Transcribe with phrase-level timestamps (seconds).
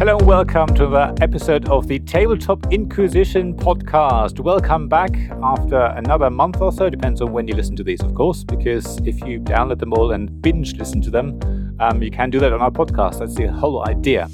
[0.00, 4.40] Hello and welcome to the episode of the Tabletop Inquisition podcast.
[4.40, 5.10] Welcome back
[5.42, 8.96] after another month or so, depends on when you listen to these, of course, because
[9.06, 12.50] if you download them all and binge listen to them, um, you can do that
[12.50, 13.18] on our podcast.
[13.18, 14.30] That's the whole idea.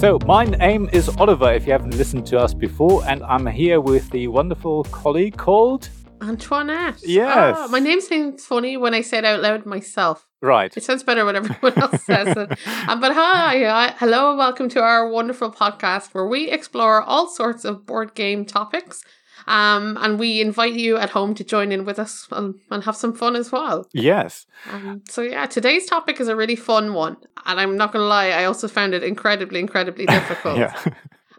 [0.00, 3.80] So, my name is Oliver, if you haven't listened to us before, and I'm here
[3.80, 5.90] with the wonderful colleague called
[6.28, 7.00] Antoinette.
[7.02, 7.56] Yes.
[7.58, 10.26] Ah, my name sounds funny when I say it out loud myself.
[10.40, 10.74] Right.
[10.76, 12.58] It sounds better when everyone else says it.
[12.88, 17.28] Um, but hi, hi, hello, and welcome to our wonderful podcast where we explore all
[17.28, 19.02] sorts of board game topics.
[19.46, 22.96] Um, and we invite you at home to join in with us and, and have
[22.96, 23.86] some fun as well.
[23.92, 24.46] Yes.
[24.70, 28.28] Um, so yeah, today's topic is a really fun one, and I'm not gonna lie,
[28.28, 30.56] I also found it incredibly, incredibly difficult.
[30.58, 30.74] Yeah.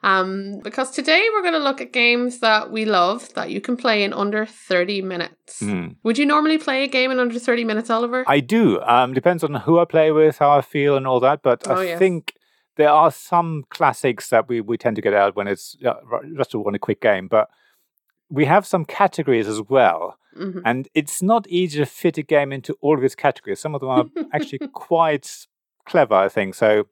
[0.06, 3.76] Um, because today we're going to look at games that we love that you can
[3.76, 5.62] play in under 30 minutes.
[5.62, 5.96] Mm.
[6.04, 8.24] Would you normally play a game in under 30 minutes, Oliver?
[8.28, 8.80] I do.
[8.82, 11.42] Um, depends on who I play with, how I feel, and all that.
[11.42, 12.00] But Oh, I yes.
[12.00, 12.34] think
[12.78, 15.94] there are some classics that we, we tend to get out when it's uh,
[16.38, 17.28] just want a quick game.
[17.28, 17.50] But
[18.30, 20.18] we have some categories as well.
[20.38, 20.62] Mhm.
[20.66, 23.60] And it's not easy to fit a game into all of these categories.
[23.60, 25.48] Some of them are actually quite
[25.88, 26.54] clever, I think.
[26.54, 26.88] So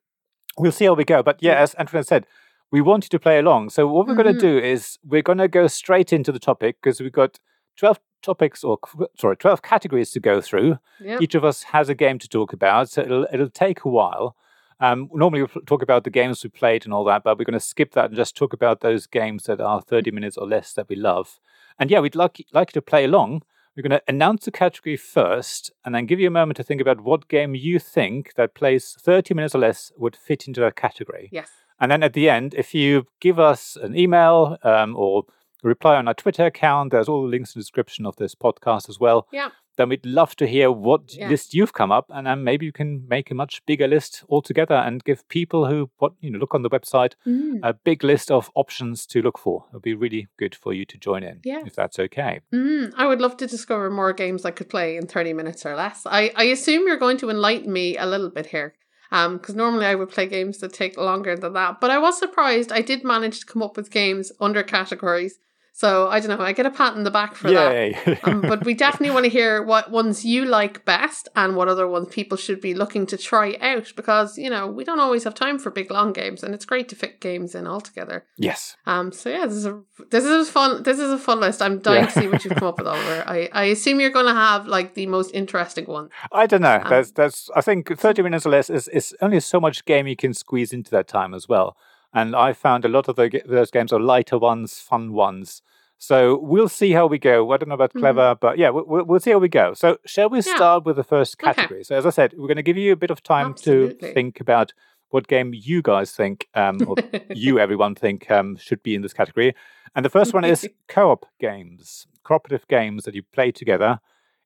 [0.58, 1.22] we'll see how we go.
[1.22, 1.62] But yeah, Yeah.
[1.62, 2.26] as Antoinette said,
[2.74, 3.70] we want you to play along.
[3.70, 4.40] So what we're going Mhm.
[4.40, 7.40] to do is we're going to go straight into the topic because we've got
[7.78, 8.78] 12 topics or
[9.20, 11.22] sorry 12 categories to go through Yep.
[11.22, 14.36] each of us has a game to talk about so it'll, it'll take a while
[14.80, 17.62] um, normally we talk about the games we played and all that but we're going
[17.64, 20.72] to skip that and just talk about those games that are 30 minutes or less
[20.74, 21.40] that we love
[21.78, 23.44] and yeah we'd like, like you to play along
[23.76, 26.80] we're going to announce the category first and then give you a moment to think
[26.80, 30.76] about what game you think that plays 30 minutes or less would fit into that
[30.78, 31.50] category Yes.
[31.84, 35.24] And then at the end, if you give us an email um, or
[35.64, 38.90] reply on our Twitter account, there's all the links in the description of this podcast
[38.90, 39.28] as well.
[39.32, 39.50] Yeah.
[39.76, 41.30] Then we'd love to hear what Yeah.
[41.30, 44.76] list you've come up, and then maybe you can make a much bigger list altogether
[44.76, 47.60] and give people who what you know look on the website Mm.
[47.64, 49.66] a big list of options to look for.
[49.72, 51.64] It'd be really good for you to join in, Yeah.
[51.66, 52.42] if that's okay.
[52.54, 52.94] Mm.
[52.96, 56.06] I would love to discover more games I could play in 30 minutes or less.
[56.06, 58.76] I, I assume you're going to enlighten me a little bit here.
[59.14, 61.80] Um, because normally I would play games that take longer than that.
[61.80, 65.38] But I was surprised I did manage to come up with games under categories.
[65.76, 68.20] So I don't know, I get a pat in the back for that.
[68.24, 71.88] Um, but we definitely want to hear what ones you like best and what other
[71.88, 75.34] ones people should be looking to try out because you know we don't always have
[75.34, 78.24] time for big long games and it's great to fit games in all together.
[78.38, 78.78] yes.
[78.86, 81.62] Um, so yeah, this is a this is a fun this is a fun list.
[81.62, 82.10] I'm dying Yeah.
[82.12, 83.24] to see what you've come up with, Oliver.
[83.26, 86.10] I, I assume you're going to have like the most interesting one.
[86.32, 86.82] I don't know.
[86.84, 90.06] Um, There's, there's, I think 30 minutes or less is, is only so much game
[90.08, 91.76] you can squeeze into that time as well.
[92.14, 95.62] And I found a lot of the, those games are lighter ones, fun ones.
[95.98, 97.52] So we'll see how we go.
[97.52, 98.00] I don't know about Mhm.
[98.00, 99.74] clever, but yeah, we'll, we'll, see how we go.
[99.74, 100.56] So shall we Yeah.
[100.56, 101.54] start with the first Okay.
[101.54, 101.84] category?
[101.84, 104.10] So as I said, we're going to give you a bit of time Absolutely.
[104.10, 104.74] to think about
[105.10, 106.98] what game you guys think, um, or
[107.34, 109.56] you everyone think um, should be in this category.
[109.96, 114.00] And the first one is co-op games, cooperative games that you play together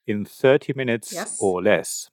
[0.06, 1.38] in 30 minutes Yes.
[1.42, 2.12] or less.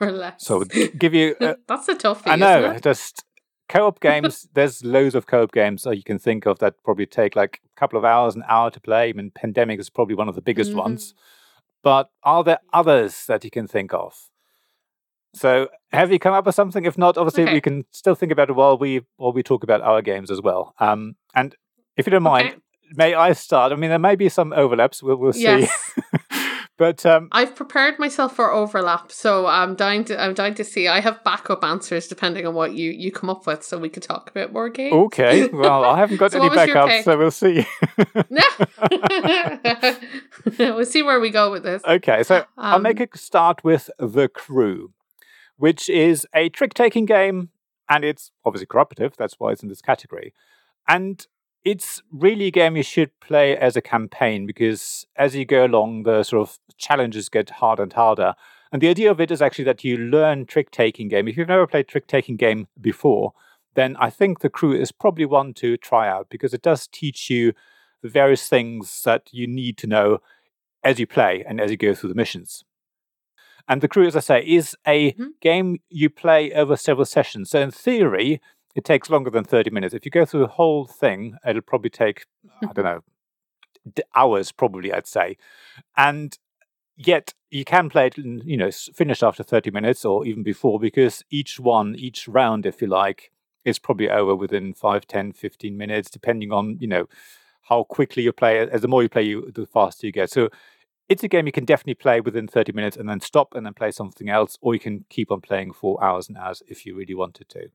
[0.00, 0.44] or less.
[0.44, 0.64] So
[0.98, 1.36] give you.
[1.40, 2.26] Uh, That's a toughie.
[2.26, 3.24] I know, just
[3.68, 4.48] co-op games.
[4.54, 7.78] there's loads of co-op games that you can think of that probably take like a
[7.80, 9.08] couple of hours, an hour to play.
[9.08, 10.76] I mean, Pandemic is probably one of the biggest Mhm.
[10.76, 11.14] ones.
[11.82, 14.30] But are there others that you can think of?
[15.34, 16.84] So, have you come up with something?
[16.84, 19.82] If not, obviously we can still think about it while we while we talk about
[19.82, 20.74] our games as well.
[20.80, 21.54] Um, and
[21.96, 22.56] if you don't mind, Okay.
[22.94, 23.70] may I start?
[23.72, 25.02] I mean, there may be some overlaps.
[25.02, 25.68] We'll, we'll see.
[26.78, 30.86] But um, I've prepared myself for overlap, so I'm dying to I'm dying to see.
[30.86, 34.04] I have backup answers depending on what you you come up with, so we could
[34.04, 34.94] talk about more games.
[34.94, 35.48] okay.
[35.48, 37.66] Well, I haven't got So any backups, so we'll see.
[40.58, 41.82] we'll see where we go with this.
[41.84, 44.92] Okay, so I'll make Um, a start with The Crew,
[45.56, 47.50] which is a trick taking game,
[47.88, 49.16] and it's obviously cooperative.
[49.16, 50.32] That's why it's in this category.
[50.86, 51.26] And
[51.64, 56.04] it's really a game you should play as a campaign because as you go along,
[56.04, 58.34] the sort of challenges get harder and harder.
[58.72, 61.28] And the idea of it is actually that you learn trick taking game.
[61.28, 63.32] If you've never played trick taking game before,
[63.74, 67.30] then I think The Crew is probably one to try out because it does teach
[67.30, 67.52] you
[68.02, 70.18] the various things that you need to know
[70.84, 72.64] as you play and as you go through the missions.
[73.68, 75.32] And the crew, as I say, is a Mhm.
[75.40, 77.50] game you play over several sessions.
[77.50, 78.40] So in theory,
[78.74, 79.94] it takes longer than 30 minutes.
[79.94, 82.72] If you go through the whole thing, it'll probably take, I mm-hmm.
[82.74, 83.00] don't know,
[83.94, 85.36] d- hours, probably, I'd say.
[85.96, 86.36] And
[86.96, 90.78] yet you can play it, you know, s- finish after 30 minutes or even before
[90.78, 93.30] because each one, each round, if you like,
[93.64, 97.06] is probably over within 5, 10, 15 minutes, depending on, you know,
[97.62, 98.58] how quickly you play.
[98.58, 100.30] As the more you play, you, the faster you get.
[100.30, 100.48] So
[101.08, 103.74] it's a game you can definitely play within 30 minutes and then stop and then
[103.74, 106.94] play something else, or you can keep on playing for hours and hours if you
[106.94, 107.68] really wanted to.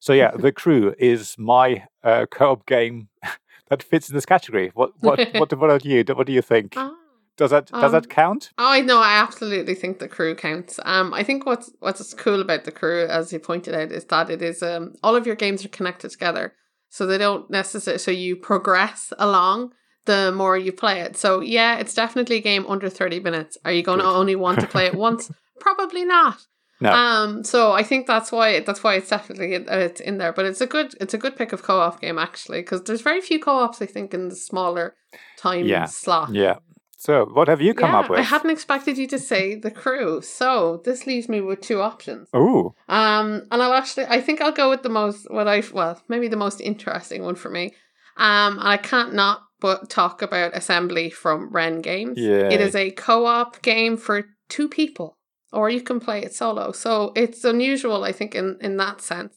[0.00, 3.08] So yeah, The Crew is my uh, co-op game
[3.68, 4.70] that fits in this category.
[4.74, 6.02] What what what, what about you?
[6.14, 6.74] What do you think?
[6.76, 6.94] Ah.
[7.36, 8.50] Does that does Um, that count?
[8.58, 8.98] Oh, I know.
[9.00, 10.78] I absolutely think the crew counts.
[10.84, 14.28] Um, I think what's what's cool about the crew, as you pointed out, is that
[14.30, 16.54] it is um all of your games are connected together,
[16.90, 17.98] so they don't necessarily.
[17.98, 19.72] So you progress along
[20.06, 21.16] the more you play it.
[21.16, 23.56] So yeah, it's definitely a game under thirty minutes.
[23.64, 25.30] Are you going to only want to play it once?
[25.60, 26.46] Probably not.
[26.80, 26.92] No.
[26.92, 27.44] Um.
[27.44, 30.32] So I think that's why that's why it's definitely in, uh, it's in there.
[30.32, 33.02] But it's a good it's a good pick of co op game actually because there's
[33.02, 34.94] very few co ops I think in the smaller
[35.36, 35.84] time Yeah.
[35.84, 36.32] slot.
[36.32, 36.56] Yeah.
[37.00, 38.18] So what have you come yeah, up with?
[38.18, 40.20] I hadn't expected you to say the crew.
[40.20, 42.28] So this leaves me with two options.
[42.36, 42.74] Ooh.
[42.90, 46.28] Um, and I'll actually, I think I'll go with the most, what I, well, maybe
[46.28, 47.72] the most interesting one for me.
[48.18, 52.18] Um, and I can't not but talk about Assembly from Wren Games.
[52.18, 52.52] Yay.
[52.52, 55.16] It is a co-op game for two people,
[55.52, 56.72] or you can play it solo.
[56.72, 59.34] So it's unusual, I think, in in that sense.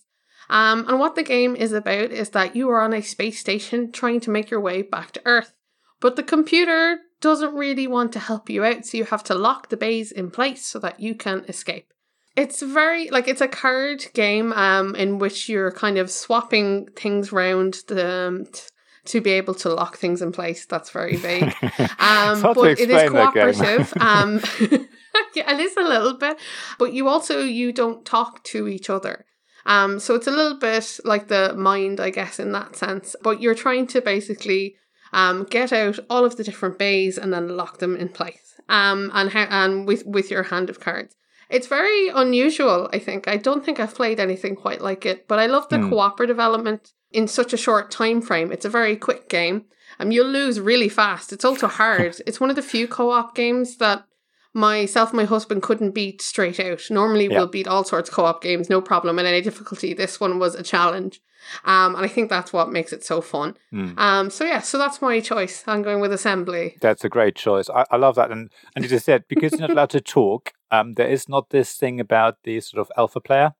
[0.49, 3.91] Um, and what the game is about is that you are on a space station
[3.91, 5.53] trying to make your way back to Earth,
[6.01, 9.69] but the computer doesn't really want to help you out, so you have to lock
[9.69, 11.93] the bays in place so that you can escape.
[12.35, 17.31] It's very like it's a card game um in which you're kind of swapping things
[17.31, 18.61] round the um, t-
[19.05, 20.65] to be able to lock things in place.
[20.65, 21.53] That's very vague.
[21.99, 23.53] Um, It's hard to but it is explain that game.
[23.53, 23.93] cooperative.
[24.01, 24.41] um,
[25.35, 26.37] it is a little bit,
[26.77, 29.25] but you also you don't talk to each other.
[29.65, 33.15] Um, so it's a little bit like the mind, I guess, in that sense.
[33.21, 34.75] But you're trying to basically
[35.13, 38.59] um get out all of the different bays and then lock them in place.
[38.69, 41.15] Um, and how and with with your hand of cards.
[41.49, 43.27] It's very unusual, I think.
[43.27, 45.89] I don't think I've played anything quite like it, but I love the Hmm.
[45.89, 48.51] cooperative element in such a short time frame.
[48.51, 49.65] It's a very quick game.
[49.99, 51.31] Um, you'll lose really fast.
[51.31, 52.15] It's also hard.
[52.25, 54.05] it's one of the few co-op games that
[54.53, 56.81] myself and my husband couldn't beat straight out.
[56.89, 57.37] Normally Yeah.
[57.39, 59.93] we'll beat all sorts of co-op games, no problem in any difficulty.
[59.93, 61.21] This one was a challenge.
[61.65, 63.57] Um, and I think that's what makes it so fun.
[63.71, 63.99] Hmm.
[63.99, 65.63] Um, so yeah, so that's my choice.
[65.67, 66.77] I'm going with Assembly.
[66.79, 67.69] That's a great choice.
[67.69, 68.31] I, I love that.
[68.31, 71.49] And and as I said, because you're not allowed to talk, um, there is not
[71.49, 73.53] this thing about the sort of alpha player.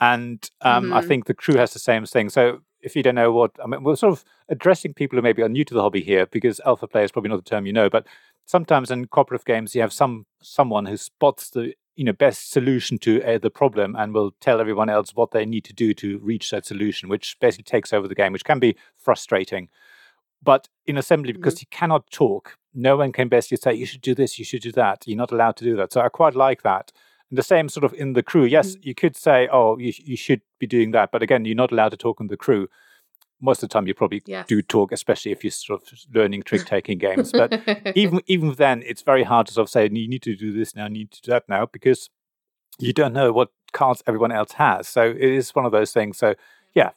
[0.00, 1.04] And um, I Mhm.
[1.08, 2.28] think the crew has the same thing.
[2.28, 5.42] So if you don't know what I mean, we're sort of addressing people who maybe
[5.42, 7.72] are new to the hobby here, because alpha player is probably not the term you
[7.72, 8.06] know, but
[8.46, 12.96] sometimes in cooperative games you have some someone who spots the you know best solution
[12.98, 16.18] to uh, the problem and will tell everyone else what they need to do to
[16.18, 19.68] reach that solution, which basically takes over the game, which can be frustrating.
[20.42, 24.14] But in assembly, because you cannot talk, no one can basically say, you should do
[24.14, 25.02] this, you should do that.
[25.06, 25.92] You're not allowed to do that.
[25.92, 26.92] So I quite like that.
[27.30, 28.44] And the same sort of in the crew.
[28.44, 28.84] Yes, mm.
[28.84, 31.10] you could say, oh, you, you should be doing that.
[31.10, 32.68] But again, you're not allowed to talk in the crew.
[33.40, 34.46] Most of the time, you probably Yes.
[34.46, 37.32] do talk, especially if you're sort of learning trick taking games.
[37.32, 37.60] But
[37.96, 40.74] even even then, it's very hard to sort of say, you need to do this
[40.74, 42.08] now, you need to do that now, because
[42.78, 44.88] you don't know what cards everyone else has.
[44.88, 46.16] So it is one of those things.
[46.18, 46.36] So mm.
[46.74, 46.90] yeah,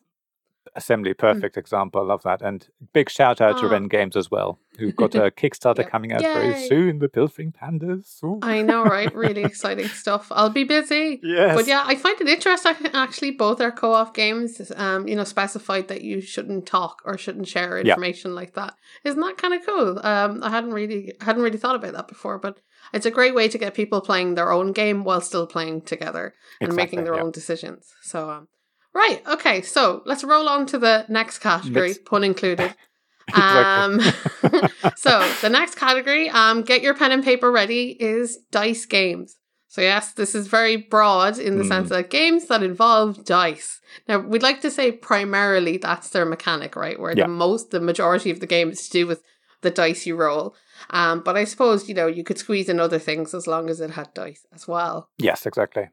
[0.79, 2.01] assembly, perfect example.
[2.01, 2.41] I love that.
[2.41, 3.69] And big shout out to Ah.
[3.71, 5.89] Wren Games as well, who've got a Kickstarter Yep.
[5.93, 6.99] coming out very soon.
[6.99, 8.23] The Pilfering Pandas.
[8.23, 8.39] Ooh.
[8.41, 9.13] I know, right?
[9.13, 10.27] Really exciting stuff.
[10.31, 11.19] I'll be busy.
[11.21, 11.55] yes.
[11.55, 12.75] But yeah, I find it interesting.
[12.93, 17.47] Actually, both our co-op games, um, you know, specified that you shouldn't talk or shouldn't
[17.47, 18.73] share information like that.
[19.03, 19.99] Isn't that kind of cool?
[20.03, 22.59] Um, I hadn't really hadn't really thought about that before, but
[22.93, 26.33] it's a great way to get people playing their own game while still playing together
[26.61, 27.21] and making their yeah.
[27.23, 27.93] own decisions.
[28.01, 28.47] So, um,
[28.93, 32.73] right, okay, so let's roll on to the next category, Let's- pun included.
[33.31, 33.99] Um,
[34.95, 39.37] so the next category, um, get your pen and paper ready, is dice games.
[39.67, 41.67] So yes, this is very broad in the Mm.
[41.67, 43.79] sense that games that involve dice.
[44.07, 46.99] Now we'd like to say primarily that's their mechanic, right?
[46.99, 47.25] Where Yeah.
[47.25, 49.21] the most, the majority of the game is to do with
[49.61, 50.55] the dice you roll.
[50.89, 53.79] Um, but I suppose you know you could squeeze in other things as long as
[53.79, 55.09] it had dice as well.
[55.19, 55.89] yes, exactly.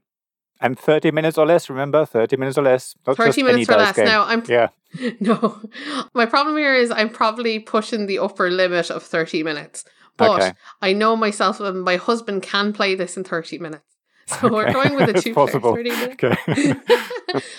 [0.60, 2.06] And 30 minutes or less, remember?
[2.06, 2.94] 30 minutes or less.
[3.06, 3.96] Not Thirty just minutes any or less.
[3.96, 4.06] game.
[4.06, 4.68] Now I'm Yeah.
[5.20, 5.60] no.
[6.14, 9.84] My problem here is I'm probably pushing the upper limit of 30 minutes.
[10.16, 10.52] But Okay.
[10.80, 13.82] I know myself and my husband can play this in 30 minutes.
[14.28, 15.72] So we're going with a two possible.
[15.74, 16.24] 30 minutes.
[16.24, 16.74] Okay.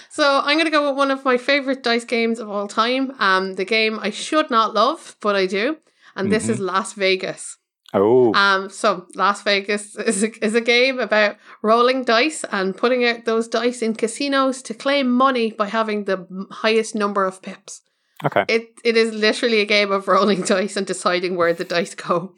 [0.10, 3.14] so I'm going to go with one of my favorite dice games of all time.
[3.20, 5.78] Um, the game I should not love, but I do.
[6.16, 6.52] And this Mm-hmm.
[6.54, 7.58] is Las Vegas.
[7.94, 8.34] Oh.
[8.34, 13.26] Um, so Las Vegas is a, is a game about rolling dice and putting out
[13.26, 17.82] those dice in casinos to claim money by having the highest number of pips.
[18.26, 18.46] okay.
[18.48, 22.34] It it is literally a game of rolling dice and deciding where the dice go.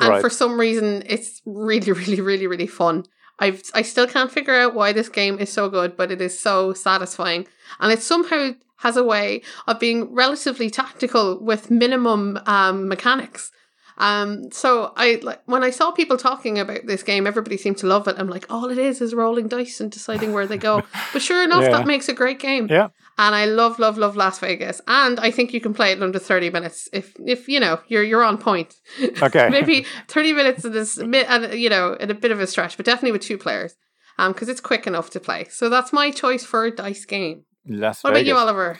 [0.00, 0.20] And Right.
[0.20, 3.04] for some reason it's really, really, really, really fun.
[3.38, 6.38] I've I still can't figure out why this game is so good, but it is
[6.38, 7.46] so satisfying.
[7.78, 13.50] And it somehow has a way of being relatively tactical with minimum um, mechanics.
[14.00, 17.86] Um, so I like when I saw people talking about this game, everybody seemed to
[17.86, 18.16] love it.
[18.18, 20.82] I'm like, all it is is rolling dice and deciding where they go.
[21.12, 21.72] But sure enough, Yeah.
[21.76, 22.66] that makes a great game.
[22.70, 22.88] Yeah.
[23.18, 24.80] And I love, love, love Las Vegas.
[24.88, 27.78] And I think you can play it in under 30 minutes if, if you know,
[27.88, 28.74] you're you're on point.
[29.22, 29.48] Okay.
[29.50, 32.86] Maybe 30 minutes in this, and you know, in a bit of a stretch, but
[32.86, 33.74] definitely with two players.
[34.18, 35.46] Um, because it's quick enough to play.
[35.50, 37.44] So that's my choice for a dice game.
[37.66, 38.78] Las What about you, Oliver?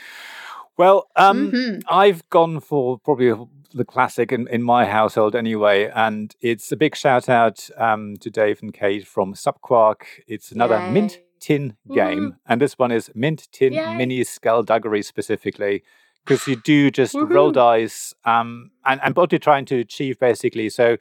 [0.78, 1.82] Well, um, Mhm.
[1.88, 3.32] I've gone for probably
[3.72, 8.30] the classic in, in my household anyway, and it's a big shout out um, to
[8.30, 10.02] Dave and Kate from Subquark.
[10.26, 10.90] It's another Yay.
[10.90, 12.36] Mint Tin game, Woohoo.
[12.46, 13.96] and this one is Mint Tin Yay.
[13.96, 15.82] Mini Skullduggery specifically,
[16.24, 20.68] because you do just roll dice, um, and and what you're trying to achieve basically.
[20.68, 20.98] So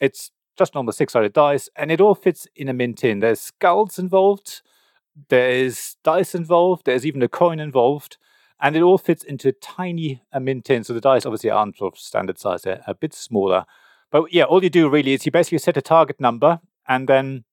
[0.00, 3.18] it's just normal six-sided dice, and it all fits in a mint tin.
[3.18, 4.62] There's skulls involved,
[5.28, 8.16] there's dice involved, there's even a coin involved,
[8.64, 10.84] and it all fits into a tiny mint tin.
[10.84, 13.66] So the dice obviously aren't sort of standard size; they're a bit smaller.
[14.10, 17.44] But yeah, all you do really is you basically set a target number, and then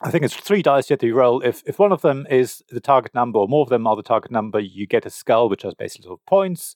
[0.00, 1.42] I think it's three dice you have to roll.
[1.42, 4.02] If if one of them is the target number, or more of them are the
[4.02, 6.74] target number, you get a skull, which has basically sort of points.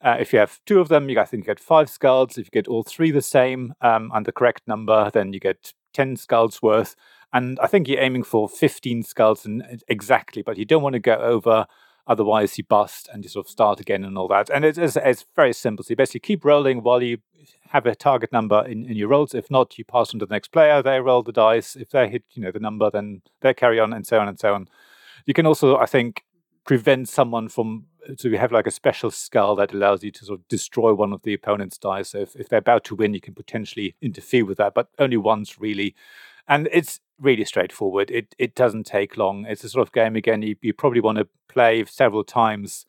[0.00, 2.38] Uh, if you have two of them, you I think you get five skulls.
[2.38, 5.72] If you get all three the same um, and the correct number, then you get
[5.92, 6.94] ten skulls worth.
[7.32, 11.00] And I think you're aiming for fifteen skulls and exactly, but you don't want to
[11.00, 11.66] go over.
[12.06, 14.48] Otherwise, you bust and you sort of start again and all that.
[14.50, 15.84] And it's, it's, it's very simple.
[15.84, 17.18] So you basically keep rolling while you
[17.70, 19.34] have a target number in, in your rolls.
[19.34, 20.82] If not, you pass on to the next player.
[20.82, 21.74] They roll the dice.
[21.74, 24.38] If they hit, you know, the number, then they carry on, and so on and
[24.38, 24.68] so on.
[25.24, 26.24] You can also, I think,
[26.64, 27.86] prevent someone from.
[28.18, 31.12] So you have like a special skull that allows you to sort of destroy one
[31.12, 32.10] of the opponent's dice.
[32.10, 35.16] So if, if they're about to win, you can potentially interfere with that, but only
[35.16, 35.96] once really.
[36.46, 38.10] And it's really straightforward.
[38.10, 39.46] It it doesn't take long.
[39.46, 40.42] It's a sort of game again.
[40.42, 42.86] You, you probably want to play several times,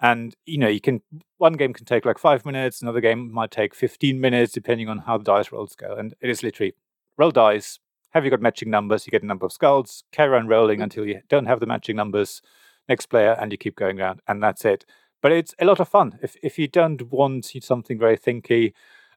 [0.00, 1.02] and you know you can.
[1.38, 2.82] One game can take like five minutes.
[2.82, 5.94] Another game might take fifteen minutes, depending on how the dice rolls go.
[5.94, 6.74] And it is literally
[7.16, 7.78] roll dice.
[8.10, 9.06] Have you got matching numbers?
[9.06, 10.04] You get a number of skulls.
[10.12, 12.42] Carry on rolling until you don't have the matching numbers.
[12.88, 14.84] Next player, and you keep going around, and that's it.
[15.22, 16.18] But it's a lot of fun.
[16.22, 18.74] If if you don't want something very thinky,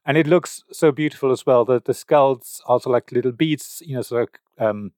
[0.08, 1.66] and it looks so beautiful as well.
[1.66, 4.92] The the skulls are also like little beads, you know, so like um,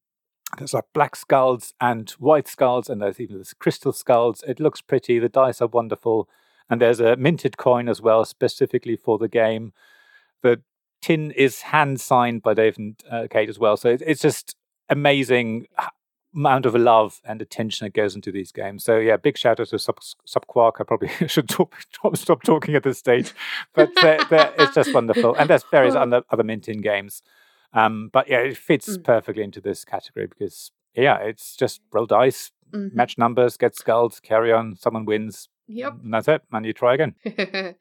[0.57, 4.45] there's like black skulls and white skulls, and there's even this crystal skulls.
[4.47, 5.19] It looks pretty.
[5.19, 6.29] The dice are wonderful,
[6.71, 9.73] and there's a minted coin as well, specifically for the game.
[10.43, 10.63] The
[11.03, 14.55] tin is hand signed by Dave and uh, Kate as well, so it, it's just
[14.89, 15.67] amazing
[16.35, 18.85] amount of love and attention that goes into these games.
[18.85, 20.75] So yeah, big shout out to Sub Subquark.
[20.81, 23.33] I probably should talk, stop, stop talking at this stage,
[23.75, 25.35] but they're, they're, it's just wonderful.
[25.35, 26.01] And there's various Oh.
[26.03, 27.23] other other Mint Tin games,
[27.73, 29.05] um, but yeah, it fits Mm.
[29.05, 32.93] perfectly into this category because yeah, it's just roll dice, Mhm.
[32.95, 34.77] match numbers, get skulls, carry on.
[34.77, 35.95] Someone wins, Yep.
[36.05, 36.43] and that's it.
[36.53, 37.15] And you try again.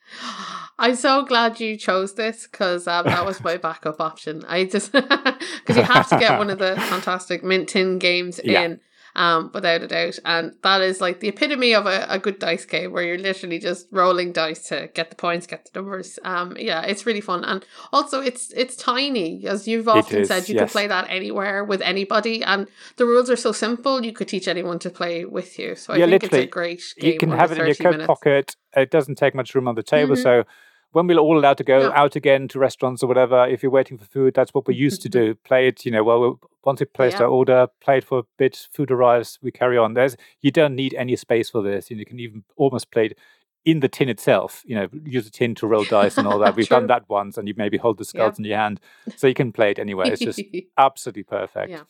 [0.78, 4.44] I'm so glad you chose this because um, that was my backup option.
[4.48, 8.62] I just because you have to get one of the fantastic Mint Tin games Yeah.
[8.62, 8.80] in,
[9.16, 12.66] um, without a doubt, and that is like the epitome of a, a good dice
[12.66, 16.20] game where you're literally just rolling dice to get the points, get the numbers.
[16.24, 20.48] Um, yeah, it's really fun, and also it's it's tiny, as you've often is, said.
[20.50, 20.62] You yes.
[20.62, 24.04] can play that anywhere with anybody, and the rules are so simple.
[24.06, 25.76] You could teach anyone to play with you.
[25.76, 27.14] So I Yeah, think it's literally, a great game.
[27.14, 28.08] you can have it in your coat minutes.
[28.08, 28.56] pocket.
[28.76, 30.16] It doesn't take much room on the table.
[30.16, 30.24] Mhm.
[30.24, 30.44] So
[30.92, 31.92] when we're all allowed to go Yeah.
[32.02, 35.02] out again to restaurants or whatever, if you're waiting for food, that's what we used
[35.04, 35.34] to do.
[35.34, 35.48] Mm-hmm.
[35.48, 37.26] Play it, you know, well, once we placed Yeah.
[37.26, 39.94] our order, play it for a bit, food arrives, we carry on.
[39.94, 41.90] There's you don't need any space for this.
[41.92, 43.18] You can even almost play it
[43.66, 44.64] in the tin itself.
[44.66, 46.56] You know, use a tin to roll dice and all that.
[46.58, 48.80] We've done that once, and you maybe hold the skulls in your hand,
[49.16, 50.08] so you can play it anywhere.
[50.12, 50.42] It's just
[50.78, 51.70] absolutely perfect.
[51.72, 51.82] Yeah.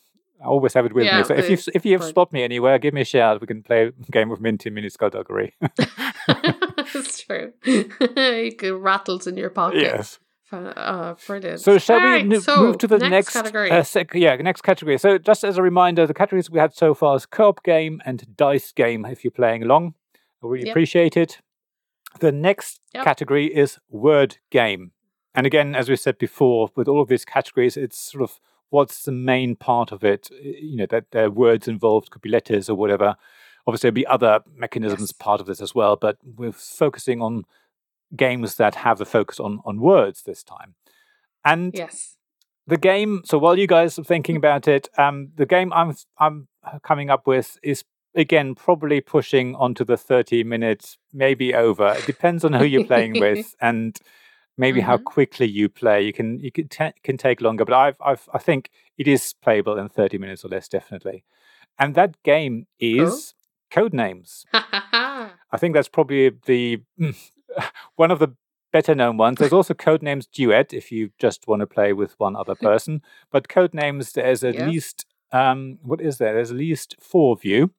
[0.41, 1.23] I always have it with Yeah, me.
[1.25, 3.41] So if you if you spot me anywhere, give me a shout.
[3.41, 5.53] We can play a game of Minty Mini Skullduggery.
[6.95, 7.53] It's true.
[7.63, 9.81] it rattles in your pocket.
[9.81, 10.19] yes.
[10.51, 11.59] Uh, brilliant.
[11.59, 13.69] So shall we n- so move to the next, category?
[13.69, 14.97] Uh, sec- yeah, next category.
[14.97, 18.35] So just as a reminder, the categories we had so far is co-op game and
[18.35, 19.05] dice game.
[19.05, 19.93] If you're playing along,
[20.43, 20.73] I really Yep.
[20.73, 21.39] appreciate it.
[22.19, 23.03] The next Yep.
[23.03, 24.91] category is word game,
[25.35, 28.39] and again, as we said before, with all of these categories, it's sort of
[28.71, 30.31] what's the main part of it.
[30.41, 33.15] You know that there are words involved, could be letters or whatever.
[33.67, 35.11] Obviously, there'll be other mechanisms Yes.
[35.13, 37.43] part of this as well, but we're focusing on
[38.15, 40.75] games that have the focus on on words this time.
[41.45, 42.17] And yes.
[42.67, 43.21] the game.
[43.25, 46.47] So while you guys are thinking about it, um, the game I'm I'm
[46.83, 47.83] coming up with is
[48.15, 51.93] again probably pushing onto the thirty minutes, maybe over.
[51.97, 53.97] It depends on who you're playing with and
[54.57, 55.03] maybe how Mhm.
[55.05, 56.01] quickly you play.
[56.03, 59.33] You can you can ta- can take longer, but I've I've I think it is
[59.41, 61.23] playable in thirty minutes or less, definitely.
[61.77, 63.33] And that game is
[63.71, 64.45] Codenames.
[64.53, 66.81] I think that's probably the
[67.95, 68.35] one of the
[68.71, 69.37] better known ones.
[69.39, 73.01] There's also Codenames Duet if you just want to play with one other person.
[73.31, 74.65] But Codenames, there's at Yeah.
[74.67, 76.33] least um, what is there?
[76.33, 77.71] There's at least four of you,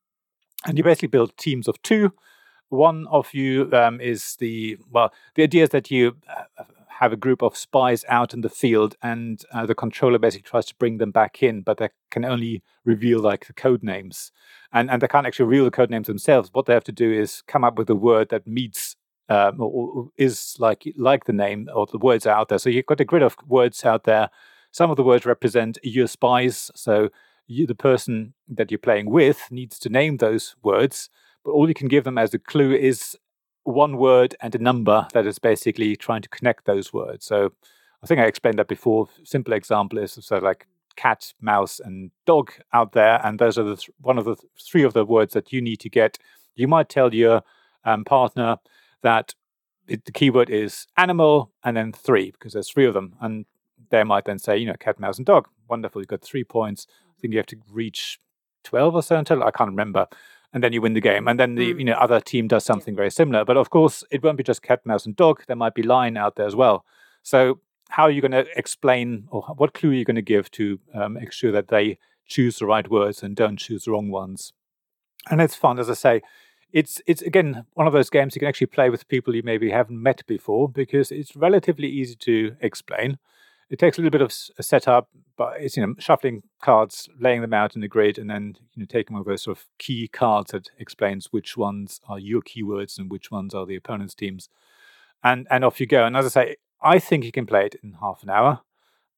[0.66, 2.12] and you basically build teams of two.
[2.68, 5.12] One of you um, is the well.
[5.34, 6.62] The idea is that you uh,
[7.00, 10.66] have a group of spies out in the field, and uh, the controller basically tries
[10.66, 14.32] to bring them back in, but they can only reveal like the code names,
[14.70, 16.50] and and they can't actually reveal the code names themselves.
[16.52, 18.96] What they have to do is come up with a word that meets
[19.30, 22.58] um, or, or is like like the name or the words out there.
[22.58, 24.28] So you've got a grid of words out there.
[24.70, 26.70] Some of the words represent your spies.
[26.74, 27.08] So
[27.46, 31.08] you, the person that you're playing with needs to name those words,
[31.44, 33.16] but all you can give them as a clue is
[33.64, 37.26] one word and a number that is basically trying to connect those words.
[37.26, 37.52] So
[38.02, 39.08] I think I explained that before.
[39.24, 43.76] Simple example is so like cat, mouse, and dog out there, and those are the
[43.76, 46.18] th- one of the th- three of the words that you need to get.
[46.54, 47.42] You might tell your
[47.84, 48.56] um, partner
[49.02, 49.34] that
[49.86, 53.46] it, the keyword is animal and then three because there's three of them, and
[53.90, 55.48] they might then say, you know, cat, mouse, and dog.
[55.68, 56.86] Wonderful, you've got three points.
[57.16, 58.18] I think you have to reach
[58.64, 60.06] twelve or so until I can't remember.
[60.52, 61.78] And then you win the game, and then the Mm.
[61.78, 63.44] you know other team does something very similar.
[63.44, 65.44] But of course, it won't be just cat, mouse, and dog.
[65.46, 66.84] There might be lion out there as well.
[67.22, 70.50] So how are you going to explain, or what clue are you going to give
[70.52, 74.10] to um, make sure that they choose the right words and don't choose the wrong
[74.10, 74.52] ones?
[75.30, 76.22] And it's fun, as I say.
[76.72, 79.70] It's it's again one of those games you can actually play with people you maybe
[79.70, 83.18] haven't met before because it's relatively easy to explain.
[83.70, 87.54] It takes a little bit of setup, but it's you know shuffling cards, laying them
[87.54, 90.08] out in the grid, and then you know taking one of those sort of key
[90.08, 94.48] cards that explains which ones are your keywords and which ones are the opponent's teams,
[95.22, 96.04] and and off you go.
[96.04, 98.60] And as I say, I think you can play it in half an hour.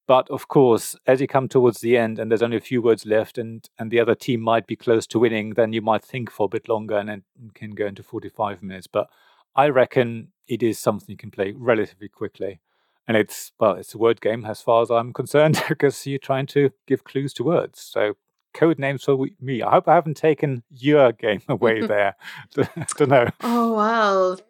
[0.06, 3.06] But of course, as you come towards the end and there's only a few words
[3.06, 6.30] left, and and the other team might be close to winning, then you might think
[6.30, 7.23] for a bit longer, and then
[7.54, 8.87] can go into 45 minutes.
[8.87, 9.09] But
[9.56, 12.61] I reckon it is something you can play relatively quickly.
[13.09, 16.47] And it's well, it's a word game as far as I'm concerned, because you're trying
[16.49, 17.80] to give clues to words.
[17.80, 18.14] So
[18.54, 19.62] code names for me.
[19.62, 22.17] I hope I haven't taken your game away there.
[22.54, 23.26] Don't know.
[23.43, 24.41] Oh well.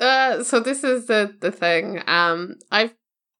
[0.00, 2.02] Uh, so this is the the thing.
[2.06, 2.94] Um, I've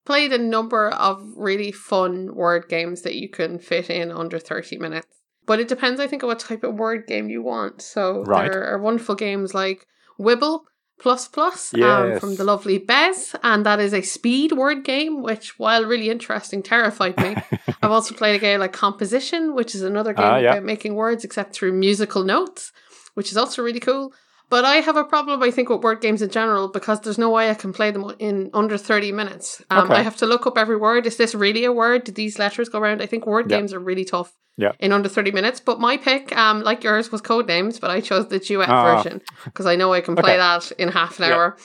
[0.04, 4.76] played a number of really fun word games that you can fit in under thirty
[4.76, 5.06] minutes.
[5.46, 7.80] But it depends, I think, on what type of word game you want.
[7.80, 8.50] So Right.
[8.52, 9.86] there are wonderful games like
[10.20, 10.60] Wibbell
[10.98, 15.58] Plus Plus um, from the lovely Bez, and that is a speed word game, which,
[15.58, 17.36] while really interesting, terrified me.
[17.82, 20.52] I've also played a game like Composition, which is another game Ah, yeah.
[20.52, 22.72] about making words except through musical notes,
[23.14, 24.12] which is also really cool.
[24.50, 27.30] But I have a problem, I think, with word games in general because there's no
[27.30, 29.62] way I can play them in under 30 minutes.
[29.70, 29.94] Um, Okay.
[30.00, 31.06] I have to look up every word.
[31.06, 32.04] Is this really a word?
[32.04, 33.02] Did these letters go around?
[33.02, 33.58] I think word Yeah.
[33.58, 34.72] games are really tough Yeah.
[34.80, 35.60] in under 30 minutes.
[35.60, 38.96] But my pick, um, like yours, was code names, but I chose the duet Ah.
[38.96, 40.36] version because I know I can play Okay.
[40.38, 41.34] that in half an Yeah.
[41.36, 41.56] hour.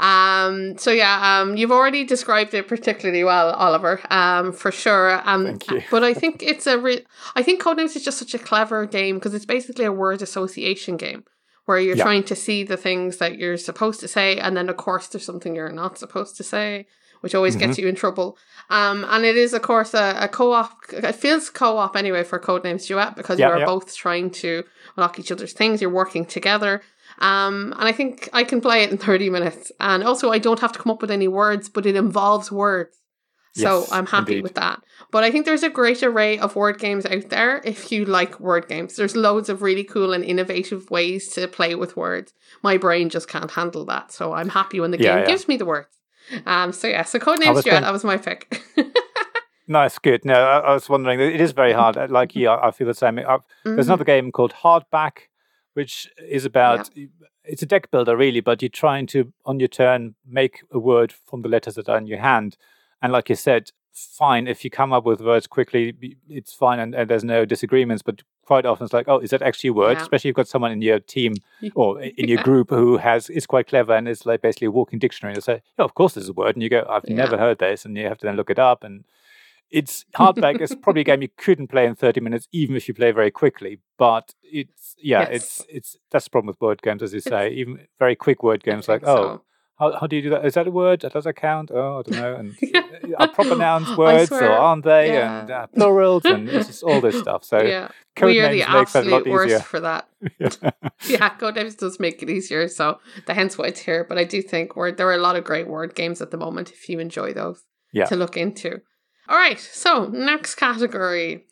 [0.00, 5.20] Um, so yeah, um, you've already described it particularly well, Oliver, um, for sure.
[5.24, 5.82] Um, Thank you.
[5.90, 9.16] But I think it's a re- I think Codenames is just such a clever game
[9.16, 11.24] because it's basically a word association game
[11.64, 12.04] where you're Yeah.
[12.04, 15.24] trying to see the things that you're supposed to say, and then of course there's
[15.24, 16.86] something you're not supposed to say,
[17.22, 17.82] which always gets Mm-hmm.
[17.82, 18.36] you in trouble.
[18.70, 20.70] Um, and it is of course a, a co-op.
[20.92, 23.66] It feels co-op anyway for Codenames Duet because Yeah, you are yeah.
[23.66, 24.64] both trying to
[24.96, 25.80] unlock each other's things.
[25.80, 26.80] You're working together.
[27.18, 29.70] Um, and I think I can play it in 30 minutes.
[29.80, 32.96] And also, I don't have to come up with any words, but it involves words.
[33.54, 34.42] So Yes, I'm happy indeed.
[34.44, 34.82] with that.
[35.10, 38.40] But I think there's a great array of word games out there if you like
[38.40, 38.96] word games.
[38.96, 42.32] There's loads of really cool and innovative ways to play with words.
[42.62, 44.10] My brain just can't handle that.
[44.10, 45.26] So I'm happy when the Yeah, game yeah.
[45.26, 45.88] gives me the words.
[46.46, 48.62] Um, so yeah, so Codenames was Duet, going- that was my pick.
[49.68, 50.24] Nice, good.
[50.24, 51.20] No, I, I was wondering.
[51.20, 51.96] It is very hard.
[51.96, 53.18] Uh, Like you, I I feel the same.
[53.20, 53.88] i There's Mhm.
[53.90, 55.28] another game called Hardback,
[55.74, 56.90] which is about
[57.44, 61.12] it's a deck builder really, but you're trying to on your turn make a word
[61.12, 62.56] from the letters that are in your hand.
[63.00, 65.94] And like you said, fine if you come up with words quickly,
[66.28, 68.02] it's fine, and, and there's no disagreements.
[68.02, 69.96] But quite often it's like, oh, is that actually a word?
[69.96, 70.02] Yeah.
[70.02, 71.32] Especially if you've got someone in your team
[71.74, 72.48] or in your Yeah.
[72.48, 75.34] group who has is quite clever and is like basically a walking dictionary.
[75.34, 77.16] They say, yeah, of course there's a word, and you go, I've Yeah.
[77.24, 79.04] never heard this, and you have to then look it up and.
[79.80, 82.92] It's hardback is probably a game you couldn't play in 30 minutes, even if you
[82.92, 83.78] play very quickly.
[83.96, 85.30] But it's yeah, Yes.
[85.36, 87.44] it's it's that's the problem with word games, as you It's- say.
[87.60, 89.42] Even very quick word games, like oh, so.
[89.82, 90.44] How, how do you do that?
[90.46, 91.00] Is that a word?
[91.00, 91.70] Does that count?
[91.72, 92.34] Oh, I don't know.
[92.36, 92.82] And Yeah.
[93.18, 95.08] are proper nouns words or aren't they?
[95.12, 95.40] yeah.
[95.40, 97.44] And uh, plurals and it's just all this stuff.
[97.44, 99.60] So yeah, code we are the names makes that a lot absolute worst easier.
[99.60, 100.08] for that.
[100.38, 100.70] Yeah.
[101.08, 104.04] yeah, Codenames does make it easier, so the hence why it's here.
[104.08, 106.36] But I do think we're, there are a lot of great word games at the
[106.36, 108.04] moment if you enjoy those Yeah.
[108.06, 108.80] to look into.
[109.28, 111.44] All right, so next category.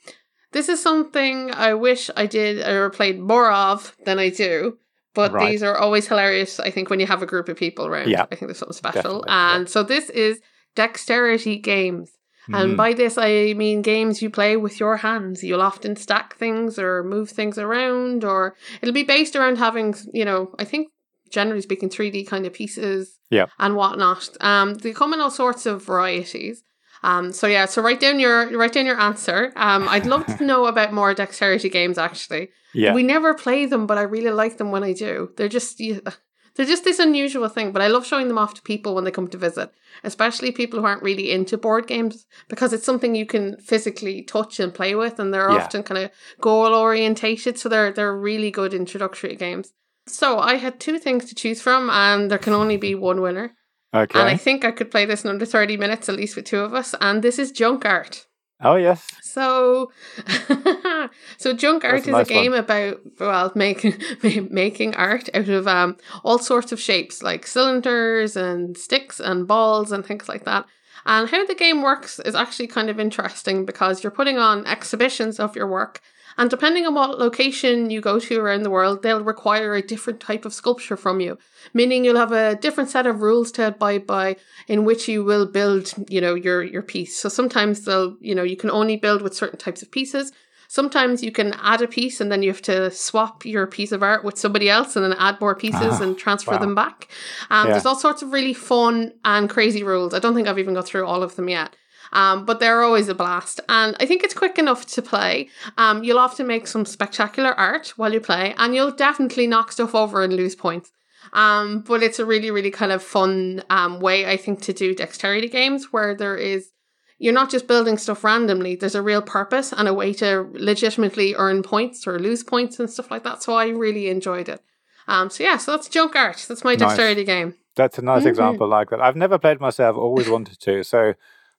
[0.52, 4.78] This is something I wish I did or played more of than I do,
[5.14, 5.50] But Right.
[5.50, 8.08] these are always hilarious, I think, when you have a group of people around.
[8.10, 9.02] Yeah, I think there's something special.
[9.02, 9.56] definitely, yeah.
[9.56, 10.40] And so this is
[10.76, 12.12] dexterity games.
[12.52, 12.76] And Mhm.
[12.76, 15.44] by this, I mean games you play with your hands.
[15.44, 20.24] You'll often stack things or move things around, or it'll be based around having, you
[20.24, 20.88] know, I think
[21.30, 23.46] generally speaking, 3D kind of pieces Yeah.
[23.60, 24.30] and whatnot.
[24.40, 26.62] Um, they come in all sorts of varieties.
[27.04, 29.52] Um, so yeah, so write down your write down your answer.
[29.56, 31.98] Um, I'd love to know about more dexterity games.
[31.98, 32.94] Actually, yeah.
[32.94, 35.30] we never play them, but I really like them when I do.
[35.36, 35.78] They're just
[36.56, 39.10] they're just this unusual thing, but I love showing them off to people when they
[39.10, 39.70] come to visit,
[40.04, 44.58] especially people who aren't really into board games because it's something you can physically touch
[44.60, 45.56] and play with, and they're Yeah.
[45.64, 49.72] often kind of goal orientated, so they're they're really good introductory games.
[50.06, 53.52] So I had two things to choose from, and there can only be one winner.
[53.94, 54.18] okay.
[54.18, 56.60] And I think I could play this in under thirty minutes at least with two
[56.60, 56.94] of us.
[57.00, 58.26] And this is Junk Art.
[58.62, 59.06] Oh yes.
[59.22, 59.92] So,
[61.38, 63.94] so junk art That's is nice a game about well making
[64.50, 69.92] making art out of um all sorts of shapes like cylinders and sticks and balls
[69.92, 70.66] and things like that.
[71.06, 75.40] And how the game works is actually kind of interesting because you're putting on exhibitions
[75.40, 76.00] of your work.
[76.38, 80.20] And depending on what location you go to around the world, they'll require a different
[80.20, 81.38] type of sculpture from you.
[81.74, 84.36] Meaning you'll have a different set of rules to abide by
[84.68, 87.18] in which you will build, you know, your your piece.
[87.18, 90.32] So sometimes they'll, you know, you can only build with certain types of pieces.
[90.68, 94.04] Sometimes you can add a piece and then you have to swap your piece of
[94.04, 96.58] art with somebody else and then add more pieces Ah, and transfer wow.
[96.58, 97.08] them back.
[97.50, 97.72] Um, Yeah.
[97.72, 100.14] There's all sorts of really fun and crazy rules.
[100.14, 101.74] I don't think I've even got through all of them yet.
[102.12, 103.60] Um, but they're always a blast.
[103.68, 105.48] And I think it's quick enough to play.
[105.78, 109.94] Um, you'll often make some spectacular art while you play, and you'll definitely knock stuff
[109.94, 110.90] over and lose points.
[111.32, 114.94] Um, but it's a really, really kind of fun um, way, I think, to do
[114.94, 116.70] dexterity games where there is,
[117.18, 121.34] you're not just building stuff randomly, there's a real purpose and a way to legitimately
[121.36, 123.42] earn points or lose points and stuff like that.
[123.42, 124.60] So I really enjoyed it.
[125.06, 126.44] Um, so yeah, so that's junk art.
[126.48, 126.80] That's my Nice.
[126.80, 127.54] dexterity game.
[127.76, 128.30] That's a nice Mhm.
[128.30, 129.00] example like that.
[129.00, 130.82] I've never played myself, always wanted to.
[130.82, 131.14] So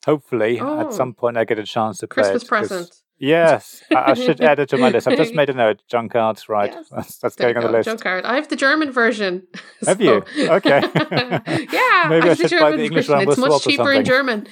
[0.05, 0.81] hopefully Oh.
[0.81, 2.95] at some point I get a chance to play Christmas it, present.
[3.23, 5.07] Yes, I, I should add it to my list.
[5.07, 5.83] I've just made a note.
[5.87, 6.71] Junk arts, right?
[6.73, 6.89] Yes.
[6.89, 7.85] That's, that's going on the list.
[7.85, 8.25] Junk art.
[8.25, 9.45] I have the German version.
[9.85, 10.23] Have you?
[10.37, 10.81] Okay.
[10.81, 13.17] yeah, Maybe I have the should buy the German English version.
[13.19, 14.03] one It's much cheaper in.
[14.05, 14.47] German.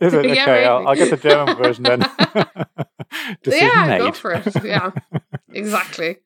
[0.00, 0.24] Is it?
[0.26, 0.88] Yeah, Okay, I'll.
[0.88, 2.00] I'll get the German version then.
[3.46, 3.98] Yeah, made.
[3.98, 4.46] go for it.
[4.64, 4.90] Yeah,
[5.52, 6.16] exactly.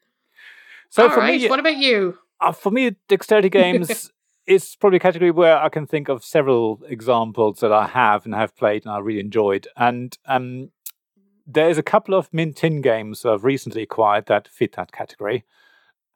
[0.88, 1.40] So All for right.
[1.40, 2.16] me, what about you?
[2.40, 4.10] uh, for me, dexterity games
[4.46, 8.34] is probably a category where I can think of several examples that I have and
[8.34, 9.66] have played and I really enjoyed.
[9.76, 10.70] And um,
[11.46, 15.44] there's a couple of Mint Tin games that I've recently acquired that fit that category.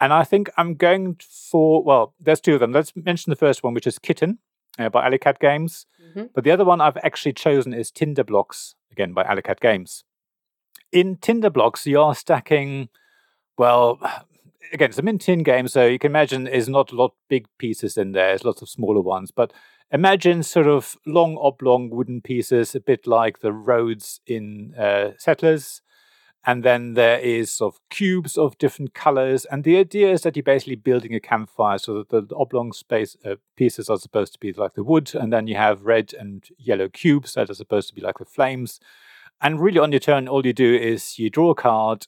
[0.01, 2.73] And I think I'm going for, well, there's two of them.
[2.73, 4.39] Let's mention the first one, which is Kitten
[4.79, 5.87] uh, by Alicat Games.
[6.15, 6.31] Mhm.
[6.35, 10.05] But the other one I've actually chosen is Tinder Blocks, again by Alicat Games.
[10.91, 12.89] In Tinder Blocks, you are stacking,
[13.59, 14.01] well,
[14.73, 17.47] again, it's a mint tin game, so you can imagine there's not a lot big
[17.59, 18.29] pieces in there.
[18.29, 19.53] There's lots of smaller ones, but
[19.91, 25.83] imagine sort of long oblong wooden pieces, a bit like the roads in uh, Settlers.
[26.47, 30.37] And then there is sort of cubes of different colors, and the idea is that
[30.37, 34.39] you're basically building a campfire, so that the oblong space uh, pieces are supposed to
[34.41, 37.91] be like the wood, and then you have red and yellow cubes that are supposed
[37.91, 38.81] to be like the flames.
[39.43, 42.07] And really, on your turn, all you do is you draw a card,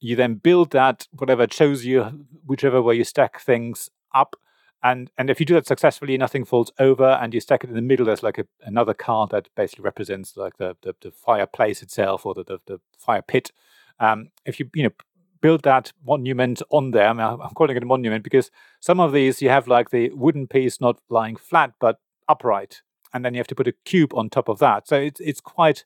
[0.00, 4.36] you then build that whatever shows you whichever way you stack things up
[4.82, 7.76] and and if you do that successfully nothing falls over and you stack it in
[7.76, 11.82] the middle there's like a, another card that basically represents like the the, the fireplace
[11.82, 13.52] itself or the, the, the fire pit.
[13.98, 14.92] Um, if you you know
[15.40, 19.12] build that monument on there I mean, i'm calling it a monument because some of
[19.12, 22.82] these you have like the wooden piece not lying flat but upright
[23.16, 24.86] and then you have to put a cube on top of that.
[24.86, 25.84] So it's it's quite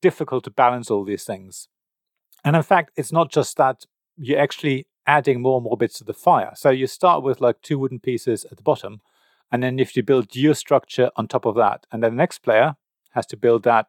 [0.00, 1.68] difficult to balance all these things
[2.44, 6.04] and in fact, it's not just that you're actually adding more and more bits to
[6.04, 6.52] the fire.
[6.54, 9.00] So you start with like two wooden pieces at the bottom,
[9.50, 12.38] and then if you build your structure on top of that, and then the next
[12.38, 12.76] player
[13.10, 13.86] has to build that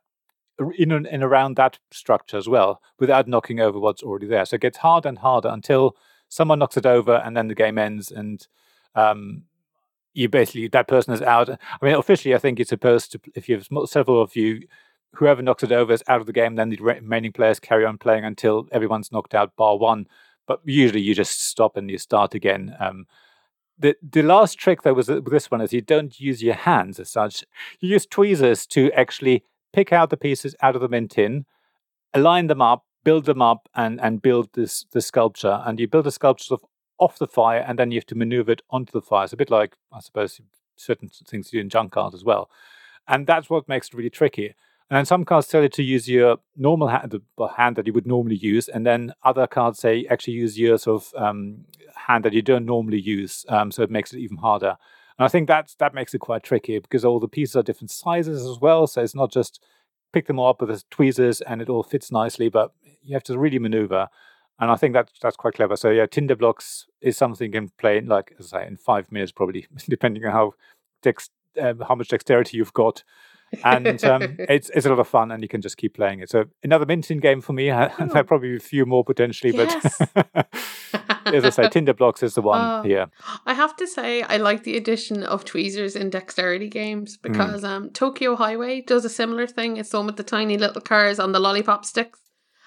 [0.77, 4.45] in and, around that structure as well, without knocking over what's already there.
[4.45, 5.95] So it gets harder and harder until
[6.29, 8.47] someone knocks it over, and then the game ends, and
[8.95, 9.43] um,
[10.13, 11.49] you basically that person is out.
[11.49, 13.19] I mean, officially, I think it's supposed to.
[13.35, 14.61] If you have several of you,
[15.13, 16.55] whoever knocks it over is out of the game.
[16.55, 20.07] Then the remaining players carry on playing until everyone's knocked out, bar one.
[20.47, 22.75] But usually, you just stop and you start again.
[22.79, 23.07] Um,
[23.77, 26.99] the the last trick though was with this one is you don't use your hands
[26.99, 27.43] as such.
[27.79, 31.45] You use tweezers to actually pick out the pieces out of the mint tin,
[32.13, 35.61] align them up, build them up, and and build this the sculpture.
[35.65, 38.15] And you build a sculpture sort of off the fire, and then you have to
[38.15, 39.25] maneuver it onto the fire.
[39.25, 40.39] It's a bit like I suppose
[40.77, 42.49] certain things you do in junk art as well.
[43.07, 44.55] And that's what makes it really tricky.
[44.89, 48.05] And some cards tell you to use your normal hand, the hand that you would
[48.05, 51.65] normally use, and then other cards say actually use your sort of um,
[52.07, 54.77] hand that you don't normally use, um, so it makes it even harder.
[55.17, 57.91] And I think that's that makes it quite tricky because all the pieces are different
[57.91, 58.85] sizes as well.
[58.85, 59.63] So it's not just
[60.13, 62.71] pick them all up with the tweezers and it all fits nicely, but
[63.01, 64.07] you have to really maneuver.
[64.59, 65.75] And I think that that's quite clever.
[65.75, 68.77] So yeah, Tinder blocks is something you can play in like as I say in
[68.77, 70.53] five minutes probably, depending on how
[71.01, 71.29] dex-
[71.61, 73.03] uh, how much dexterity you've got.
[73.63, 76.29] And um, it's it's a lot of fun, and you can just keep playing it.
[76.29, 77.65] So another mint tin game for me.
[77.75, 78.07] Oh.
[78.07, 80.01] There probably a few more potentially, yes.
[80.13, 80.47] but
[81.25, 83.07] as I say, Tinder blocks is the one uh, here.
[83.45, 87.31] I have to say, I like the addition of tweezers in dexterity games hmm.
[87.31, 87.69] because mm.
[87.69, 89.77] um, Tokyo Highway does a similar thing.
[89.77, 92.19] It's the one with the tiny little cars on the lollipop sticks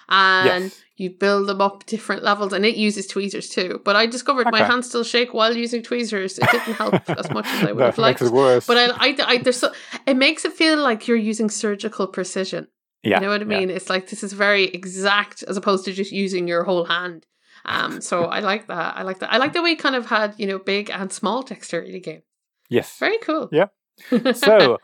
[0.09, 0.81] and yes.
[0.97, 4.59] you build them up different levels and it uses tweezers too but i discovered okay.
[4.59, 7.83] my hands still shake while using tweezers it didn't help as much as i would
[7.83, 8.65] have liked it worse.
[8.65, 9.71] but I, I, I there's so
[10.05, 12.67] it makes it feel like you're using surgical precision
[13.03, 13.69] yeah, you know what I mean?
[13.69, 13.75] Yeah.
[13.75, 17.25] It's like this is very exact as opposed to just using your whole hand.
[17.65, 18.97] Um, so I like that.
[18.97, 19.31] I like that.
[19.31, 22.23] I like that we kind of had you know big and small dexterity game.
[22.69, 23.49] Yes, very cool.
[23.51, 23.67] Yeah.
[24.33, 24.77] So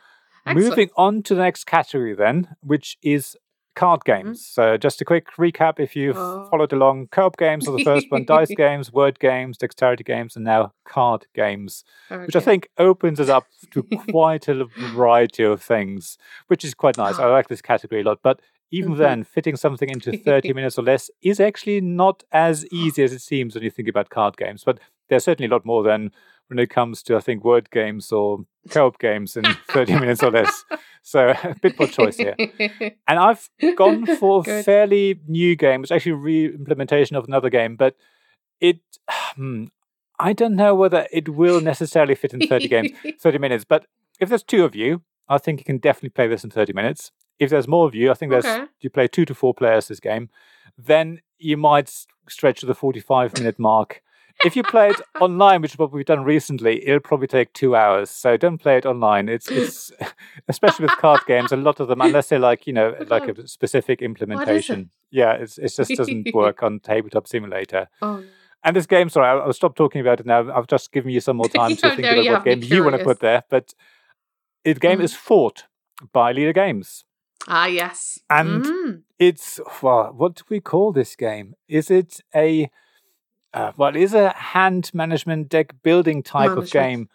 [0.46, 3.36] moving on to the next category then, which is
[3.76, 4.28] card mm-hmm.
[4.28, 4.42] games.
[4.42, 4.62] Mm-hmm.
[4.62, 6.48] So, just a quick recap if you've oh.
[6.50, 10.46] followed along co-op games are the first one, dice games, word games, dexterity games, and
[10.46, 12.26] now card games, okay.
[12.26, 16.98] which I think opens us up to quite a variety of things, which is quite
[16.98, 17.20] nice.
[17.20, 18.20] I like this category a lot.
[18.24, 19.02] But even mm-hmm.
[19.02, 23.22] then, fitting something into 30 minutes or less is actually not as easy as it
[23.22, 24.64] seems when you think about card games.
[24.66, 26.12] But there's certainly a lot more than
[26.48, 30.32] when it comes to, I think, word games or co-op games in 30 minutes or
[30.32, 30.64] less.
[31.02, 32.36] So a bit more choice here.
[33.08, 35.84] And I've gone for a fairly new game.
[35.84, 37.96] It's actually a re-implementation of another game, but
[38.60, 38.80] it
[39.36, 39.66] hmm,
[40.20, 43.66] I don't know whether it will necessarily fit in 30 games, 30 minutes.
[43.66, 43.86] But
[44.20, 47.12] if there's two of you, I think you can definitely play this in 30 minutes.
[47.38, 48.66] If there's more of you, I think there's okay.
[48.80, 50.30] you play two to four players this game,
[50.78, 51.92] then you might
[52.30, 54.02] stretch to the 45 minute mark
[54.43, 57.76] if you play it online, which is what we've done recently, it'll probably take two
[57.76, 58.10] hours.
[58.10, 59.30] So don't play it online.
[59.30, 59.91] It's it's
[60.48, 63.48] especially with card games, a lot of them, unless they're like you know like a
[63.48, 64.89] specific implementation.
[65.12, 67.88] Yeah, it's it just doesn't work on Tabletop Simulator.
[68.02, 68.24] Oh.
[68.63, 70.52] And this game, sorry, I'll, I'll, stop talking about it now.
[70.52, 72.98] I've just given you some more time to think no, about what game you want
[72.98, 73.43] to put there.
[73.48, 73.76] But
[74.63, 75.04] the game mm.
[75.04, 75.65] is Fort
[76.12, 77.06] by Leder Games.
[77.48, 78.19] Ah, yes.
[78.28, 79.02] And mm.
[79.19, 81.54] it's, well, what do we call this game?
[81.67, 82.71] Is it a
[83.56, 86.68] uh, well, it is a hand management deck building type management.
[86.68, 87.10] of game.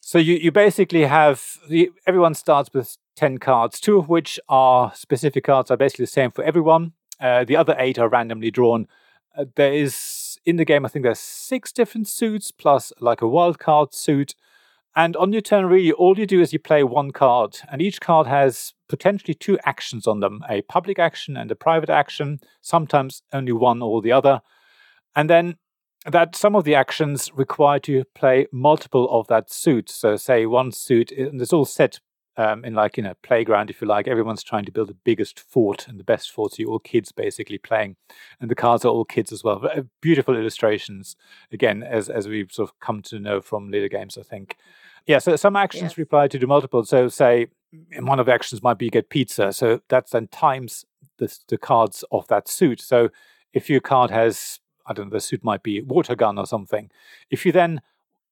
[0.00, 4.92] So you, you basically have the, everyone starts with 10 cards, two of which are
[4.94, 6.92] specific cards, are basically the same for everyone.
[7.18, 8.86] Uh, the other eight are randomly drawn.
[9.36, 13.26] Uh, there is, in the game, I think there's six different suits plus like a
[13.26, 14.34] wild card suit.
[14.94, 18.00] And on your turn, really, all you do is you play one card, and each
[18.00, 23.22] card has potentially two actions on them a public action and a private action, sometimes
[23.32, 24.42] only one or the other.
[25.16, 25.56] And then
[26.04, 29.90] that some of the actions require to play multiple of that suit.
[29.90, 31.98] So, say one suit, and it's all set
[32.36, 34.06] um, in like in a playground, if you like.
[34.06, 36.52] Everyone's trying to build the biggest fort and the best fort.
[36.52, 37.96] So, you're all kids basically playing,
[38.40, 39.66] and the cards are all kids as well.
[39.66, 41.16] Uh, beautiful illustrations,
[41.50, 44.56] again, as as we've sort of come to know from Leder Games, I think.
[45.06, 45.98] Yeah, so some actions yes.
[45.98, 46.84] reply to do multiple.
[46.84, 47.48] So, say
[47.98, 49.52] one of the actions might be get pizza.
[49.52, 50.84] So that's then times
[51.18, 52.80] the, the cards of that suit.
[52.80, 53.10] So
[53.52, 56.90] if your card has I don't know, the suit might be water gun or something.
[57.30, 57.80] If you then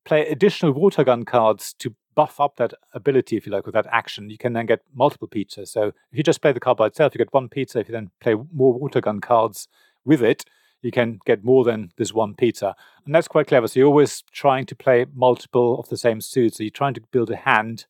[0.05, 3.87] play additional water gun cards to buff up that ability, if you like, with that
[3.91, 5.69] action, you can then get multiple pizzas.
[5.69, 7.81] So if you just play the card by itself, you get one pizza.
[7.81, 9.69] If you then play more water gun cards
[10.05, 10.45] with it,
[10.83, 12.77] you can get more than this one pizza.
[13.05, 13.67] And that's quite clever.
[13.67, 16.59] So you're always trying to play multiple of the same suits.
[16.59, 17.87] So you're trying to build a hand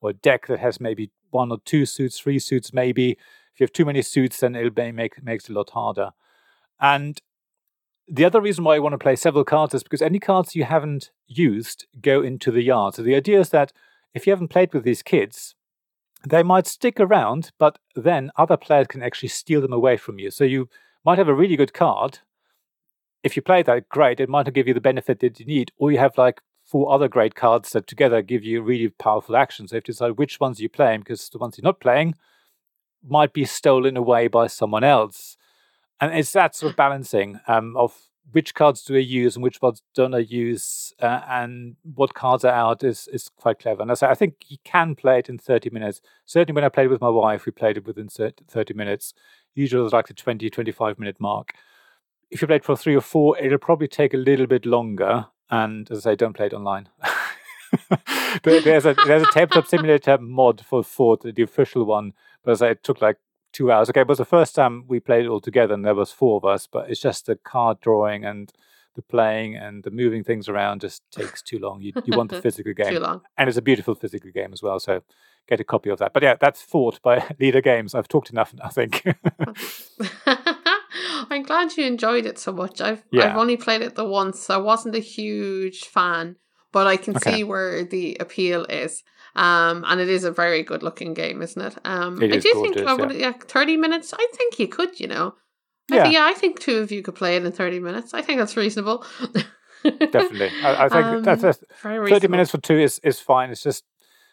[0.00, 3.12] or a deck that has maybe one or two suits, three suits, maybe.
[3.12, 6.12] If you have too many suits, then it'll make makes it a lot harder.
[6.80, 7.20] And
[8.10, 10.64] the other reason why I want to play several cards is because any cards you
[10.64, 12.94] haven't used go into the yard.
[12.94, 13.72] So the idea is that
[14.14, 15.54] if you haven't played with these kids,
[16.26, 20.30] they might stick around, but then other players can actually steal them away from you.
[20.30, 20.68] So you
[21.04, 22.20] might have a really good card.
[23.22, 24.20] If you play that, great.
[24.20, 26.92] It might not give you the benefit that you need, or you have like four
[26.92, 29.70] other great cards that together give you really powerful actions.
[29.70, 32.14] So you have to decide which ones you're playing because the ones you're not playing
[33.06, 35.36] might be stolen away by someone else
[36.00, 37.94] and it's that sort of balancing um, of
[38.32, 42.44] which cards do I use and which ones don't I use, uh, and what cards
[42.44, 43.82] are out is is quite clever.
[43.82, 46.00] And I say I think you can play it in thirty minutes.
[46.26, 49.14] Certainly, when I played with my wife, we played it within thirty minutes.
[49.54, 51.52] Usually, it's like the 20, 25 minute mark.
[52.30, 55.26] If you play it for three or four, it'll probably take a little bit longer.
[55.50, 56.88] And as I say, don't play it online.
[58.44, 62.12] there's a there's a tabletop simulator mod for Fort, the official one,
[62.44, 63.16] but as I say, it took like
[63.52, 63.88] two hours.
[63.90, 66.36] Okay, it was the first time we played it all together, and there was four
[66.36, 66.66] of us.
[66.66, 68.52] But it's just the card drawing and
[68.94, 71.80] the playing and the moving things around just takes too long.
[71.80, 73.20] You you want the physical game, Too long.
[73.36, 74.80] and it's a beautiful physical game as well.
[74.80, 75.02] So
[75.48, 76.12] get a copy of that.
[76.12, 77.94] But yeah, that's Fort by Leder Games.
[77.94, 79.02] I've talked enough, I think.
[79.46, 79.54] Oh,
[81.30, 82.80] I'm glad you enjoyed it so much.
[82.80, 83.30] I've Yeah.
[83.30, 84.50] I've only played it the once.
[84.50, 86.36] I wasn't a huge fan,
[86.72, 87.36] but I can Okay.
[87.36, 89.02] see where the appeal is.
[89.38, 91.76] Um, and it is a very good looking game, isn't it?
[91.84, 93.32] Um, It I do think I would, yeah.
[93.32, 94.12] thirty minutes.
[94.12, 95.34] I think you could, you know.
[95.90, 96.02] I Yeah.
[96.02, 98.14] think, yeah, I think two of you could play it in thirty minutes.
[98.14, 99.04] I think that's reasonable.
[99.84, 102.30] Definitely, I, I think that's, Um, that's Very thirty reasonable.
[102.32, 103.50] minutes for two is is fine.
[103.50, 103.84] It's just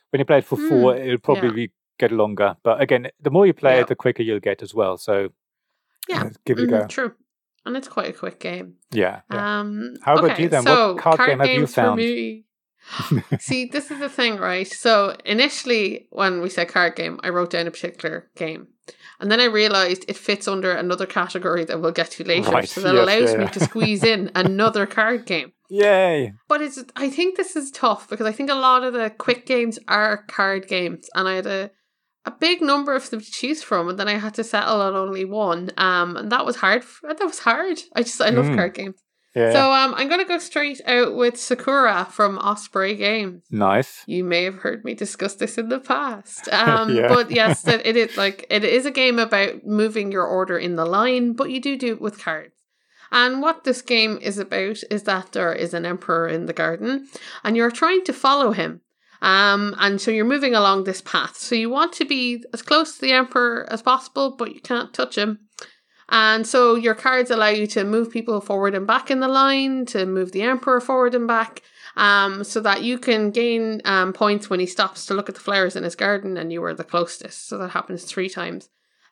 [0.09, 2.55] when you play it for four, Mm, it'll probably get longer.
[2.63, 3.81] But again, the more you play Yeah.
[3.81, 4.97] it, the quicker you'll get as well.
[4.97, 5.29] So
[6.09, 6.23] Yeah.
[6.23, 6.87] uh, give it a Mhm, go.
[6.87, 7.13] True,
[7.65, 8.77] and it's quite a quick game.
[8.91, 9.21] Yeah.
[9.31, 9.59] yeah.
[9.59, 10.65] Um, How about okay, you then?
[10.65, 12.01] What So card game have you found?
[13.39, 14.67] See, this is the thing, right?
[14.67, 18.67] So initially, when we said card game, I wrote down a particular game.
[19.19, 22.51] And then I realized it fits under another category that we'll get to later.
[22.51, 25.53] Right, So that yes, allows yeah, me to squeeze in another card game.
[25.69, 26.33] Yay!
[26.47, 29.45] But it's I think this is tough because I think a lot of the quick
[29.47, 31.09] games are card games.
[31.15, 31.71] And I had a
[32.25, 34.95] a big number of them to choose from, and then I had to settle on
[34.95, 35.69] only one.
[35.77, 36.83] Um, and that was hard.
[37.03, 37.79] That was hard.
[37.95, 38.55] I just I love Mm.
[38.55, 38.95] card games.
[39.35, 39.51] Yeah.
[39.51, 43.43] So um, I'm going to go straight out with Sakura from Osprey Games.
[43.51, 44.01] nice.
[44.07, 46.47] You may have heard me discuss this in the past.
[46.51, 47.09] Um, Yeah.
[47.09, 50.75] But yes, that it is like it is a game about moving your order in
[50.77, 52.53] the line, but you do do it with cards.
[53.11, 57.07] And what this game is about is that there is an emperor in the garden,
[57.43, 58.81] and you're trying to follow him.
[59.21, 61.37] Um, and so you're moving along this path.
[61.37, 64.93] So you want to be as close to the emperor as possible, but you can't
[64.93, 65.44] touch him.
[66.09, 69.85] And so your cards allow you to move people forward and back in the line,
[69.87, 71.61] to move the emperor forward and back,
[71.95, 75.41] um, so that you can gain um, points when he stops to look at the
[75.41, 77.47] flowers in his garden and you were the closest.
[77.47, 78.69] So that happens three times.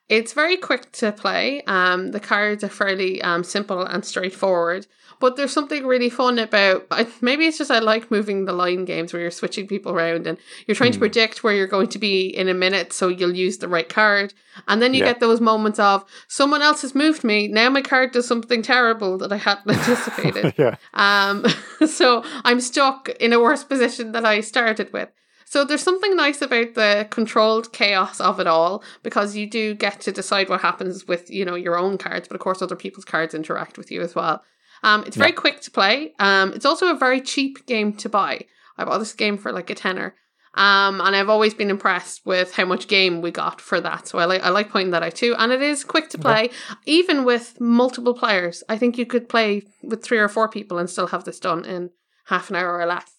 [0.10, 1.64] It's very quick to play.
[1.66, 4.86] Um, the cards are fairly um, simple and straightforward,
[5.22, 6.86] but there's something really fun about.
[6.92, 10.28] I, maybe it's just I like moving the line games where you're switching people around
[10.28, 10.38] and
[10.68, 11.04] you're trying to Hmm.
[11.04, 14.34] predict where you're going to be in a minute, so you'll use the right card,
[14.68, 15.12] and then you Yeah.
[15.12, 17.48] get those moments of someone else has moved me.
[17.48, 20.54] Now my card does something terrible that I hadn't anticipated.
[20.58, 20.76] yeah.
[20.94, 21.46] Um,
[21.88, 25.10] so I'm stuck in a worse position than I started with.
[25.46, 30.02] So there's something nice about the controlled chaos of it all because you do get
[30.02, 33.06] to decide what happens with you know your own cards, but of course other people's
[33.06, 34.44] cards interact with you as well.
[34.84, 35.36] Um, it's very Yeah.
[35.38, 36.14] quick to play.
[36.20, 38.46] Um, it's also a very cheap game to buy.
[38.78, 40.16] I bought this game for like a tenner.
[40.56, 44.08] Um, and I've always been impressed with how much game we got for that.
[44.08, 45.34] So I like I like pointing that out too.
[45.40, 46.52] And it is quick to play,
[46.86, 48.64] even with multiple players.
[48.70, 51.66] I think you could play with three or four people and still have this done
[51.66, 51.90] in
[52.26, 53.10] half an hour or less.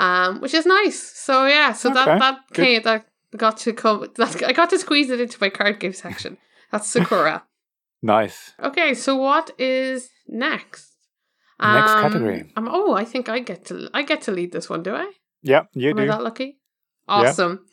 [0.00, 0.98] Um, which is nice.
[0.98, 2.62] So yeah, so that Okay, that good.
[2.62, 4.06] okay, that got to come.
[4.16, 6.38] That, I got to squeeze it into my card game section.
[6.72, 7.44] That's Sakura.
[8.02, 8.54] Nice.
[8.62, 10.94] okay, so what is next?
[11.60, 12.50] Next Um, category.
[12.56, 15.12] Um, oh, I think I get to I get to lead this one, do I?
[15.42, 16.56] Yeah, you Am I that lucky?
[17.06, 17.66] Awesome.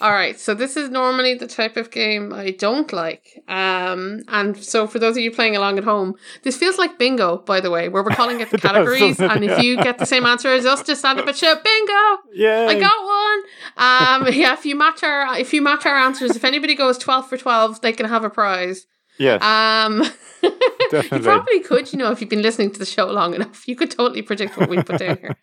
[0.00, 3.40] All right, so this is normally the type of game I don't like.
[3.46, 7.36] Um, and so for those of you playing along at home, this feels like bingo,
[7.38, 9.00] by the way, where we're calling it the It does, categories.
[9.18, 9.30] doesn't it?
[9.36, 11.92] and if you get the same answer as us, just stand up and shout bingo.
[12.34, 14.26] Yeah, I got one.
[14.28, 17.28] Um, yeah, if you match our if you match our answers, if anybody goes twelve
[17.28, 18.86] for twelve, they can have a prize.
[19.18, 19.40] yes.
[19.40, 20.02] Um,
[20.42, 23.76] you probably could, you know, if you've been listening to the show long enough, you
[23.76, 25.36] could totally predict what we put down here.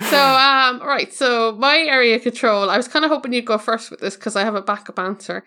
[0.00, 1.12] So, um, right.
[1.12, 4.36] So my area control, I was kind of hoping you'd go first with this because
[4.36, 5.44] I have a backup answer,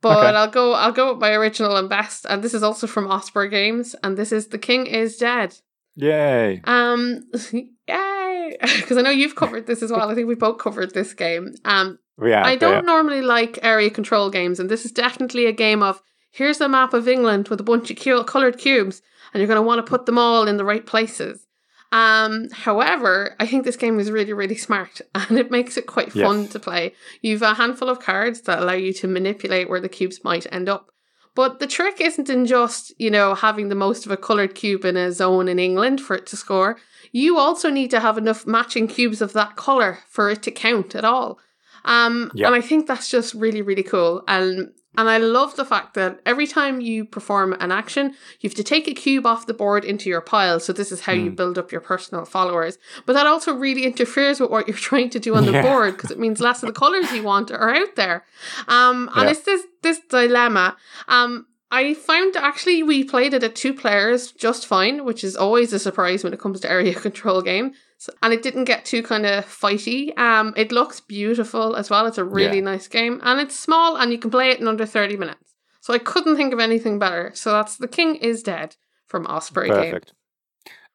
[0.00, 0.36] but Okay.
[0.36, 0.72] I'll go.
[0.72, 4.16] I'll go with my original and best, and this is also from Osprey Games, and
[4.16, 5.56] this is "The King Is Dead."
[5.96, 6.60] Yay.
[6.64, 8.56] Um, yay!
[8.60, 10.10] Because I know you've covered this as well.
[10.10, 11.54] I think we both covered this game.
[11.64, 12.44] Um, Yeah.
[12.44, 12.92] I don't yeah.
[12.92, 16.94] normally like area control games, and this is definitely a game of here's a map
[16.94, 19.90] of England with a bunch of cu- colored cubes, and you're going to want to
[19.90, 21.46] put them all in the right places.
[21.92, 26.12] Um, however, I think this game is really, really smart, and it makes it quite
[26.12, 26.52] fun Yes.
[26.52, 26.94] to play.
[27.20, 30.68] You've a handful of cards that allow you to manipulate where the cubes might end
[30.68, 30.88] up.
[31.34, 34.84] But the trick isn't in just, you know, having the most of a coloured cube
[34.84, 36.76] in a zone in England for it to score.
[37.10, 40.94] You also need to have enough matching cubes of that colour for it to count
[40.94, 41.38] at all.
[41.86, 42.46] Um, Yep.
[42.46, 44.22] and I think that's just really, really cool.
[44.28, 48.54] And and I love the fact that every time you perform an action, you have
[48.56, 50.60] to take a cube off the board into your pile.
[50.60, 51.34] So this is how you Hmm.
[51.36, 52.78] build up your personal followers.
[53.06, 55.62] But that also really interferes with what you're trying to do on the Yeah.
[55.62, 58.24] board because it means less of the colors you want are out there.
[58.68, 59.30] Um, and Yeah.
[59.30, 60.76] it's this this dilemma.
[61.08, 65.72] Um, I found actually we played it at two players just fine, which is always
[65.72, 67.72] a surprise when it comes to area control game.
[68.02, 70.16] So, and it didn't get too kind of fighty.
[70.18, 72.04] Um, it looks beautiful as well.
[72.06, 72.64] It's a really Yeah.
[72.72, 75.54] nice game, and it's small, and you can play it in under thirty minutes.
[75.80, 77.30] So I couldn't think of anything better.
[77.34, 78.74] So that's The King is Dead
[79.06, 79.76] from Osprey Game.
[79.92, 80.14] Perfect.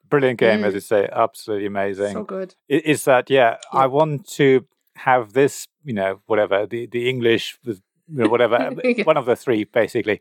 [0.09, 0.75] brilliant game, as Mm.
[0.75, 2.13] you say, absolutely amazing.
[2.13, 2.55] So good.
[2.67, 7.81] Is that yeah, I want to have this, you know, whatever the the English, with
[8.09, 9.03] you know, whatever Yeah.
[9.05, 10.19] one of the three basically,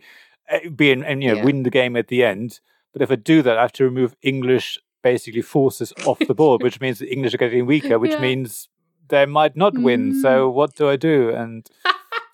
[0.52, 1.44] uh, be in, and you know Yeah.
[1.44, 2.60] win the game at the end.
[2.92, 4.78] But if I do that, I have to remove English
[5.10, 8.28] basically forces off the board, which means the English are getting weaker, which Yeah.
[8.28, 8.68] means
[9.08, 10.02] they might not win.
[10.24, 11.18] So what do I do?
[11.40, 11.58] And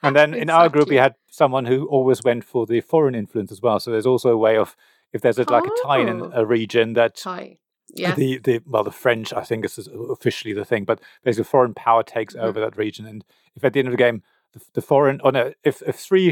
[0.05, 3.53] and then in our group we had someone who always went for the foreign influence
[3.57, 3.79] as well.
[3.81, 4.69] So there's also a way of
[5.13, 6.31] if there's a, like a tie in Oh.
[6.43, 7.59] a region that Tie.
[8.03, 8.15] Yeah.
[8.21, 12.03] the the well the French I think is officially the thing, but basically foreign power
[12.17, 12.43] takes Mhm.
[12.47, 13.21] over that region, and
[13.57, 14.19] if at the end of the game
[14.55, 16.29] the, the foreign or no if if three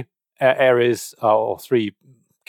[0.46, 1.86] uh, areas or three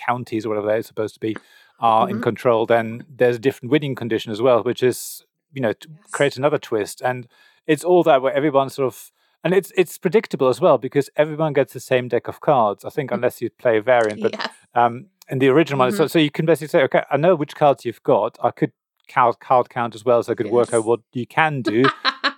[0.08, 1.34] counties or whatever they're supposed to be
[1.82, 2.23] are in Mhm.
[2.23, 6.11] control, then there's a different winning condition as well, which is you know to Yes.
[6.11, 7.27] create another twist, and
[7.67, 9.11] it's all that where everyone sort of.
[9.43, 12.86] And it's it's predictable as well because everyone gets the same deck of cards.
[12.86, 13.15] I think Mm.
[13.15, 14.49] unless you play a variant, but yes.
[14.75, 16.09] um, and the original one, so, Mhm.
[16.11, 18.38] so you can basically say, okay, I know which cards you've got.
[18.43, 18.71] I could
[19.07, 21.84] count card count as well, so I could work out what you can do.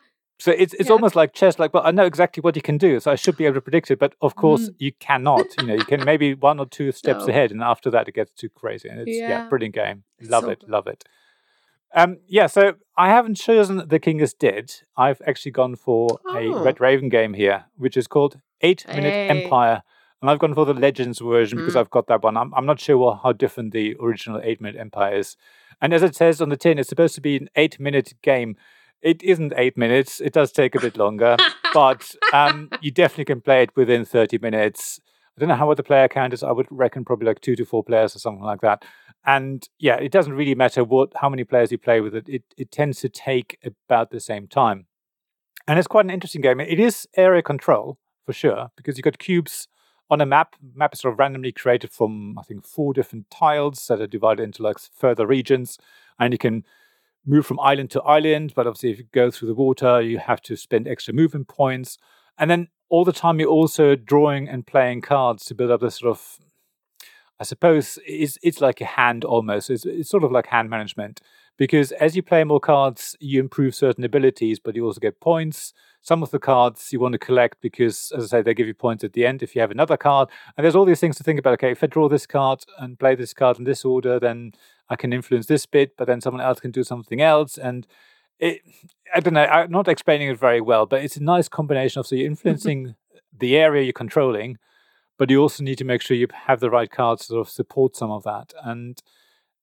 [0.43, 0.93] so it's it's Yeah.
[0.97, 1.57] almost like chess.
[1.59, 3.61] Like, well, I know exactly what you can do, so I should be able to
[3.69, 3.99] predict it.
[4.03, 4.75] But of course, Mm.
[4.85, 5.45] you cannot.
[5.59, 7.31] You know, you can maybe one or two steps No.
[7.31, 8.87] ahead, and after that, it gets too crazy.
[8.89, 9.49] And it's yeah, Yeah.
[9.49, 10.03] brilliant game.
[10.19, 10.69] It's Love so it, good.
[10.69, 11.03] love it.
[11.95, 14.73] Um, yeah, so I haven't chosen The King is Dead.
[14.97, 16.63] I've actually gone for a Oh.
[16.63, 19.29] Red Raven game here, which is called Eight Minute Hey.
[19.29, 19.83] Empire.
[20.21, 21.81] And I've gone for the Legends version because Mm.
[21.81, 22.35] I've got that one.
[22.37, 25.37] I'm, I'm not sure what, how different the original Eight Minute Empire is.
[25.81, 28.55] And as it says on the tin, it's supposed to be an eight minute game.
[29.03, 31.37] It isn't eight minutes, it does take a bit longer,
[31.73, 34.99] but um, you definitely can play it within 30 minutes.
[35.35, 36.41] I don't know how what the player count is.
[36.41, 38.85] I would reckon probably like two to four players or something like that.
[39.25, 42.25] And yeah, it doesn't really matter what how many players you play with it.
[42.27, 44.85] It it tends to take about the same time.
[45.67, 46.59] And it's quite an interesting game.
[46.59, 49.67] It is area control for sure, because you've got cubes
[50.09, 50.55] on a map.
[50.75, 54.43] Map is sort of randomly created from I think four different tiles that are divided
[54.43, 55.77] into like further regions,
[56.19, 56.63] and you can
[57.25, 58.53] move from island to island.
[58.55, 61.97] But obviously, if you go through the water, you have to spend extra movement points,
[62.37, 65.97] and then all the time you're also drawing and playing cards to build up this
[65.97, 66.39] sort of
[67.39, 69.69] I suppose it's it's like a hand almost.
[69.69, 71.19] It's, it's sort of like hand management
[71.57, 75.73] because as you play more cards, you improve certain abilities, but you also get points.
[76.01, 78.73] Some of the cards you want to collect because, as I say, they give you
[78.73, 80.29] points at the end if you have another card.
[80.55, 81.53] And there's all these things to think about.
[81.53, 84.53] Okay, if I draw this card and play this card in this order, then
[84.89, 87.57] I can influence this bit, but then someone else can do something else.
[87.57, 87.87] And
[88.39, 88.61] it,
[89.13, 92.07] I don't know, I'm not explaining it very well, but it's a nice combination of
[92.07, 92.95] so you're influencing
[93.37, 94.57] the area you're controlling,
[95.17, 97.51] but you also need to make sure you have the right cards to sort of
[97.51, 98.53] support some of that.
[98.63, 99.01] And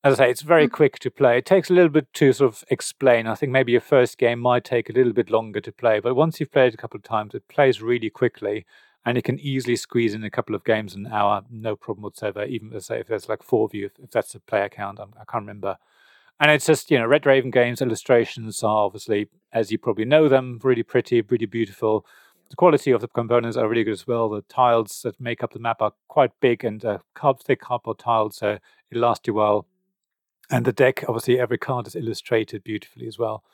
[0.03, 0.73] as I say, it's very Mm.
[0.73, 1.37] quick to play.
[1.39, 3.27] It takes a little bit to sort of explain.
[3.27, 6.15] I think maybe your first game might take a little bit longer to play, but
[6.15, 8.65] once you've played it a couple of times, it plays really quickly
[9.05, 12.45] and you can easily squeeze in a couple of games an hour, no problem whatsoever.
[12.45, 15.01] Even let's say if there's like four of you, if, if that's a player count,
[15.01, 15.79] I'm, I can't remember.
[16.39, 20.29] And it's just, you know, Red Raven Games illustrations are obviously, as you probably know
[20.29, 22.07] them, really pretty, really beautiful.
[22.49, 24.29] The quality of the components are really good as well.
[24.29, 26.99] The tiles that make up the map are quite big and uh,
[27.45, 28.59] thick cardboard tiles, so
[28.91, 29.67] it lasts you well.
[30.51, 33.45] And the deck, obviously, every card is illustrated beautifully as well.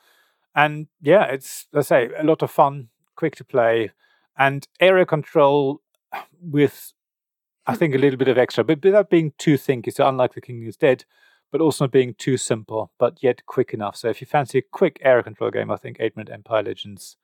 [0.54, 3.90] And yeah, it's, let's say, a lot of fun, quick to play,
[4.38, 5.82] and area control
[6.40, 6.92] with,
[7.66, 7.78] I hmm.
[7.78, 9.92] think, a little bit of extra, but without being too thinky.
[9.92, 11.04] So, unlike The King is Dead,
[11.50, 13.96] but also not being too simple, but yet quick enough.
[13.96, 17.16] So, if you fancy a quick area control game, I think 8 Minute Empire Legends,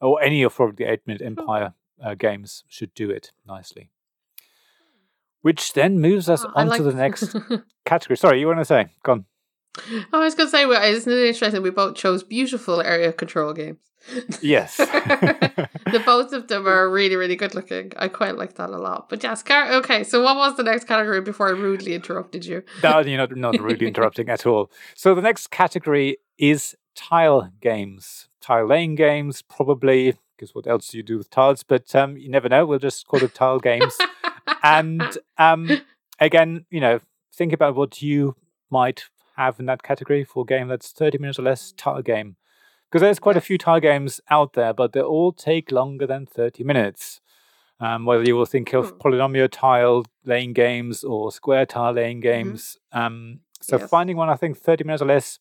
[0.00, 3.90] or any of probably the 8 Minute Empire uh, games, should do it nicely.
[4.38, 5.04] Hmm.
[5.42, 7.34] Which then moves us Oh, on like to the next
[7.84, 8.16] category.
[8.16, 8.88] Sorry, you want to say?
[9.02, 9.24] Go on.
[10.12, 11.62] I was going to say, well, isn't it interesting?
[11.62, 13.78] We both chose beautiful area control games.
[14.40, 14.76] Yes.
[14.76, 17.92] the both of them are really, really good looking.
[17.96, 19.08] I quite like that a lot.
[19.08, 20.04] But yes, car- okay.
[20.04, 22.62] So, what was the next category before I rudely interrupted you?
[22.82, 24.70] no, you're not, not really interrupting at all.
[24.94, 28.28] So the next category is tile games.
[28.40, 31.62] Tile laying games, probably, because what else do you do with tiles?
[31.62, 32.64] But um, you never know.
[32.64, 33.96] We'll just call it tile games.
[34.62, 35.82] and um,
[36.18, 37.00] again, you know,
[37.34, 38.36] think about what you
[38.70, 39.04] might
[39.38, 42.36] have in that category for a game that's 30 minutes or less tile game.
[42.90, 46.26] Because there's quite a few tile games out there, but they all take longer than
[46.26, 47.20] 30 minutes.
[47.80, 48.98] Um, whether you will think of Hmm.
[48.98, 52.76] polynomial tile laying games or square tile laying games.
[52.92, 53.88] Um, so Yes.
[53.90, 55.38] finding one, I think 30 minutes or less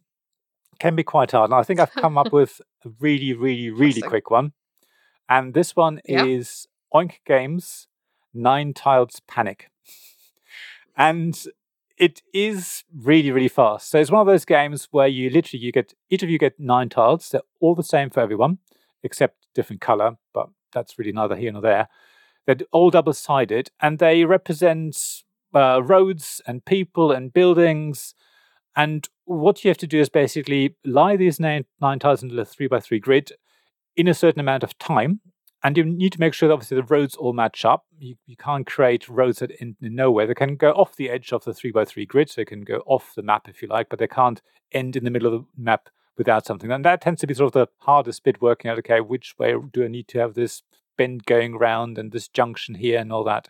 [0.79, 1.49] can be quite hard.
[1.49, 4.53] And I think I've come up with a really, really, really quick one.
[5.27, 6.25] And this one Yep.
[6.25, 7.87] is Oink Games
[8.33, 9.69] Nine Tiles Panic.
[10.95, 11.43] And
[11.97, 13.89] it is really, really fast.
[13.89, 16.59] So it's one of those games where you literally you get each of you get
[16.59, 17.29] nine tiles.
[17.29, 18.59] They're all the same for everyone,
[19.03, 21.89] except different color, but that's really neither here nor there.
[22.45, 25.23] They're all double sided and they represent
[25.53, 28.13] uh, roads and people and buildings.
[28.75, 32.45] And what you have to do is basically lie these nine, nine tiles into a
[32.45, 33.31] three by three grid
[33.95, 35.21] in a certain amount of time.
[35.63, 37.85] And you need to make sure that obviously the roads all match up.
[37.97, 40.27] You, you can't create roads that in, in nowhere.
[40.27, 42.61] They can go off the edge of the three by three grid, so they can
[42.61, 44.41] go off the map if you like, but they can't
[44.71, 46.71] end in the middle of the map without something.
[46.71, 49.55] And that tends to be sort of the hardest bit working out, okay, which way
[49.71, 50.61] do I need to have this
[50.97, 53.47] bend going around and this junction here and all that.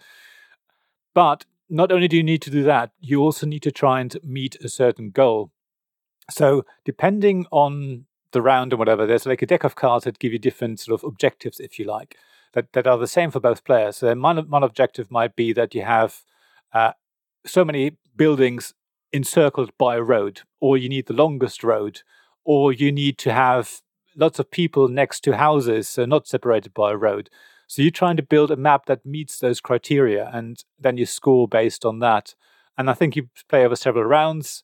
[1.13, 4.15] But not only do you need to do that, you also need to try and
[4.23, 5.51] meet a certain goal.
[6.29, 10.33] So depending on the round and whatever, there's like a deck of cards that give
[10.33, 12.15] you different sort of objectives, if you like,
[12.53, 13.97] that, that are the same for both players.
[13.97, 16.23] So one, one objective might be that you have
[16.73, 16.93] uh,
[17.45, 18.73] so many buildings
[19.13, 22.01] encircled by a road, or you need the longest road,
[22.43, 23.81] or you need to have
[24.15, 27.29] lots of people next to houses, so not separated by a road.
[27.67, 31.47] So you're trying to build a map that meets those criteria, and then you score
[31.47, 32.35] based on that.
[32.77, 34.63] And I think you play over several rounds,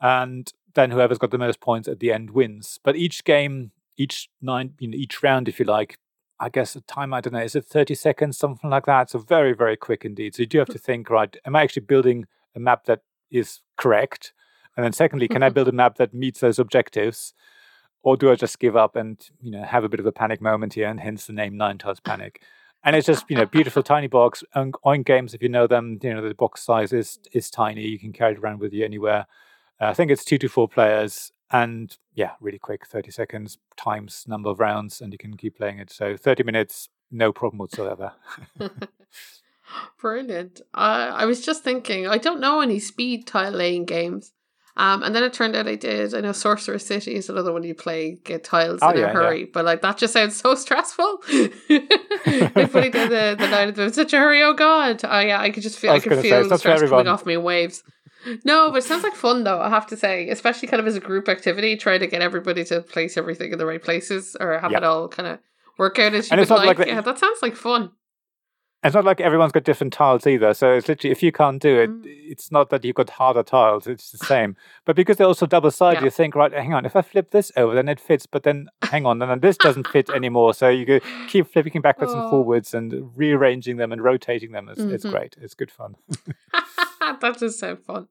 [0.00, 2.78] and then whoever's got the most points at the end wins.
[2.82, 5.98] But each game, each nine, you know, each round, if you like,
[6.40, 9.10] I guess the time I don't know, is it thirty seconds, something like that?
[9.10, 10.34] So very, very quick indeed.
[10.34, 10.78] So you do have to hmm.
[10.78, 11.36] think, right?
[11.44, 13.00] Am I actually building a map that
[13.30, 14.32] is correct?
[14.76, 15.54] And then secondly, can I mm-hmm.
[15.54, 17.34] build a map that meets those objectives?
[18.02, 20.40] Or do I just give up and you know have a bit of a panic
[20.40, 22.42] moment here, and hence the name Nine Tiles Panic?
[22.82, 24.42] And it's just you know beautiful tiny box.
[24.56, 27.82] Oink games, if you know them, you know the box size is is tiny.
[27.82, 29.26] You can carry it around with you anywhere.
[29.82, 34.24] Uh, I think it's two to four players, and yeah, really quick, thirty seconds times
[34.28, 35.90] number of rounds, and you can keep playing it.
[35.90, 38.12] So thirty minutes, no problem whatsoever.
[40.00, 40.60] Brilliant.
[40.72, 44.32] Uh, I was just thinking, I don't know any speed tile laying games.
[44.74, 46.14] Um, and then it turned out I did.
[46.14, 49.12] I know Sorcerer City is another one you play, get tiles oh, in yeah, a
[49.12, 49.40] hurry.
[49.40, 49.46] Yeah.
[49.52, 51.18] But like that just sounds so stressful.
[51.28, 55.04] Everybody did the, the night of such a hurry, oh god.
[55.04, 57.34] I yeah, I could just feel I, I could feel the stress coming off me
[57.34, 57.82] in waves.
[58.44, 60.28] No, but it sounds like fun though, I have to say.
[60.28, 63.58] Especially kind of as a group activity, trying to get everybody to place everything in
[63.58, 64.82] the right places or have yep.
[64.82, 65.38] it all kind of
[65.78, 66.66] work out as you and would like.
[66.66, 67.90] like the, yeah, that sounds like fun.
[68.84, 70.54] It's not like everyone's got different tiles either.
[70.54, 72.02] So it's literally, if you can't do it, mm.
[72.04, 73.86] it's not that you've got harder tiles.
[73.86, 74.56] It's the same.
[74.84, 76.06] but because they're also double sided, yeah.
[76.06, 78.26] you think, right, hang on, if I flip this over, then it fits.
[78.26, 80.52] But then, hang on, and then this doesn't fit anymore.
[80.52, 82.22] So you keep flipping backwards oh.
[82.22, 84.68] and forwards and rearranging them and rotating them.
[84.68, 84.94] It's, mm-hmm.
[84.94, 85.36] it's great.
[85.40, 85.94] It's good fun.
[87.20, 88.08] that is so fun.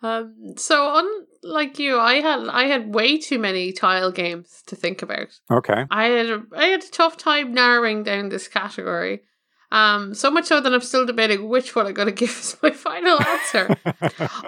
[0.00, 1.02] Um, so
[1.42, 5.28] unlike you, I had I had way too many tile games to think about.
[5.50, 5.86] Okay.
[5.90, 9.22] I had a, I had a tough time narrowing down this category.
[9.70, 12.56] Um, so much so that I'm still debating which one I'm going to give as
[12.62, 13.76] my final answer.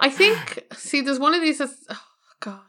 [0.00, 2.02] I think, see, there's one of these that's, oh,
[2.40, 2.60] God.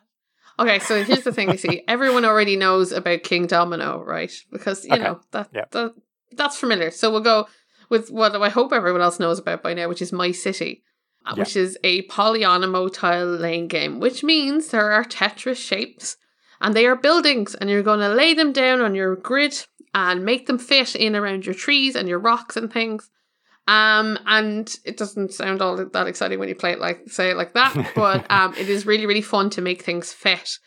[0.60, 4.34] Okay, so here's the thing you see, everyone already knows about Kingdomino, right?
[4.52, 5.04] Because, you okay.
[5.04, 5.72] know, that, yep.
[5.72, 5.94] that
[6.34, 6.92] that's familiar.
[6.92, 7.48] So we'll go
[7.90, 10.84] with what I hope everyone else knows about by now, which is My City,
[11.26, 16.18] uh, which is a polyomino tile laying game, which means there are Tetris shapes
[16.60, 20.24] and they are buildings, and you're going to lay them down on your grid and
[20.24, 23.10] make them fit in around your trees and your rocks and things.
[23.68, 27.38] Um, and it doesn't sound all that exciting when you play it like say it
[27.38, 30.60] like that, but um, it is really really fun to make things fit.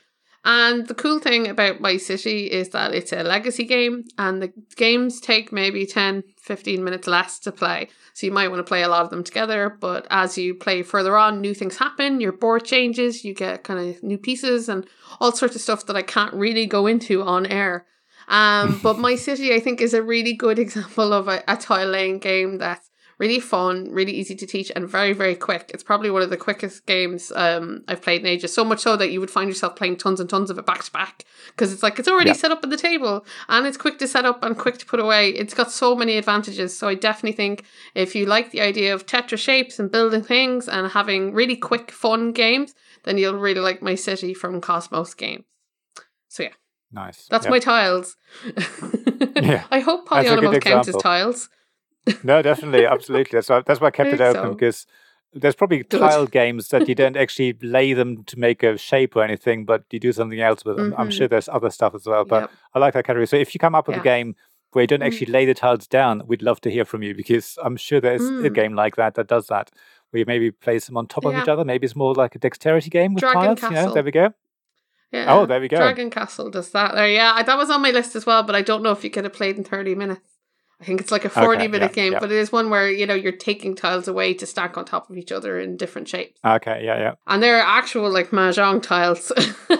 [0.44, 4.52] And the cool thing about My City is that it's a legacy game and the
[4.76, 7.88] games take maybe 10, 15 minutes less to play.
[8.12, 10.82] So you might want to play a lot of them together, but as you play
[10.82, 14.86] further on, new things happen, your board changes, you get kind of new pieces and
[15.18, 17.86] all sorts of stuff that I can't really go into on air.
[18.28, 21.88] Um, but My City, I think, is a really good example of a, a tile
[21.88, 25.70] laying game that's really fun, really easy to teach, and very, very quick.
[25.72, 28.54] It's probably one of the quickest games um, I've played in ages.
[28.54, 30.84] So much so that you would find yourself playing tons and tons of it back
[30.84, 32.36] to back because it's like it's already yep.
[32.36, 35.00] set up on the table and it's quick to set up and quick to put
[35.00, 35.30] away.
[35.30, 36.76] It's got so many advantages.
[36.76, 40.68] So I definitely think if you like the idea of Tetra shapes and building things
[40.68, 45.44] and having really quick, fun games, then you'll really like My City from Kosmos Games.
[46.28, 46.50] So yeah.
[46.94, 47.26] Nice.
[47.28, 47.50] That's yep.
[47.50, 48.16] my tiles.
[49.36, 49.64] yeah.
[49.70, 51.48] I hope polyominoes count as tiles.
[52.22, 53.36] No, definitely, absolutely.
[53.36, 54.54] That's why, that's why I kept I it open so.
[54.54, 54.86] because
[55.34, 56.00] there's probably Good.
[56.00, 59.84] tile games that you don't actually lay them to make a shape or anything, but
[59.90, 60.92] you do something else with them.
[60.92, 61.00] Mm-hmm.
[61.00, 62.50] I'm sure there's other stuff as well, but yep.
[62.74, 63.26] I like that category.
[63.26, 64.02] So if you come up with yeah.
[64.02, 64.36] a game
[64.72, 65.06] where you don't mm.
[65.06, 68.22] actually lay the tiles down, we'd love to hear from you because I'm sure there's
[68.22, 68.44] mm.
[68.44, 69.70] a game like that that does that,
[70.10, 71.30] where you maybe place them on top yeah.
[71.30, 71.64] of each other.
[71.64, 73.60] Maybe it's more like a dexterity game with Dragon tiles.
[73.60, 73.88] Castle.
[73.88, 74.34] Know, there we go.
[75.12, 75.26] Yeah.
[75.28, 75.76] Oh, there we go.
[75.76, 76.94] Dragon Castle does that.
[76.94, 79.10] There, yeah, that was on my list as well, but I don't know if you
[79.10, 80.33] could have played in thirty minutes.
[80.80, 82.18] I think it's like a forty okay, minute yeah, game, yeah.
[82.18, 85.08] but it is one where you know you're taking tiles away to stack on top
[85.08, 86.40] of each other in different shapes.
[86.44, 87.14] Okay, yeah, yeah.
[87.26, 89.32] And they're actual like mahjong tiles.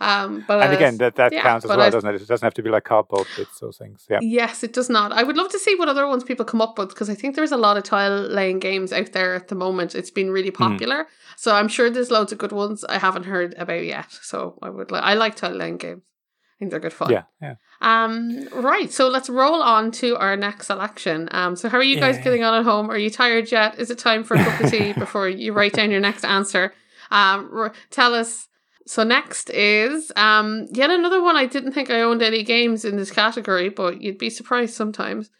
[0.00, 2.22] Um, but and again, that, that yeah, counts as well, I- doesn't it?
[2.22, 4.06] It doesn't have to be like cardboard bits or things.
[4.08, 4.20] Yeah.
[4.22, 5.12] Yes, it does not.
[5.12, 7.34] I would love to see what other ones people come up with because I think
[7.34, 9.94] there's a lot of tile laying games out there at the moment.
[9.94, 10.70] It's been really Hmm.
[10.70, 14.12] popular, so I'm sure there's loads of good ones I haven't heard about yet.
[14.22, 14.90] So I would.
[14.90, 15.02] like.
[15.02, 16.02] I like tile laying games.
[16.04, 17.10] I think they're good fun.
[17.10, 17.24] Yeah.
[17.42, 17.54] Yeah.
[17.80, 18.48] Um.
[18.52, 18.92] Right.
[18.92, 21.28] So let's roll on to our next selection.
[21.32, 21.56] Um.
[21.56, 22.90] So how are you guys getting on at home?
[22.90, 23.78] Are you tired yet?
[23.78, 26.74] Is it time for a cup of tea before you write down your next answer?
[27.10, 27.70] Um.
[27.90, 28.48] Tell us.
[28.86, 32.96] So next is um yet another one I didn't think I owned any games in
[32.96, 35.30] this category, but you'd be surprised sometimes.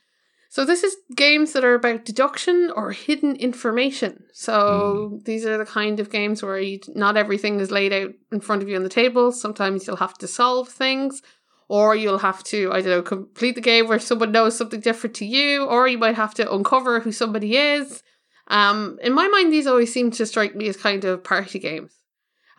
[0.51, 4.25] So this is games that are about deduction or hidden information.
[4.33, 8.41] So these are the kind of games where you, not everything is laid out in
[8.41, 9.31] front of you on the table.
[9.31, 11.21] Sometimes you'll have to solve things,
[11.69, 15.15] or you'll have to I don't know complete the game where someone knows something different
[15.17, 18.03] to you, or you might have to uncover who somebody is.
[18.49, 21.93] Um, in my mind, these always seem to strike me as kind of party games.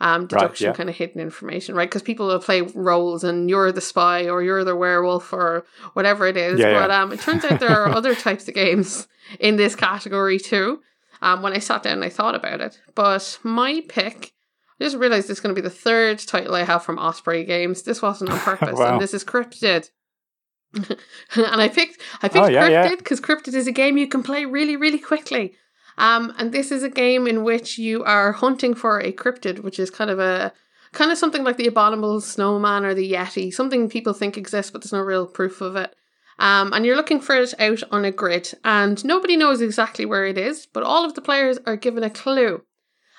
[0.02, 0.72] Um, deduction, yeah.
[0.72, 1.86] kind of hidden information, right?
[1.86, 6.26] Because people will play roles, and you're the spy, or you're the werewolf, or whatever
[6.26, 6.58] it is.
[6.58, 6.80] Yeah, yeah.
[6.80, 9.06] but um, it turns out there are other types of games
[9.38, 10.80] in this category too.
[11.20, 14.32] Um, when I sat down and I thought about it, but my pick,
[14.80, 17.44] I just realized this is going to be the third title I have from Osprey
[17.44, 17.82] Games.
[17.82, 18.92] This wasn't on purpose, Wow.
[18.94, 19.90] and this is Cryptid.
[20.74, 22.88] and I picked I picked Oh, yeah, yeah.
[22.88, 25.54] Cryptid because Cryptid is a game you can play really, really quickly.
[25.98, 29.78] Um, and this is a game in which you are hunting for a cryptid, which
[29.78, 30.52] is kind of a
[30.92, 34.80] kind of something like the abominable snowman or the yeti, something people think exists, but
[34.82, 35.94] there's no real proof of it.
[36.38, 40.24] Um, and you're looking for it out on a grid, and nobody knows exactly where
[40.24, 42.62] it is, but all of the players are given a clue.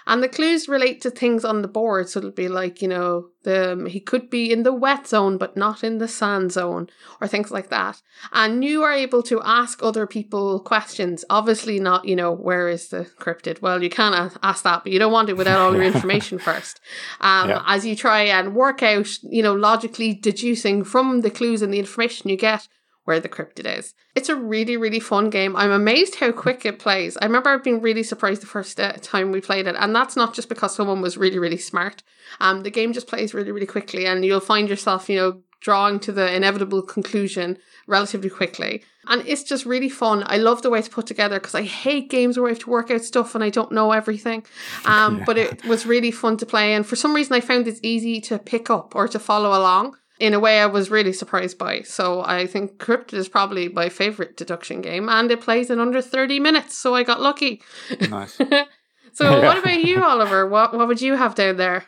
[0.07, 3.27] And the clues relate to things on the board, so it'll be like, you know,
[3.43, 6.89] the he could be in the wet zone but not in the sand zone,
[7.19, 8.01] or things like that.
[8.31, 11.25] And you are able to ask other people questions.
[11.29, 13.61] Obviously, not, you know, where is the cryptid?
[13.61, 16.79] Well, you can ask that, but you don't want it without all your information first.
[17.19, 17.63] Um, Yeah.
[17.65, 21.79] As you try and work out, you know, logically deducing from the clues and the
[21.79, 22.67] information you get
[23.11, 23.93] where the cryptid is.
[24.15, 25.53] It's a really, really fun game.
[25.57, 27.17] I'm amazed how quick it plays.
[27.17, 30.33] I remember being really surprised the first uh, time we played it, and that's not
[30.33, 32.03] just because someone was really, really smart.
[32.39, 35.99] Um, the game just plays really, really quickly, and you'll find yourself, you know, drawing
[35.99, 38.81] to the inevitable conclusion relatively quickly.
[39.07, 40.23] And it's just really fun.
[40.25, 42.69] I love the way it's put together because I hate games where I have to
[42.69, 44.45] work out stuff and I don't know everything.
[44.85, 45.23] Um, Yeah.
[45.27, 48.21] But it was really fun to play, and for some reason, I found it's easy
[48.21, 51.81] to pick up or to follow along in a way I was really surprised by.
[51.81, 56.01] So I think Cryptid is probably my favorite deduction game, and it plays in under
[56.01, 57.61] 30 minutes, so I got lucky.
[58.09, 58.35] Nice.
[59.13, 59.45] so Yeah.
[59.45, 60.47] what about you, Oliver?
[60.47, 61.85] What what would you have down there?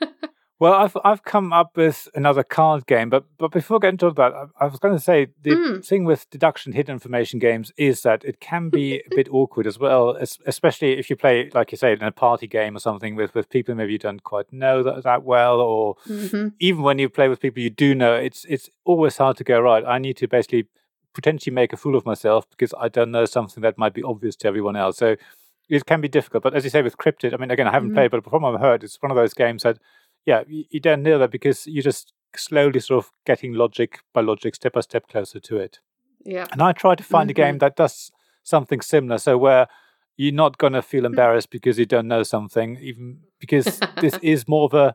[0.60, 4.32] Well, I've I've come up with another card game, but but before getting to that,
[4.34, 5.84] I, I was going to say the Mm.
[5.86, 9.78] thing with deduction hidden information games is that it can be a bit awkward as
[9.78, 13.16] well, es- especially if you play, like you say, in a party game or something
[13.16, 16.98] with with people maybe you don't quite know that, that well, or hmm even when
[16.98, 19.82] you play with people you do know, it's it's always hard to go right.
[19.86, 20.66] I need to basically
[21.14, 24.36] potentially make a fool of myself because I don't know something that might be obvious
[24.36, 24.98] to everyone else.
[24.98, 25.16] So
[25.70, 26.42] it can be difficult.
[26.42, 27.94] But as you say with Cryptid, I mean, again, I haven't Mhm.
[27.94, 29.78] played, but from what I've heard, it's one of those games that,
[30.26, 34.54] yeah, you, don't know that because you're just slowly sort of getting logic by logic,
[34.54, 35.80] step by step closer to it.
[36.24, 36.46] Yeah.
[36.52, 37.36] And I try to find a Mhm.
[37.36, 38.12] game that does
[38.42, 39.18] something similar.
[39.18, 39.66] So where
[40.16, 44.46] you're not going to feel embarrassed because you don't know something, even because this is
[44.46, 44.94] more of a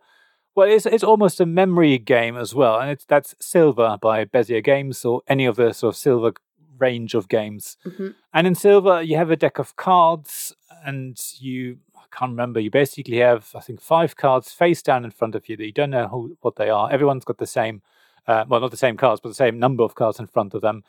[0.55, 4.63] well, it's it's almost a memory game as well, and it's that's Silver by Bezier
[4.63, 6.31] Games or any of the sort of Silver
[6.77, 7.75] range of games.
[7.83, 10.55] hmm And in Silver, you have a deck of cards,
[10.85, 11.79] and you
[12.17, 12.59] can't remember.
[12.59, 15.71] You basically have I think five cards face down in front of you that you
[15.71, 16.91] don't know who what they are.
[16.91, 17.81] Everyone's got the same,
[18.27, 20.61] uh, well, not the same cards, but the same number of cards in front of
[20.61, 20.83] them.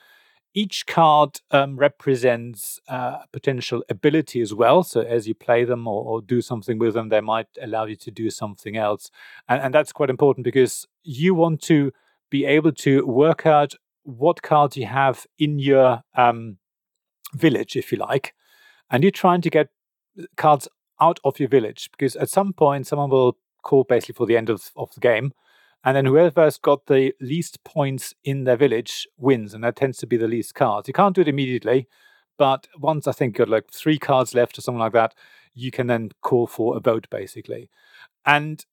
[0.54, 4.82] Each card um, represents uh, potential ability as well.
[4.82, 7.96] So as you play them or, or do something with them, they might allow you
[7.96, 9.10] to do something else,
[9.48, 11.92] and, and that's quite important because you want to
[12.30, 16.58] be able to work out what cards you have in your um,
[17.34, 18.34] village, if you like,
[18.90, 19.68] and you're trying to get
[20.36, 20.68] cards
[21.00, 24.50] out of your village because at some point someone will call basically for the end
[24.50, 25.32] of, of the game,
[25.84, 30.06] and then whoever's got the least points in their village wins, and that tends to
[30.06, 30.88] be the least cards.
[30.88, 31.88] You can't do it immediately,
[32.38, 35.14] but once I think you've got like three cards left or something like that,
[35.54, 37.70] you can then call for a vote basically.
[38.24, 38.64] And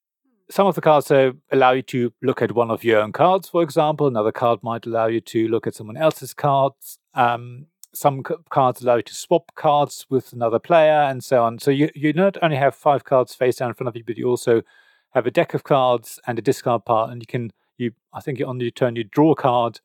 [0.50, 3.50] some of the cards uh, allow you to look at one of your own cards,
[3.50, 4.08] for example.
[4.08, 7.00] Another card might allow you to look at someone else's cards.
[7.14, 11.60] Um, some cards allow you to swap cards with another player, and so on.
[11.60, 14.18] So you you not only have five cards face down in front of you, but
[14.18, 14.64] you also
[15.12, 18.42] have a deck of cards and a discard part, and you can you I think
[18.46, 19.80] on your turn you draw a card,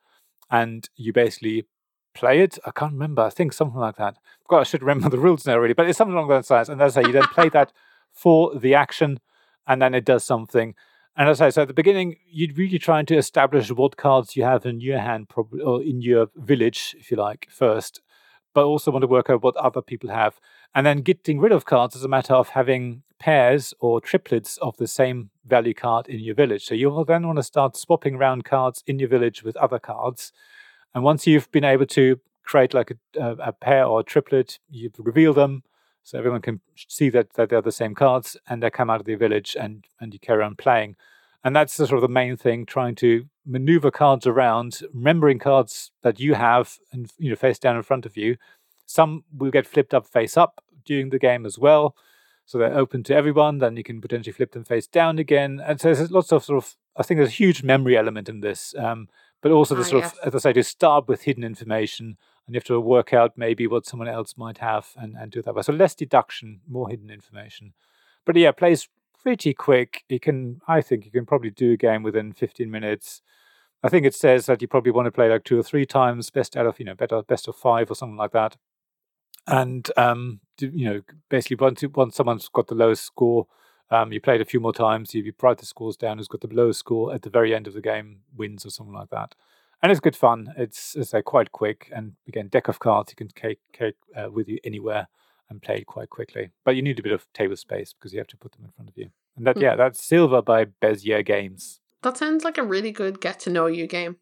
[0.50, 1.66] and you basically
[2.14, 2.58] play it.
[2.66, 3.22] I can't remember.
[3.22, 4.16] I think something like that.
[4.48, 5.74] God, I should remember the rules now, really.
[5.74, 6.68] But it's something along those lines.
[6.68, 7.72] And I say, you then play that
[8.12, 9.20] for the action,
[9.66, 10.74] and then it does something.
[11.18, 14.44] And as I said at the beginning, you're really trying to establish what cards you
[14.44, 18.00] have in your hand, or in your village, if you like, first,
[18.54, 20.38] but also want to work out what other people have.
[20.76, 24.76] And then getting rid of cards is a matter of having pairs or triplets of
[24.76, 26.64] the same value card in your village.
[26.64, 29.80] So you will then want to start swapping around cards in your village with other
[29.80, 30.32] cards.
[30.94, 34.60] And once you've been able to create like a, a, a pair or a triplet,
[34.70, 35.64] you reveal them
[36.08, 39.04] so everyone can see that, that they're the same cards and they come out of
[39.04, 40.96] the village and, and you carry on playing.
[41.44, 45.90] And that's the sort of the main thing, trying to maneuver cards around, remembering cards
[46.00, 48.38] that you have and you know face down in front of you.
[48.86, 51.94] Some will get flipped up face up during the game as well.
[52.46, 53.58] So they're open to everyone.
[53.58, 55.60] Then you can potentially flip them face down again.
[55.62, 58.40] And so there's lots of sort of I think there's a huge memory element in
[58.40, 58.74] this.
[58.78, 59.10] Um,
[59.42, 62.16] but also the ah, sort of as I say, to start with hidden information
[62.48, 65.42] and you have to work out maybe what someone else might have and, and do
[65.42, 65.60] that way.
[65.60, 67.74] So less deduction, more hidden information.
[68.24, 68.88] But yeah, plays
[69.22, 70.04] pretty quick.
[70.08, 73.20] You can, I think, you can probably do a game within 15 minutes.
[73.82, 76.30] I think it says that you probably want to play like two or three times,
[76.30, 78.56] best out of you know, better best of five or something like that.
[79.46, 83.46] And um, you know, basically once once someone's got the lowest score,
[83.90, 85.14] um, you play it a few more times.
[85.14, 86.16] You, you write the scores down.
[86.16, 88.94] Who's got the lowest score at the very end of the game wins or something
[88.94, 89.34] like that
[89.82, 90.52] and it's good fun.
[90.56, 94.30] It's, it's like quite quick, and again, deck of cards you can take, take uh,
[94.30, 95.08] with you anywhere
[95.50, 96.50] and play it quite quickly.
[96.64, 98.70] But you need a bit of table space because you have to put them in
[98.72, 99.10] front of you.
[99.36, 99.62] And that, mm.
[99.62, 101.80] yeah, that's Silver by Bezier Games.
[102.02, 104.16] That sounds like a really good get to know you game.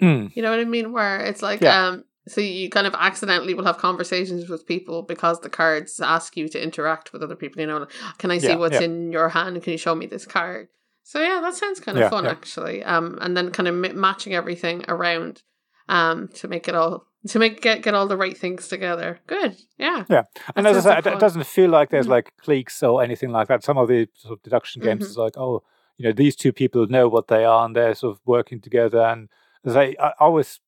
[0.00, 0.34] Mm.
[0.34, 0.92] You know what I mean?
[0.92, 1.86] Where it's like, yeah.
[1.86, 6.36] um, so you kind of accidentally will have conversations with people because the cards ask
[6.36, 7.60] you to interact with other people.
[7.60, 7.86] You know,
[8.18, 8.82] can I see yeah, what's yeah.
[8.82, 9.62] in your hand?
[9.62, 10.68] Can you show me this card?
[11.06, 12.32] So yeah, that sounds kind of yeah, fun yeah.
[12.32, 12.82] actually.
[12.82, 15.44] Um, and then kind of matching everything around,
[15.88, 19.20] um, to make it all to make get get all the right things together.
[19.28, 20.24] Good, yeah, yeah.
[20.56, 22.12] And as I said, it doesn't feel like there's mm-hmm.
[22.12, 23.62] like cliques or anything like that.
[23.62, 25.10] Some of the sort of deduction games mm-hmm.
[25.10, 25.62] is like, oh,
[25.96, 29.00] you know, these two people know what they are and they're sort of working together.
[29.00, 29.28] And
[29.64, 30.58] as I, I always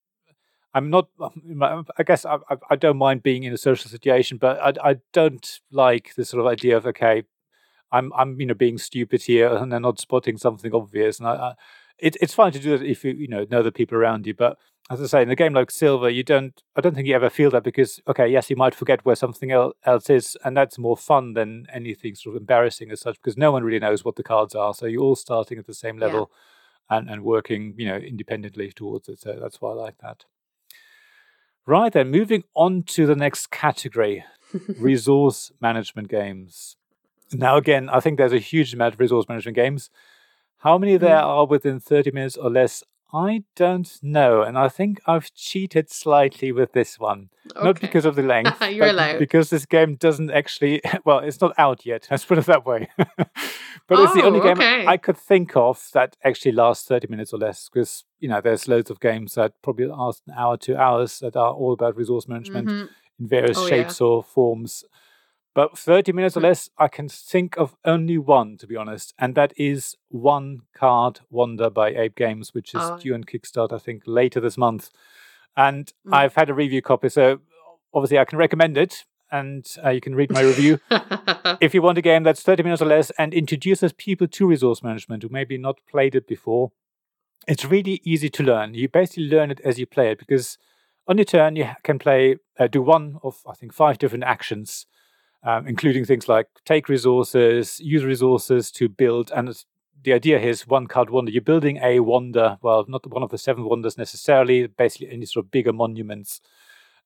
[0.73, 1.09] I'm not.
[1.99, 2.39] I guess I,
[2.71, 6.41] I, don't mind being in a social situation, but I, I don't like the sort
[6.41, 7.25] of idea of okay,
[7.93, 11.19] I'm I'm you know being stupid here and they're not spotting something obvious.
[11.19, 11.55] And I, I,
[11.99, 14.35] it, it's fine to do that if you you know know the people around you,
[14.35, 14.59] but
[14.91, 16.63] as I say, in a game like Silver, you don't.
[16.75, 19.51] I don't think you ever feel that because okay, yes, you might forget where something
[19.51, 23.53] else is, and that's more fun than anything sort of embarrassing as such because no
[23.53, 24.73] one really knows what the cards are.
[24.73, 26.31] So you're all starting at the same level,
[26.91, 26.99] yeah.
[26.99, 29.21] and and working you know independently towards it.
[29.21, 30.25] So that's why I like that.
[31.67, 34.25] Right then, moving on to the next category,
[34.79, 36.78] resource management games.
[37.33, 39.91] Now, again, I think there's a huge amount of resource management games.
[40.59, 41.25] How many there mm.
[41.25, 44.43] are within 30 minutes or less, I don't know.
[44.43, 47.31] And I think I've cheated slightly with this one.
[47.57, 47.65] Okay.
[47.65, 49.19] Not because of the length, You're allowed.
[49.19, 52.09] because this game doesn't actually, well, it's not out yet.
[52.11, 52.89] Let's put it that way.
[52.97, 53.29] but
[53.91, 54.87] oh, it's the only game okay.
[54.87, 57.71] I could think of that actually lasts 30 minutes or less.
[57.73, 61.37] Because, you know, there's loads of games that probably last an hour, two hours that
[61.37, 62.87] are all about resource management mm-hmm.
[63.21, 64.07] in various oh, shapes yeah.
[64.07, 64.85] or forms.
[65.55, 66.47] But 30 minutes or hmm.
[66.47, 71.21] less, I can think of only one, to be honest, and that is One Card
[71.31, 72.99] Wonder by Ape Games, which is oh.
[72.99, 74.91] due on Kickstarter, I think, later this month.
[75.57, 76.15] And mm.
[76.15, 77.41] I've had a review copy, so
[77.93, 80.79] obviously I can recommend it, and uh, you can read my review.
[81.61, 84.83] if you want a game that's 30 minutes or less and introduces people to resource
[84.83, 86.73] management who maybe not played it before,
[87.47, 88.75] it's really easy to learn.
[88.75, 90.59] You basically learn it as you play it because
[91.07, 94.87] on your turn you can play, uh, do one of, I think, five different actions
[95.43, 99.31] um, including things like take resources, use resources to build.
[99.35, 99.57] And
[100.03, 101.31] the idea here is one card wonder.
[101.31, 105.47] You're building a wonder, well, not one of the seven wonders necessarily, basically any sort
[105.47, 106.41] of bigger monuments.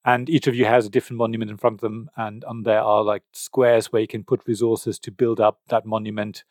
[0.04, 2.10] And each of you has a different monument in front of them.
[2.16, 5.86] And on there are like squares where you can put resources to build up that
[5.86, 6.44] monument.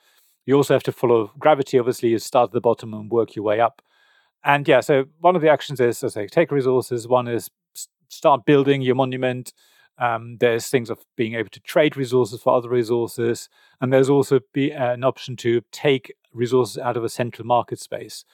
[0.46, 3.46] You also have to follow gravity, obviously, you start at the bottom and work your
[3.46, 3.82] way up.
[4.44, 7.08] And yeah, so one of the actions is, as I say, take resources.
[7.08, 7.52] One is
[8.08, 9.54] start building your monument.
[10.02, 13.50] Um, there's things of being able to trade resources for other resources,
[13.80, 17.80] and there's also be uh, an option to take resources out of a central market
[17.80, 18.26] space.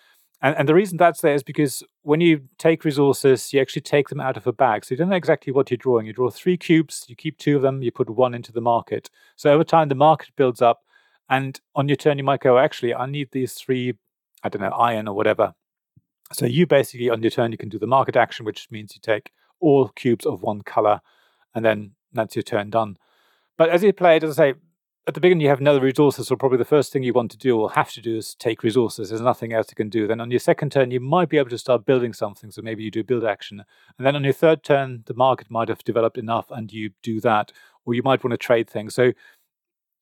[0.42, 4.08] And, and, the reason that's there is because when you take resources, you actually take
[4.08, 4.86] them out of a bag.
[4.86, 6.06] So you don't know exactly what you're drawing.
[6.06, 9.10] You draw three cubes, you keep two of them, you put one into the market.
[9.36, 10.84] So over time, the market builds up.
[11.28, 13.96] And on your turn, you might go, actually, I need these three,
[14.44, 15.56] I don't know, iron or whatever.
[16.32, 19.02] So you basically, on your turn, you can do the market action, which means you
[19.02, 21.02] take all cubes of one color
[21.54, 22.98] and then that's your turn done.
[23.58, 24.60] But as you play as I say,
[25.08, 27.38] at the beginning you have no resources, so probably the first thing you want to
[27.38, 29.10] do or have to do is take resources.
[29.10, 30.06] There's nothing else you can do.
[30.06, 32.52] Then on your second turn, you might be able to start building something.
[32.52, 33.64] So maybe you do build action.
[33.98, 37.22] And then on your third turn, the market might have developed enough and you do
[37.22, 37.54] that.
[37.86, 38.94] Or you might want to trade things.
[38.94, 39.14] So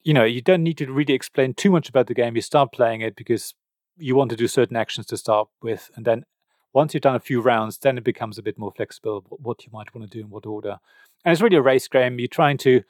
[0.06, 2.36] you know, you don't need to really explain too much about the game.
[2.36, 3.56] You start playing it because
[3.98, 6.26] you want to do certain actions to start with, and then
[6.74, 9.72] once you've done a few rounds, then it becomes a bit more flexible what you
[9.74, 10.78] might want to do in what order.
[11.26, 12.20] And it's really a race game.
[12.20, 12.84] You're trying to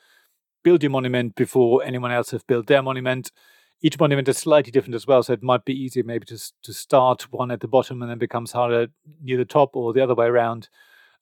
[0.63, 3.31] build your monument before anyone else have built their monument.
[3.81, 6.73] Each monument is slightly different as well, so it might be easier maybe to to
[6.73, 8.87] start one at the bottom and then becomes harder
[9.21, 10.69] near the top, or the other way around.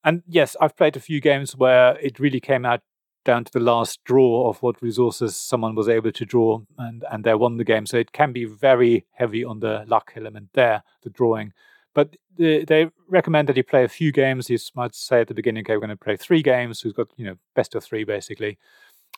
[0.04, 2.82] And yes, I've played a few games where it really came out
[3.26, 7.24] down to the last draw of what resources someone was able to draw, and and
[7.24, 7.86] they won the game.
[7.86, 11.54] So it can be very heavy on the luck element there, the drawing.
[11.94, 14.50] But the, they recommend that you play a few games.
[14.50, 16.82] You might say at the beginning, okay, we're going to play three games.
[16.82, 18.58] Who's got you know best of three basically,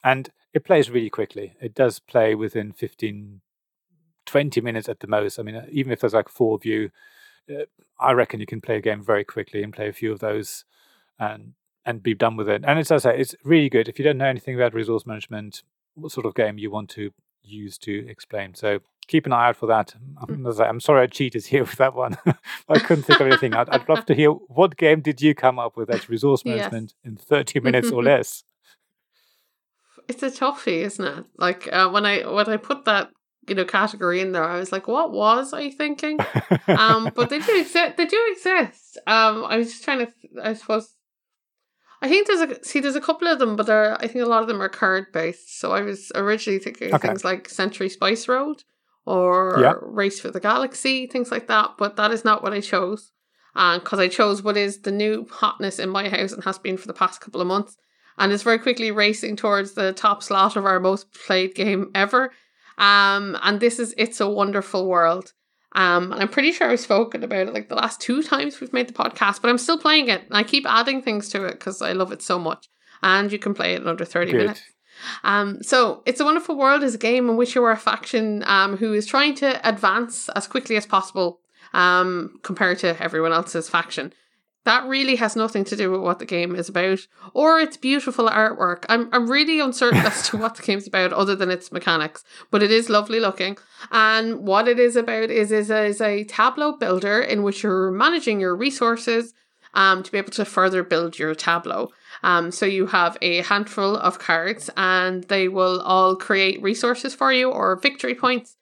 [0.03, 1.55] and it plays really quickly.
[1.61, 3.41] It does play within 15,
[4.25, 5.39] 20 minutes at the most.
[5.39, 6.91] I mean, uh, even if there's like four of you,
[7.49, 7.65] uh,
[7.99, 10.65] I reckon you can play a game very quickly and play a few of those,
[11.19, 11.53] and
[11.85, 12.63] and be done with it.
[12.65, 13.87] And as I say, it's really good.
[13.87, 15.63] If you don't know anything about resource management,
[15.93, 17.11] what sort of game you want to
[17.45, 18.55] use to explain.
[18.55, 19.95] So keep an eye out for that.
[20.21, 22.17] I'm, I'm sorry I cheated here with that one.
[22.69, 23.53] I couldn't think of anything.
[23.53, 26.93] I'd, I'd, love to hear what game did you come up with as resource management
[27.03, 27.11] yes.
[27.11, 28.43] in 30 minutes or less?
[30.07, 31.25] It's a toughie, isn't it?
[31.37, 33.09] Like uh, when I when I put that
[33.47, 36.19] you know category in there, I was like, what was I thinking?
[36.67, 37.97] um, but they do exist.
[37.97, 38.99] They do exist.
[39.07, 40.93] Um, I was just trying to, I suppose.
[42.05, 44.29] I think there's a see there's a couple of them, but there I think a
[44.29, 45.59] lot of them are card based.
[45.59, 47.07] So I was originally thinking okay.
[47.07, 48.63] things like Century Spice Road,
[49.05, 49.59] or.
[49.81, 51.71] Race for the Galaxy, things like that.
[51.79, 53.11] But that is not what I chose.
[53.55, 56.87] Because I chose what is the new hotness in my house and has been for
[56.87, 57.75] the past couple of months.
[58.19, 62.31] And it's very quickly racing towards the top slot of our most played game ever.
[62.77, 65.33] Um, and this is It's a Wonderful World.
[65.75, 68.73] Um, and I'm pretty sure I've spoken about it like the last two times we've
[68.73, 71.51] made the podcast, but I'm still playing it and I keep adding things to it
[71.59, 72.69] because I love it so much.
[73.03, 74.37] And you can play it in under 30 Good.
[74.37, 74.61] minutes.
[75.23, 78.43] Um, so, It's a Wonderful World is a game in which you are a faction
[78.47, 81.41] um, who is trying to advance as quickly as possible
[81.73, 84.13] um, compared to everyone else's faction.
[84.65, 88.27] That really has nothing to do with what the game is about or its beautiful
[88.27, 88.83] artwork.
[88.89, 92.63] I'm, I'm really uncertain as to what the game's about other than its mechanics, but
[92.63, 93.57] it is lovely looking.
[93.91, 97.91] And what it is about is, is, a, is a tableau builder in which you're
[97.91, 99.33] managing your resources
[99.75, 101.91] um, to be able to further build your tableau.
[102.23, 107.31] Um, so you have a handful of cards and they will all create resources for
[107.31, 108.54] you or victory points.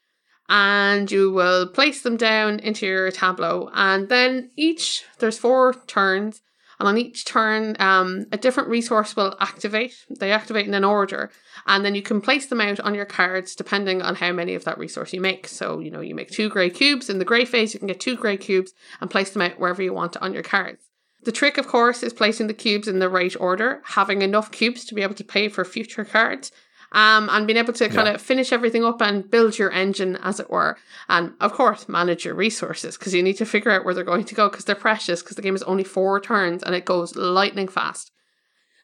[0.49, 3.69] And you will place them down into your tableau.
[3.73, 6.41] And then each, there's four turns.
[6.79, 9.95] And on each turn, um, a different resource will activate.
[10.09, 11.31] They activate in an order.
[11.65, 14.65] And then you can place them out on your cards depending on how many of
[14.65, 15.47] that resource you make.
[15.47, 17.09] So, you know, you make two grey cubes.
[17.09, 19.81] In the grey phase, you can get two grey cubes and place them out wherever
[19.81, 20.83] you want on your cards.
[21.23, 24.83] The trick, of course, is placing the cubes in the right order, having enough cubes
[24.85, 26.51] to be able to pay for future cards,
[26.93, 28.13] um, and being able to kind yeah.
[28.13, 30.77] of finish everything up and build your engine, as it were.
[31.09, 34.25] And of course, manage your resources because you need to figure out where they're going
[34.25, 37.15] to go because they're precious because the game is only four turns and it goes
[37.15, 38.11] lightning fast.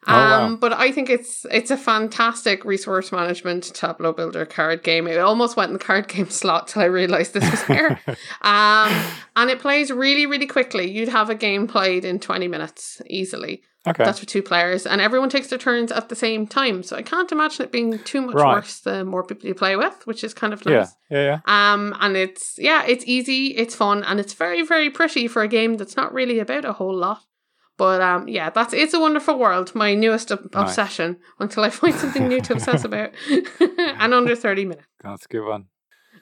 [0.08, 0.58] Oh, um, wow.
[0.58, 5.08] but I think it's it's a fantastic resource management tableau builder card game.
[5.08, 8.00] It almost went in the card game slot till I realized this was here.
[8.42, 8.94] um,
[9.36, 10.90] and it plays really, really quickly.
[10.90, 13.62] You'd have a game played in 20 minutes easily.
[13.90, 14.04] Okay.
[14.04, 14.86] That's for two players.
[14.86, 16.84] And everyone takes their turns at the same time.
[16.84, 18.56] So I can't imagine it being too much right.
[18.56, 20.94] worse the more people you play with, which is kind of nice.
[21.10, 21.74] Yeah, yeah, yeah.
[21.74, 25.48] Um, and it's yeah, it's easy, it's fun, and it's very, very pretty for a
[25.48, 27.22] game that's not really about a whole lot.
[27.78, 29.74] But um, yeah, that's it's a wonderful world.
[29.74, 30.70] My newest ob- nice.
[30.70, 33.12] obsession until I find something new to obsess about,
[33.60, 34.86] and under thirty minutes.
[35.02, 35.68] That's a good one.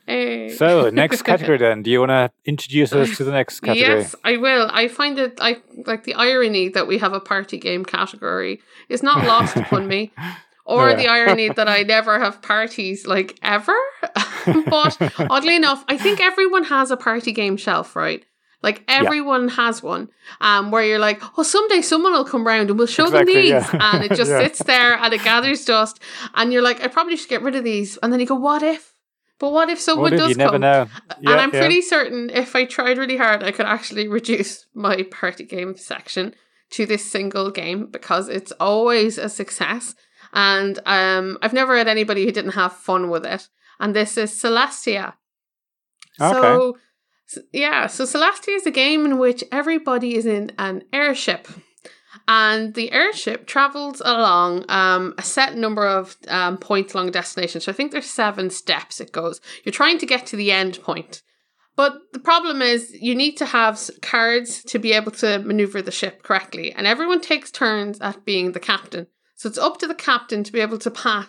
[0.08, 1.84] So next category then.
[1.84, 4.00] Do you want to introduce us to the next category?
[4.00, 4.70] Yes, I will.
[4.72, 9.04] I find it I like the irony that we have a party game category is
[9.04, 10.12] not lost upon me.
[10.70, 10.96] Or yeah.
[10.98, 13.78] the irony that I never have parties like ever.
[14.66, 18.26] but oddly enough, I think everyone has a party game shelf, right?
[18.62, 19.56] Like everyone yeah.
[19.56, 20.10] has one,
[20.42, 23.44] um, where you're like, oh, someday someone will come round and we'll show exactly, them
[23.44, 23.94] these, yeah.
[23.94, 24.40] and it just yeah.
[24.40, 26.02] sits there and it gathers dust,
[26.34, 28.62] and you're like, I probably should get rid of these, and then you go, what
[28.62, 28.97] if?
[29.40, 30.46] But what if someone what does you come?
[30.46, 30.88] Never know.
[31.18, 35.44] and I'm pretty certain if I tried really hard, I could actually reduce my party
[35.44, 36.34] game section
[36.72, 39.96] to this single game because it's always a success.
[40.34, 43.48] And um, I've never had anybody who didn't have fun with it.
[43.80, 45.14] And this is Celestia.
[46.20, 46.34] Okay.
[46.34, 46.78] So
[47.52, 51.48] yeah, so Celestia is a game in which everybody is in an airship.
[52.28, 57.62] And the airship travels along um, a set number of um, points along a destination.
[57.62, 59.40] So I think there's seven steps it goes.
[59.64, 61.22] You're trying to get to the end point.
[61.78, 65.92] But the problem is you need to have cards to be able to maneuver the
[65.92, 66.74] ship correctly.
[66.74, 69.08] And everyone takes turns at being the captain.
[69.36, 71.28] So it's up to the captain to be able to pass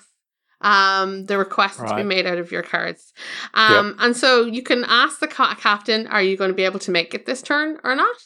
[0.63, 1.91] um, the request right.
[1.91, 3.13] to be made out of your cards.
[3.55, 3.97] Um, yep.
[4.01, 6.91] And so you can ask the ca- captain, are you going to be able to
[6.91, 8.17] make it this turn or not?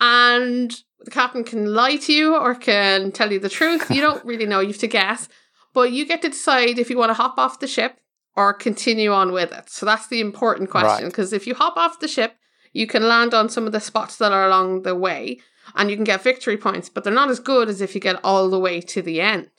[0.00, 0.72] And
[1.06, 3.90] the captain can lie to you or can tell you the truth.
[3.90, 5.28] You don't really know, you have to guess.
[5.72, 8.00] But you get to decide if you want to hop off the ship
[8.34, 9.70] or continue on with it.
[9.70, 11.08] So that's the important question.
[11.08, 11.40] Because right.
[11.40, 12.36] if you hop off the ship,
[12.72, 15.38] you can land on some of the spots that are along the way
[15.74, 18.20] and you can get victory points, but they're not as good as if you get
[18.22, 19.50] all the way to the end.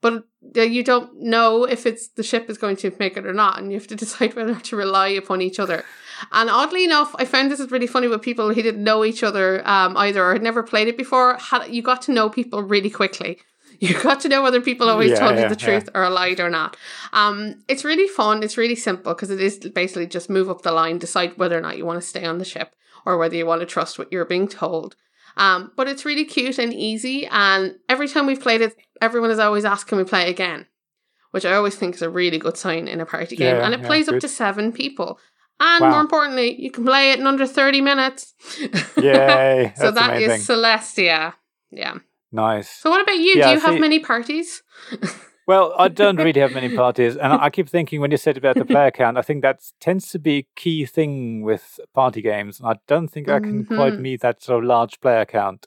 [0.00, 0.24] But
[0.56, 3.58] uh, you don't know if it's the ship is going to make it or not,
[3.58, 5.84] and you have to decide whether to rely upon each other.
[6.32, 9.22] And oddly enough, I found this is really funny with people who didn't know each
[9.22, 11.36] other um, either or had never played it before.
[11.36, 13.38] Had, you got to know people really quickly.
[13.80, 16.00] You got to know whether people always yeah, told yeah, you the truth yeah.
[16.00, 16.76] or lied or not.
[17.12, 18.42] Um, it's really fun.
[18.42, 21.60] It's really simple because it is basically just move up the line, decide whether or
[21.60, 22.74] not you want to stay on the ship
[23.06, 24.96] or whether you want to trust what you're being told.
[25.36, 27.26] Um, but it's really cute and easy.
[27.28, 30.66] And every time we've played it, everyone is always asking we play again,
[31.30, 33.56] which I always think is a really good sign in a party game.
[33.56, 34.16] And it plays good.
[34.16, 35.20] up to seven people.
[35.60, 35.90] And wow.
[35.90, 38.34] more importantly, you can play it in under 30 minutes.
[38.96, 39.72] Yay.
[39.76, 40.30] so that amazing.
[40.30, 41.34] is Celestia.
[41.70, 41.98] Yeah.
[42.30, 42.70] Nice.
[42.70, 43.34] So what about you?
[43.36, 44.62] Yeah, Do you see, have many parties?
[45.48, 48.56] Well, I don't really have many parties, and I keep thinking when you said about
[48.56, 52.60] the player count, I think that tends to be a key thing with party games.
[52.62, 53.74] I don't think I can mm-hmm.
[53.74, 55.66] quite meet that sort of large player count.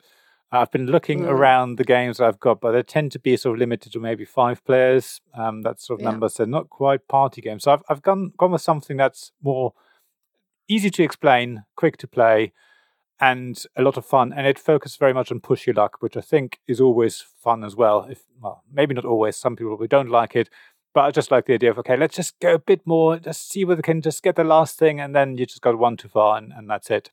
[0.51, 1.29] I've been looking mm.
[1.29, 4.25] around the games I've got, but they tend to be sort of limited to maybe
[4.25, 5.21] five players.
[5.33, 6.11] Um, that sort of yeah.
[6.11, 7.63] number, so not quite party games.
[7.63, 9.73] So I've I've gone gone with something that's more
[10.67, 12.51] easy to explain, quick to play,
[13.19, 14.33] and a lot of fun.
[14.33, 17.63] And it focuses very much on push your luck, which I think is always fun
[17.63, 18.07] as well.
[18.09, 19.37] If well, maybe not always.
[19.37, 20.49] Some people we don't like it,
[20.93, 23.49] but I just like the idea of okay, let's just go a bit more, just
[23.49, 25.95] see whether we can just get the last thing, and then you just got one
[25.95, 27.11] too far, and, and that's it.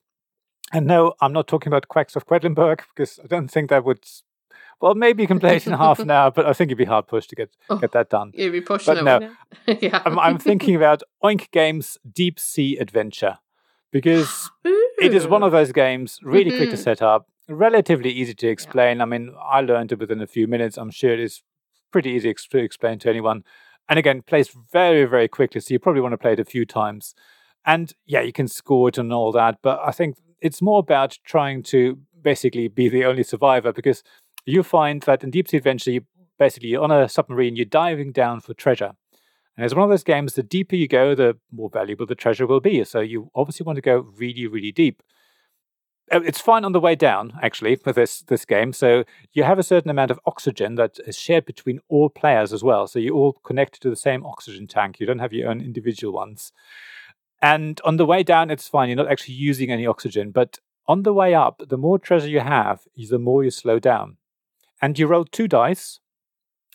[0.72, 4.04] And no, I'm not talking about Quacks of Quedlinburg because I don't think that would.
[4.80, 6.84] Well, maybe you can play it in half an hour, but I think it'd be
[6.84, 8.32] hard pushed to get oh, get that done.
[8.34, 9.30] You'd be pushing but it.
[9.66, 10.02] No, yeah.
[10.04, 13.38] I'm, I'm thinking about Oink Games Deep Sea Adventure
[13.90, 16.58] because it is one of those games really mm-hmm.
[16.58, 16.82] quick to mm-hmm.
[16.82, 18.98] set up, relatively easy to explain.
[18.98, 19.04] Yeah.
[19.04, 20.76] I mean, I learned it within a few minutes.
[20.76, 21.42] I'm sure it is
[21.90, 23.44] pretty easy to explain to anyone.
[23.88, 25.60] And again, plays very, very quickly.
[25.60, 27.14] So you probably want to play it a few times.
[27.64, 29.58] And yeah, you can score it and all that.
[29.62, 34.02] But I think it's more about trying to basically be the only survivor because
[34.44, 36.00] you find that in Deep Sea Adventure, you
[36.38, 38.92] basically you're on a submarine, you're diving down for treasure.
[39.56, 42.46] And it's one of those games, the deeper you go, the more valuable the treasure
[42.46, 42.84] will be.
[42.84, 45.02] So you obviously want to go really, really deep.
[46.12, 48.72] Uh, it's fine on the way down, actually, for this, this game.
[48.72, 52.62] So you have a certain amount of oxygen that is shared between all players as
[52.62, 52.86] well.
[52.86, 55.00] So you're all connected to the same oxygen tank.
[55.00, 56.52] You don't have your own individual ones.
[57.40, 58.88] And on the way down, it's fine.
[58.88, 60.30] You're not actually using any oxygen.
[60.30, 64.16] But on the way up, the more treasure you have, the more you slow down.
[64.82, 66.00] And you roll two dice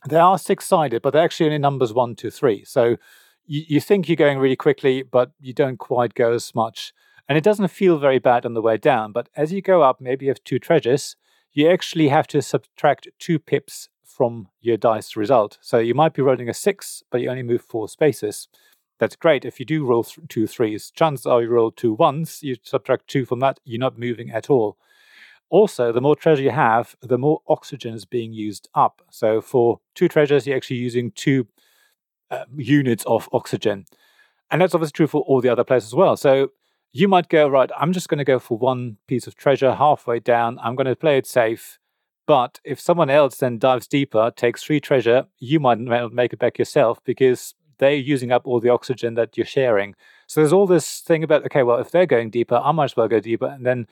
[0.07, 2.64] they are six sided, but they're actually only numbers one, two, three.
[2.66, 2.97] So
[3.45, 6.93] you, you think you're going really quickly, but you don't quite go as much.
[7.28, 9.14] And it doesn't feel very bad on the way down.
[9.14, 11.16] But as you go up, maybe you have two treasures,
[11.53, 15.57] you actually have to subtract two pips from your dice result.
[15.61, 18.47] So you might be rolling a six, but you only move four spaces.
[19.04, 19.43] That's great.
[19.43, 23.10] If you do roll th- two threes, chances are you roll two ones, you subtract
[23.10, 24.78] two from that, you're not moving at all.
[25.49, 29.01] Also, the more treasure you have, the more oxygen is being used up.
[29.12, 31.47] So for two treasures, you're actually using two
[32.32, 33.88] uh, units of oxygen.
[34.49, 36.16] And that's obviously true for all the other players as well.
[36.16, 36.54] So
[36.93, 40.22] you might go, right, I'm just going to go for one piece of treasure halfway
[40.22, 40.60] down.
[40.64, 41.78] I'm going to play it safe.
[42.26, 45.80] But if someone else then dives deeper, takes three treasure, you might
[46.14, 49.95] make it back yourself because they're using up all the oxygen that you're sharing.
[50.27, 52.95] So there's all this thing about, okay, well, if they're going deeper, I might as
[52.95, 53.47] well go deeper.
[53.47, 53.88] And then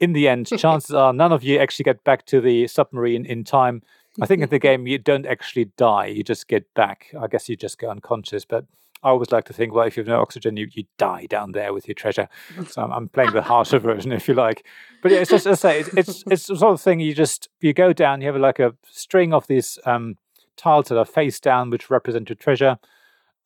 [0.00, 3.44] in the end, chances are none of you actually get back to the submarine in
[3.44, 3.82] time.
[4.20, 7.14] I think in the game you don't actually die; you just get back.
[7.20, 8.46] I guess you just go unconscious.
[8.46, 8.64] But
[9.02, 11.52] I always like to think, well, if you have no oxygen, you, you die down
[11.52, 12.28] there with your treasure.
[12.66, 14.66] So I'm, I'm playing the harsher version, if you like.
[15.02, 17.14] But yeah, it's just as I say, it's, it's it's the sort of thing you
[17.14, 20.16] just you go down, you have like a string of these um,
[20.56, 22.78] tiles that are face down, which represent your treasure.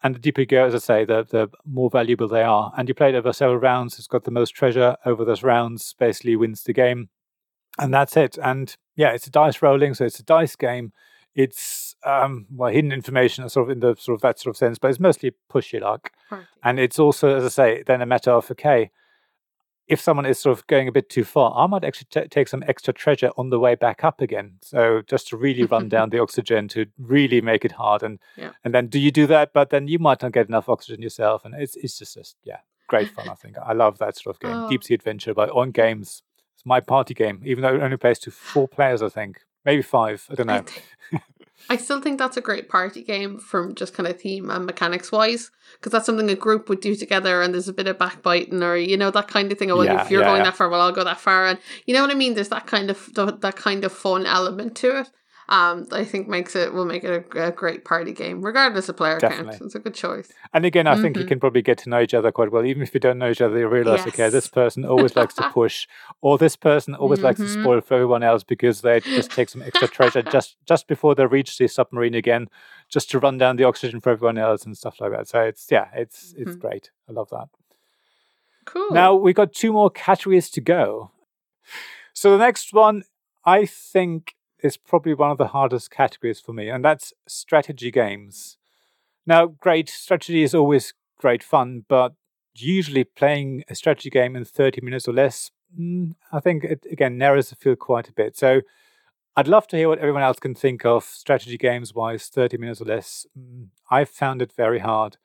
[0.03, 2.72] And the deeper you go, as I say, the, the more valuable they are.
[2.76, 3.98] And you play it over several rounds.
[3.98, 7.11] It's got the most treasure over those rounds, basically wins the game.
[7.78, 8.38] And that's it.
[8.42, 10.92] And yeah, it's a dice rolling, so it's a dice game.
[11.34, 14.78] It's um, well hidden information, sort of in the sort of that sort of sense,
[14.78, 16.11] but it's mostly push your luck.
[16.30, 16.44] Right.
[16.64, 18.90] And it's also, as I say, then a matter of okay,
[19.91, 22.47] if someone is sort of going a bit too far, I might actually t- take
[22.47, 24.53] some extra treasure on the way back up again.
[24.62, 28.53] So just to really run down the oxygen to really make it hard, and yeah.
[28.64, 29.53] and then do you do that?
[29.53, 32.59] But then you might not get enough oxygen yourself, and it's it's just, just yeah,
[32.86, 33.28] great fun.
[33.28, 34.53] I think I love that sort of game.
[34.53, 34.70] Oh.
[34.70, 36.22] Deep Sea Adventure by Oink Games.
[36.55, 39.03] It's my party game, even though it only plays to four players.
[39.03, 40.24] I think maybe five.
[40.30, 40.64] I don't know.
[41.12, 41.20] I
[41.76, 45.50] still think that's a great party game from just kind of theme and mechanics wise,
[45.74, 48.76] because that's something a group would do together, and there's a bit of backbiting or
[48.76, 49.70] you know that kind of thing.
[49.70, 50.44] Oh, well, Yeah, if you're yeah, going yeah.
[50.44, 52.34] that far, well, I'll go that far, and you know what I mean.
[52.34, 55.11] There's that kind of that kind of fun element to it.
[55.51, 58.96] Um, I think makes it will make it a, a great party game, regardless of
[58.96, 59.59] player Definitely.
[59.59, 59.62] count.
[59.62, 60.28] It's a good choice.
[60.55, 61.28] And again, I think you Mhm.
[61.28, 62.64] can probably get to know each other quite well.
[62.64, 65.44] Even if you don't know each other, you realize, okay, this person always likes to
[65.53, 65.88] push,
[66.20, 69.61] or this person always likes to spoil for everyone else because they just take some
[69.62, 72.48] extra treasure just just before they reach the submarine again,
[72.88, 75.26] just to run down the oxygen for everyone else and stuff like that.
[75.26, 76.61] So it's yeah, it's it's Mhm.
[76.61, 76.90] great.
[77.09, 77.48] I love that.
[78.66, 78.90] Cool.
[78.92, 81.11] Now we got two more categories to go.
[82.12, 83.03] So the next one,
[83.44, 88.58] I think, is probably one of the hardest categories for me, and that's strategy games.
[89.26, 92.14] Now, great strategy is always great fun, but
[92.54, 97.18] usually playing a strategy game in 30 minutes or less, mm, I think it again
[97.18, 98.36] narrows the field quite a bit.
[98.36, 98.62] So
[99.36, 102.80] I'd love to hear what everyone else can think of strategy games wise, 30 minutes
[102.80, 103.26] or less.
[103.38, 105.16] Mm, I've found it very hard.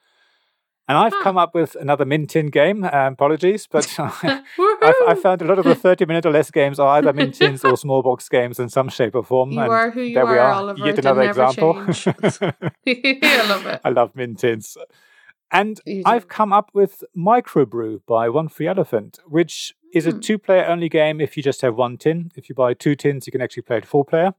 [0.88, 1.24] And I've Huh.
[1.24, 2.84] come up with another Mint Tin game.
[2.84, 6.80] Um, apologies, but I've, I've found a lot of the 30 minute or less games
[6.80, 9.52] are either Mint Tins or small box games in some shape or form.
[9.52, 10.54] You and are who you there we are, are.
[10.54, 10.86] Oliver.
[10.86, 11.76] Yet another example.
[11.76, 13.82] I love it.
[13.84, 14.78] I love Mint Tins.
[15.52, 20.20] And I've come up with Microbrew by One Free Elephant, which is a Hmm.
[20.20, 22.32] two player only game if you just have one tin.
[22.36, 24.34] If you buy two tins, you can actually play it four player.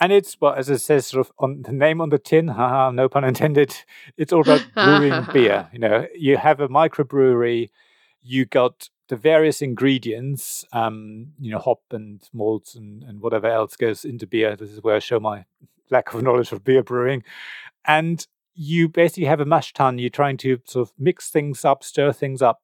[0.00, 2.90] And it's, well, as it says sort of on the name on the tin, haha,
[2.90, 3.74] no pun intended,
[4.16, 5.68] it's all about brewing beer.
[5.72, 7.70] You know, you have a microbrewery,
[8.22, 13.76] you got the various ingredients, um, you know, hop and malts and, and whatever else
[13.76, 14.56] goes into beer.
[14.56, 15.44] This is where I show my
[15.90, 17.22] lack of knowledge of beer brewing.
[17.84, 19.98] And you basically have a mash tun.
[19.98, 22.62] You're trying to sort of mix things up, stir things up,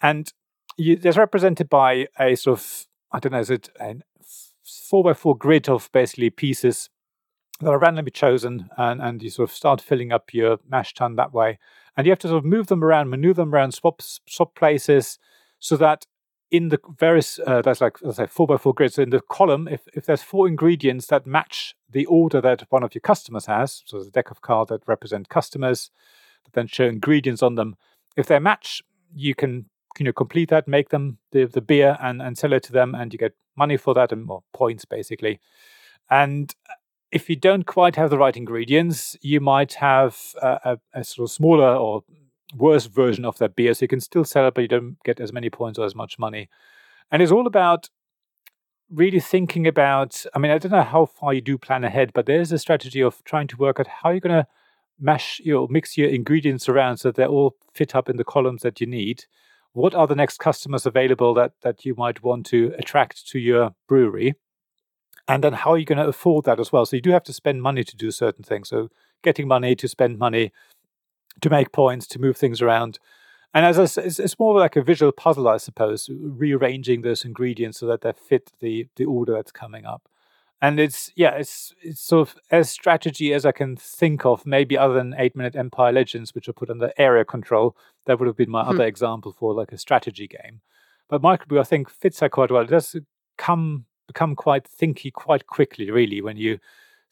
[0.00, 0.32] and
[0.76, 3.96] you, that's represented by a sort of I don't know, is it a
[4.92, 6.90] four by four grid of basically pieces
[7.62, 11.16] that are randomly chosen, and and you sort of start filling up your mash tun
[11.16, 11.58] that way,
[11.96, 15.18] and you have to sort of move them around, maneuver them around, swap swap places,
[15.58, 16.04] so that
[16.50, 18.92] in the various uh, that's like let's say four by four grid.
[18.92, 22.82] So in the column, if if there's four ingredients that match the order that one
[22.82, 25.90] of your customers has, so a deck of cards that represent customers,
[26.44, 27.76] that then show ingredients on them.
[28.14, 28.82] If they match,
[29.14, 32.62] you can you know complete that, make them the the beer, and and sell it
[32.64, 35.40] to them, and you get money for that and more points basically.
[36.10, 36.74] And uh,
[37.10, 41.28] if you don't quite have the right ingredients, you might have a, a, a sort
[41.28, 42.02] of smaller or
[42.56, 43.74] worse version of that beer.
[43.74, 45.94] So you can still sell it, but you don't get as many points or as
[45.94, 46.48] much money.
[47.10, 47.90] And it's all about
[48.90, 50.24] really thinking about.
[50.34, 53.02] I mean, I don't know how far you do plan ahead, but there's a strategy
[53.02, 54.46] of trying to work out how you're going to
[54.98, 58.62] mash your mix your ingredients around so that they all fit up in the columns
[58.62, 59.24] that you need.
[59.72, 63.74] What are the next customers available that that you might want to attract to your
[63.88, 64.34] brewery?
[65.28, 66.84] and then how are you going to afford that as well?
[66.84, 68.68] So you do have to spend money to do certain things.
[68.68, 68.90] So
[69.22, 70.52] getting money to spend money
[71.40, 72.98] to make points to move things around,
[73.54, 77.78] and as I, it's, it's more like a visual puzzle, I suppose, rearranging those ingredients
[77.78, 80.08] so that they fit the the order that's coming up.
[80.62, 84.78] And it's yeah, it's it's sort of as strategy as I can think of, maybe
[84.78, 87.76] other than Eight Minute Empire Legends, which are put under area control.
[88.06, 88.70] That would have been my Hmm.
[88.70, 90.60] other example for like a strategy game.
[91.08, 92.62] But Microbrew, I think, fits that quite well.
[92.62, 92.96] It does
[93.36, 96.58] come become quite thinky quite quickly, really, when you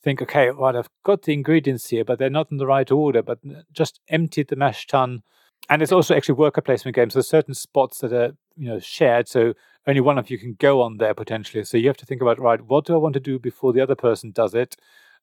[0.03, 3.22] think, okay, well, I've got the ingredients here, but they're not in the right order,
[3.22, 3.38] but
[3.72, 5.22] just emptied the mash tun.
[5.68, 7.14] And it's also actually worker placement games.
[7.14, 9.28] There's certain spots that are, you know, shared.
[9.28, 9.54] So
[9.86, 11.64] only one of you can go on there potentially.
[11.64, 13.80] So you have to think about, right, what do I want to do before the
[13.80, 14.76] other person does it?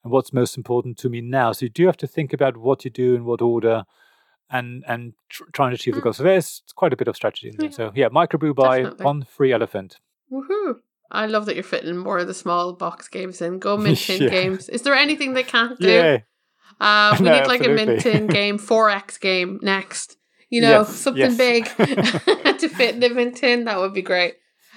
[0.03, 1.51] And what's most important to me now?
[1.51, 3.83] So you do have to think about what you do in what order
[4.49, 6.03] and and tr- try and achieve the Mm.
[6.05, 6.14] goal.
[6.14, 7.65] So there's quite a bit of strategy in there.
[7.68, 7.76] Yeah.
[7.76, 8.84] So yeah, microbrew by.
[9.03, 9.99] One Free Elephant.
[10.31, 10.76] Woohoo!
[11.11, 13.59] I love that you're fitting more of the small box games in.
[13.59, 14.30] Go Mint Tin Yeah.
[14.30, 14.69] games.
[14.69, 15.88] Is there anything they can't do?
[15.89, 16.18] Yeah.
[16.80, 17.85] Uh, we No, need like a absolutely.
[17.85, 20.15] Mint Tin game, 4X game next.
[20.49, 21.38] You know, Yes, something yes.
[21.38, 21.65] big
[22.60, 24.36] to fit in the That would be great.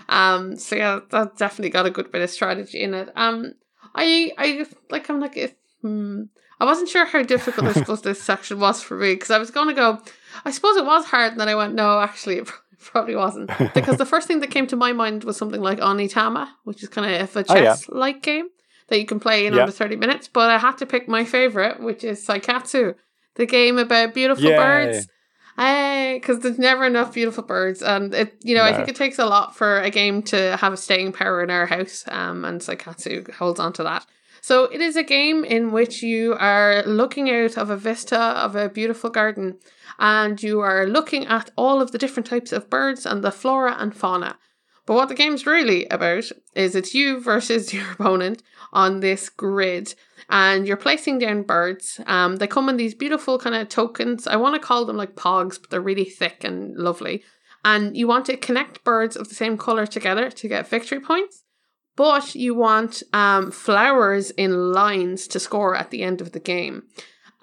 [0.08, 3.10] Um, so yeah, that definitely got a good bit of strategy in it.
[3.14, 3.54] Um,
[3.94, 6.24] I, I like, I'm like, if, hmm,
[6.58, 9.50] I wasn't sure how difficult I suppose this section was for me because I was
[9.50, 10.00] going to go.
[10.44, 13.96] I suppose it was hard, and then I went, no, actually, it probably wasn't because
[13.96, 17.06] the first thing that came to my mind was something like Onitama, which is kind
[17.14, 17.62] of a Oh, yeah.
[17.62, 18.48] chess like game
[18.88, 19.60] that you can play in Yeah.
[19.60, 20.28] under 30 minutes.
[20.28, 22.94] But I had to pick my favorite, which is Seikatsu,
[23.36, 24.56] the game about beautiful Yay.
[24.56, 25.08] birds.
[25.60, 29.26] Because there's never enough beautiful birds, and it you know I think it takes a
[29.26, 32.02] lot for a game to have a staying power in our house.
[32.08, 34.06] Um, and Seikatsu holds on to that.
[34.40, 38.56] So it is a game in which you are looking out of a vista of
[38.56, 39.58] a beautiful garden,
[39.98, 43.76] and you are looking at all of the different types of birds and the flora
[43.78, 44.38] and fauna.
[44.86, 46.24] But what the game's really about
[46.54, 48.42] is it's you versus your opponent
[48.72, 49.94] on this grid,
[50.28, 52.00] and you're placing down birds.
[52.06, 54.26] Um, they come in these beautiful kind of tokens.
[54.26, 57.22] I want to call them like pogs, but they're really thick and lovely.
[57.64, 61.44] And you want to connect birds of the same color together to get victory points.
[61.96, 66.84] But you want um, flowers in lines to score at the end of the game.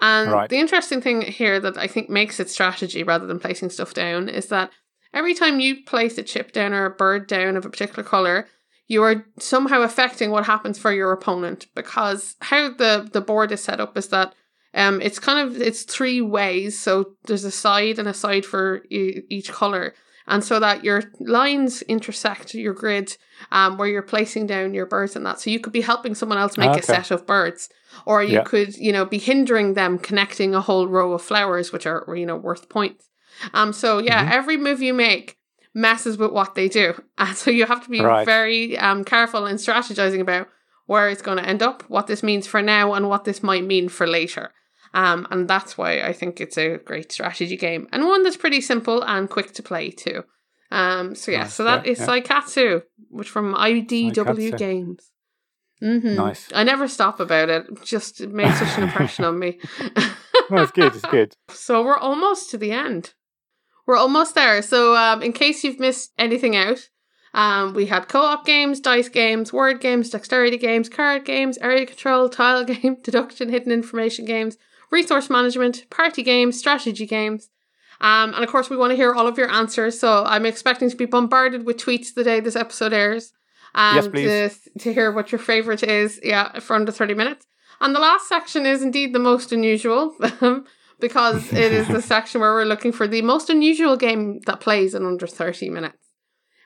[0.00, 0.48] And Right.
[0.48, 4.28] the interesting thing here that I think makes it strategy rather than placing stuff down
[4.28, 4.70] is that
[5.12, 8.46] every time you place a chip down or a bird down of a particular color,
[8.88, 13.62] you are somehow affecting what happens for your opponent because how the the board is
[13.62, 14.34] set up is that
[14.74, 18.82] um it's kind of it's three ways so there's a side and a side for
[18.90, 19.94] e- each color
[20.26, 23.16] and so that your lines intersect your grid
[23.52, 26.38] um where you're placing down your birds and that so you could be helping someone
[26.38, 26.80] else make Okay.
[26.80, 27.68] a set of birds
[28.04, 28.42] or you Yeah.
[28.42, 32.26] could you know be hindering them connecting a whole row of flowers which are you
[32.26, 33.08] know worth points
[33.54, 34.32] um so yeah Mhm.
[34.32, 35.37] every move you make
[35.86, 36.88] messes with what they do
[37.18, 38.24] and so you have to be Right.
[38.26, 40.46] very um careful in strategizing about
[40.86, 43.64] where it's going to end up what this means for now and what this might
[43.64, 44.46] mean for later
[44.94, 48.60] um and that's why i think it's a great strategy game and one that's pretty
[48.60, 50.24] simple and quick to play too
[50.70, 52.06] um so yeah Nice, so that yeah, is yeah.
[52.06, 54.58] Seikatsu which from idw Seikatsu.
[54.58, 55.02] games
[55.80, 56.48] hmm Nice.
[56.52, 57.66] I never stop about it.
[57.70, 59.60] It Just it made such an impression on me.
[60.50, 60.92] No, it's good.
[60.96, 61.30] It's good.
[61.50, 63.14] So we're almost to the end.
[63.88, 64.60] We're almost there.
[64.60, 66.90] So um, in case you've missed anything out,
[67.32, 72.28] um, we had co-op games, dice games, word games, dexterity games, card games, area control,
[72.28, 74.58] tile game, deduction, hidden information games,
[74.90, 77.48] resource management, party games, strategy games.
[78.02, 79.98] Um, and of course, we want to hear all of your answers.
[79.98, 83.32] So I'm expecting to be bombarded with tweets the day this episode airs.
[83.74, 84.58] Um, Yes, please.
[84.74, 87.46] To, to hear what your favorite is, yeah, for under 30 minutes.
[87.80, 90.14] And the last section is indeed the most unusual
[91.00, 94.94] because it is the section where we're looking for the most unusual game that plays
[94.94, 95.98] in under 30 minutes.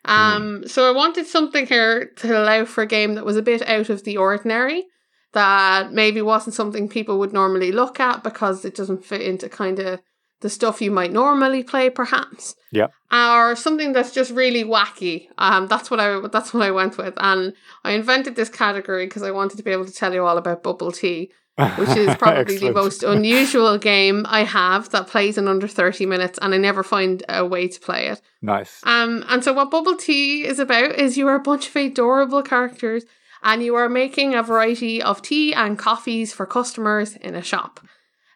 [0.04, 3.62] Um, so I wanted something here to allow for a game that was a bit
[3.68, 4.86] out of the ordinary,
[5.32, 9.78] that maybe wasn't something people would normally look at because it doesn't fit into kind
[9.78, 10.00] of
[10.40, 12.56] the stuff you might normally play, perhaps.
[12.72, 12.88] Yeah.
[13.12, 15.28] Or something that's just really wacky.
[15.38, 17.54] Um, that's what I that's what I went with, and
[17.84, 20.64] I invented this category because I wanted to be able to tell you all about
[20.64, 21.30] bubble tea
[21.70, 26.38] which is probably the most unusual game I have that plays in under 30 minutes
[26.40, 28.20] and I never find a way to play it.
[28.40, 28.80] nice.
[28.84, 32.42] Um, and so what Bubble Tea is about is you are a bunch of adorable
[32.42, 33.04] characters
[33.42, 37.80] and you are making a variety of tea and coffees for customers in a shop.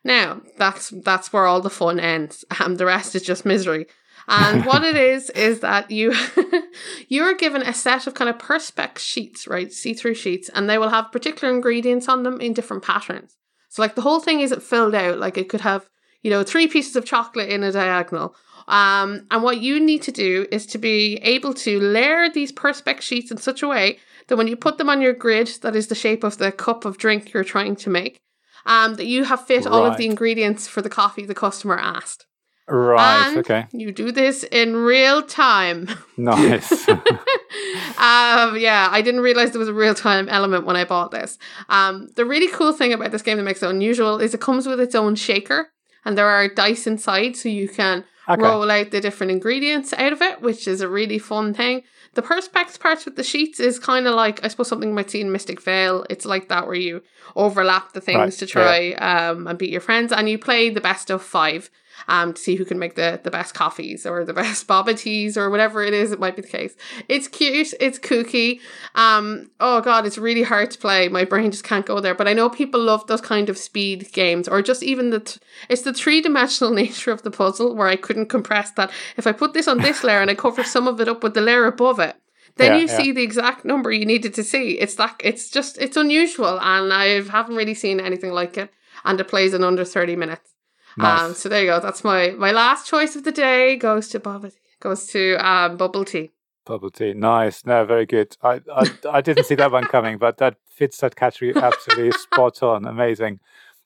[0.04, 2.44] Now, that's that's where all the fun ends.
[2.60, 3.86] Um, the rest is just misery.
[4.28, 6.14] And what it is is that you
[7.08, 9.72] you are given a set of kind of perspex sheets, right?
[9.72, 13.36] See-through sheets, and they will have particular ingredients on them in different patterns.
[13.68, 15.18] So like the whole thing isn't filled out.
[15.18, 15.88] Like it could have,
[16.22, 18.34] you know, three pieces of chocolate in a diagonal.
[18.68, 23.02] Um, and what you need to do is to be able to layer these perspex
[23.02, 25.86] sheets in such a way that when you put them on your grid, that is
[25.86, 28.18] the shape of the cup of drink you're trying to make,
[28.64, 32.26] um, that you have fit all of the ingredients for the coffee the customer asked.
[32.68, 33.28] Right.
[33.28, 33.66] And okay.
[33.72, 35.88] You do this in real time.
[36.18, 36.88] Nice.
[36.88, 41.38] um, yeah, I didn't realize there was a real time element when I bought this.
[41.68, 44.66] Um, the really cool thing about this game that makes it unusual is it comes
[44.66, 45.68] with its own shaker,
[46.04, 48.42] and there are dice inside, so you can Okay.
[48.42, 51.84] roll out the different ingredients out of it, which is a really fun thing.
[52.14, 55.10] The perspex parts with the sheets is kind of like I suppose something you might
[55.10, 56.04] see in Mystic Vale.
[56.10, 57.02] It's like that where you
[57.36, 60.80] overlap the things Right, to try um, and beat your friends, and you play the
[60.80, 61.70] best of five
[62.08, 65.36] um, to see who can make the, the best coffees or the best boba teas
[65.36, 66.12] or whatever it is.
[66.12, 66.74] It might be the case.
[67.08, 67.74] It's cute.
[67.80, 68.60] It's kooky.
[68.94, 71.08] Um, oh god, it's really hard to play.
[71.08, 72.14] My brain just can't go there.
[72.14, 75.20] But I know people love those kind of speed games or just even the.
[75.20, 78.90] T- it's the three dimensional nature of the puzzle where I couldn't compress that.
[79.16, 81.34] If I put this on this layer and I cover some of it up with
[81.34, 82.16] the layer above it.
[82.56, 82.96] Then Yeah, you yeah.
[82.96, 84.78] see the exact number you needed to see.
[84.78, 88.70] It's that it's just it's unusual, and I haven't really seen anything like it.
[89.04, 90.55] And it plays in under thirty minutes.
[90.98, 91.20] Nice.
[91.20, 91.80] Um, so there you go.
[91.80, 93.76] That's my my last choice of the day.
[93.76, 94.50] Goes to bubble
[94.80, 96.32] goes to um, bubble tea.
[96.64, 97.12] Bubble tea.
[97.14, 97.64] Nice.
[97.64, 98.36] No, very good.
[98.42, 102.62] I, I I didn't see that one coming, but that fits that category absolutely spot
[102.62, 102.86] on.
[102.86, 103.40] Amazing.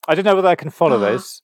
[0.08, 1.10] I don't know whether I can follow Ah.
[1.12, 1.42] this,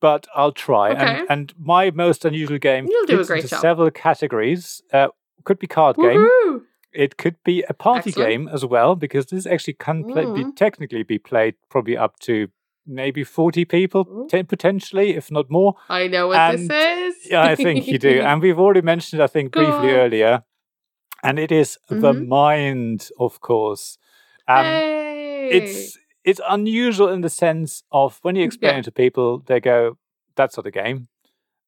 [0.00, 0.90] but I'll try.
[0.92, 1.00] Okay.
[1.20, 3.60] And and my most unusual game You'll do a great into job.
[3.60, 4.82] several categories.
[4.92, 5.08] Uh,
[5.44, 6.20] could be card game.
[6.26, 6.62] Woohoo!
[6.92, 8.30] It could be a party Excellent.
[8.30, 10.56] game as well, because this actually can play, be, Mm.
[10.56, 12.48] technically be played probably up to
[12.86, 15.74] maybe 40 people, ten, potentially, if not more.
[15.88, 17.30] I know what And- this is.
[17.30, 18.20] Yeah, I think you do.
[18.28, 20.42] And we've already mentioned, I think, briefly earlier.
[21.22, 22.28] And it is the Mhm.
[22.28, 23.98] mind, of course.
[24.48, 25.48] Um, hey.
[25.52, 28.78] It's it's unusual in the sense of when you explain Yeah.
[28.80, 29.96] it to people, they go,
[30.34, 31.06] "That's not a game.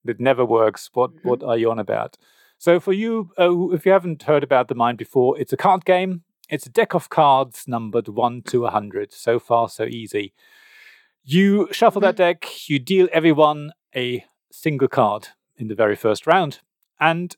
[0.04, 0.90] It never works.
[0.94, 1.24] What Mhm.
[1.24, 2.16] what are you on about?"
[2.58, 5.84] So for you, uh, if you haven't heard about the Mind before, it's a card
[5.84, 6.22] game.
[6.50, 9.12] It's a deck of cards numbered one to a hundred.
[9.12, 10.32] So far, so easy.
[11.30, 12.46] You shuffle that Mm-hmm.
[12.46, 12.68] deck.
[12.70, 15.28] You deal everyone a single card
[15.58, 16.60] in the very first round,
[16.98, 17.36] and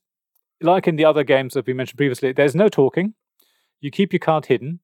[0.60, 3.14] like in the other games that we mentioned previously, there's no talking.
[3.80, 4.78] You keep your card hidden,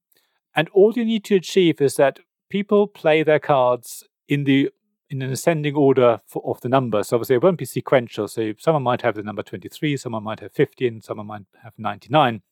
[0.57, 2.19] and all you need to achieve is that
[2.51, 4.71] people play their cards in the
[5.09, 7.05] in an ascending order for, of the number.
[7.05, 8.27] So obviously it won't be sequential.
[8.27, 11.75] So someone might have the number 23, someone might have 50, and someone might have
[11.79, 12.43] 99.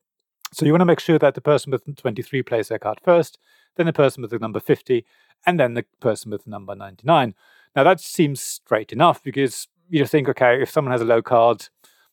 [0.54, 3.38] So you want to make sure that the person with 23 plays their card first,
[3.76, 5.04] then the person with the number 50,
[5.46, 7.34] and then the person with the number 99.
[7.74, 11.22] Now that seems straight enough because you just think, okay, if someone has a low
[11.22, 11.68] card,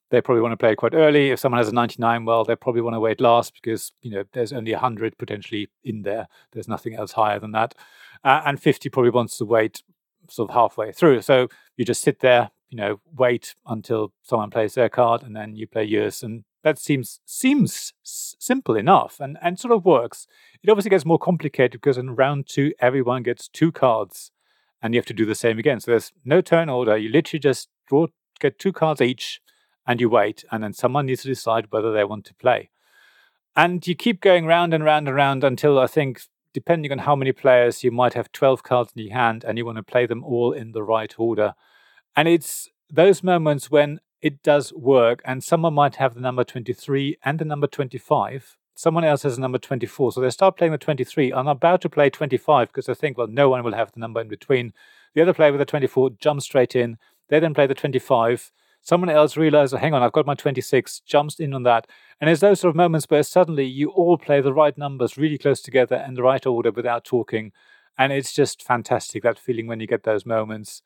[0.09, 1.29] they probably want to play quite early.
[1.29, 4.23] If someone has a 99, well, they probably want to wait last because you know
[4.33, 6.27] there's only 100 potentially in there.
[6.51, 7.75] There's nothing else higher than that,
[8.23, 9.83] uh, and 50 probably wants to wait
[10.29, 11.21] sort of halfway through.
[11.21, 11.47] So
[11.77, 15.67] you just sit there, you know, wait until someone plays their card, and then you
[15.67, 20.27] play yours, and that seems seems simple enough, and and sort of works.
[20.63, 24.31] It obviously gets more complicated because in round two, everyone gets two cards,
[24.81, 25.79] and you have to do the same again.
[25.79, 26.97] So there's no turn order.
[26.97, 28.07] You literally just draw,
[28.39, 29.41] get two cards each,
[29.87, 32.69] and you wait, and then someone needs to decide whether they want to play.
[33.55, 36.21] And you keep going round and round and round until I think,
[36.53, 39.65] depending on how many players, you might have 12 cards in your hand and you
[39.65, 41.53] want to play them all in the right order.
[42.15, 47.17] And it's those moments when it does work, and someone might have the number 23
[47.23, 48.57] and the number 25.
[48.75, 50.13] Someone else has a number 24.
[50.13, 53.27] So they start playing the 23 I'm about to play 25 because they think, well,
[53.27, 54.73] no one will have the number in between.
[55.13, 56.97] The other player with the 24 jumps straight in.
[57.29, 58.51] They then play the 25
[58.83, 61.87] someone else realizes, hang on, I've got my 26, jumps in on that.
[62.19, 65.37] And there's those sort of moments where suddenly you all play the right numbers really
[65.37, 67.51] close together and the right order without talking.
[67.97, 70.81] And it's just fantastic, that feeling when you get those moments.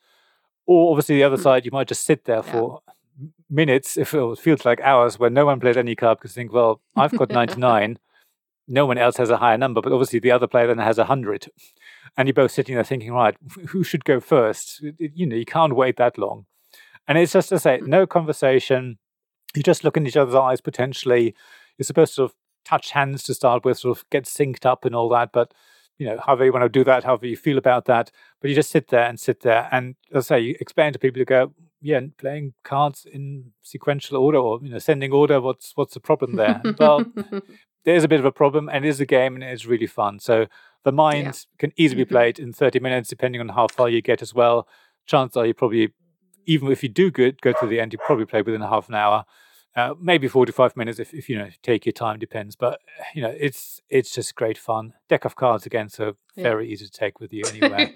[0.66, 1.44] Or obviously, the other Mm.
[1.44, 2.52] side, you might just sit there Yeah.
[2.52, 2.82] for
[3.50, 6.54] minutes, if it feels like hours, where no one plays any card because you think,
[6.54, 7.98] well, I've got 99.
[8.68, 11.48] no one else has a higher number, but obviously the other player then has 100.
[12.18, 13.36] And you're both sitting there thinking, right,
[13.68, 14.82] who should go first?
[14.84, 16.46] It- it- You know, you can't wait that long.
[17.08, 17.88] And it's just to say, mm.
[17.88, 18.98] no conversation.
[19.56, 21.36] You just look in each other's eyes potentially.
[21.78, 22.36] You're supposed to sort of
[22.66, 25.30] touch hands to start with, sort of get synced up and all that.
[25.32, 25.54] But,
[26.00, 28.10] you know, however you want to do that, however you feel about that.
[28.42, 29.70] But you just sit there and sit there.
[29.72, 34.18] And as I say, you explain to people, you go, yeah, playing cards in sequential
[34.18, 36.62] order or, you know, sending order, what's what's the problem there?
[36.80, 37.06] well,
[37.86, 40.20] there's a bit of a problem and it is a game and it's really fun.
[40.20, 40.48] So
[40.84, 42.12] the mind can easily be Mhm.
[42.12, 44.68] played in 30 minutes, depending on how far you get as well.
[45.06, 45.94] Chances are you probably,
[46.46, 48.96] even if you do good, go to the end, you probably play within half an
[48.96, 49.26] hour.
[49.76, 52.80] Uh, maybe 45 minutes if, if you know take your time depends but
[53.14, 56.44] you know it's it's just great fun deck of cards again so Yeah.
[56.44, 57.92] very easy to take with you anywhere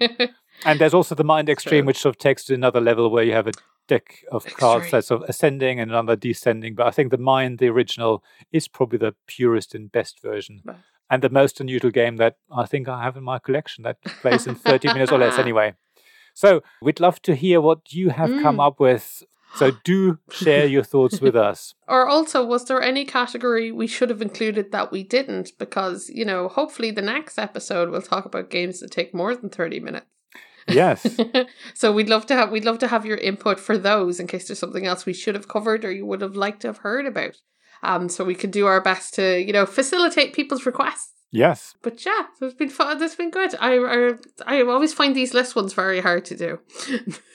[0.66, 1.86] and there's also the mind extreme True.
[1.86, 3.52] which sort of takes to another level where you have a
[3.88, 4.90] deck of cards Extreme.
[4.98, 8.68] that's sort of ascending and another descending but i think the mind the original is
[8.68, 10.76] probably the purest and best version Right.
[11.08, 14.46] and the most unusual game that i think i have in my collection that plays
[14.46, 15.72] in 30 minutes or less anyway
[16.34, 18.66] so we'd love to hear what you have come Mm.
[18.66, 19.22] up with
[19.56, 24.10] so do share your thoughts with us Or also, was there any category we should
[24.10, 25.50] have included that we didn't?
[25.58, 29.50] Because, you know, hopefully the next episode we'll talk about games that take more than
[29.50, 30.06] 30 minutes.
[30.68, 31.18] yes
[31.74, 34.46] so we'd love to have we'd love to have your input for those in case
[34.46, 37.06] there's something else we should have covered or you would have liked to have heard
[37.06, 37.36] about.
[37.82, 41.12] Um, so we can do our best to, you know, facilitate people's requests.
[41.32, 43.02] Yes But yeah, it's been fun.
[43.02, 43.54] It's been good.
[43.60, 43.98] I, I
[44.46, 46.58] I always find these list ones very hard to do.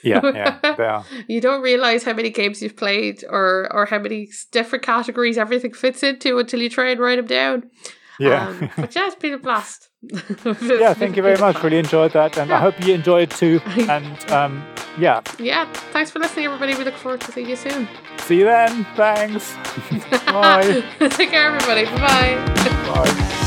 [0.02, 1.04] yeah yeah they are.
[1.28, 5.72] you don't realize how many games you've played or or how many different categories everything
[5.74, 7.70] fits into until you try and write them down.
[8.18, 9.88] yeah Um, but yeah, it's been a blast.
[10.82, 13.60] yeah thank you very much really enjoyed that and i hope you enjoyed it too
[13.96, 14.62] and um
[14.98, 16.74] yeah Yeah, thanks for listening, everybody.
[16.78, 17.88] We look forward to seeing you soon.
[18.26, 19.44] see you then thanks
[20.32, 20.82] bye
[21.18, 21.84] Take care, everybody.
[21.84, 23.04] Bye bye.
[23.04, 23.42] bye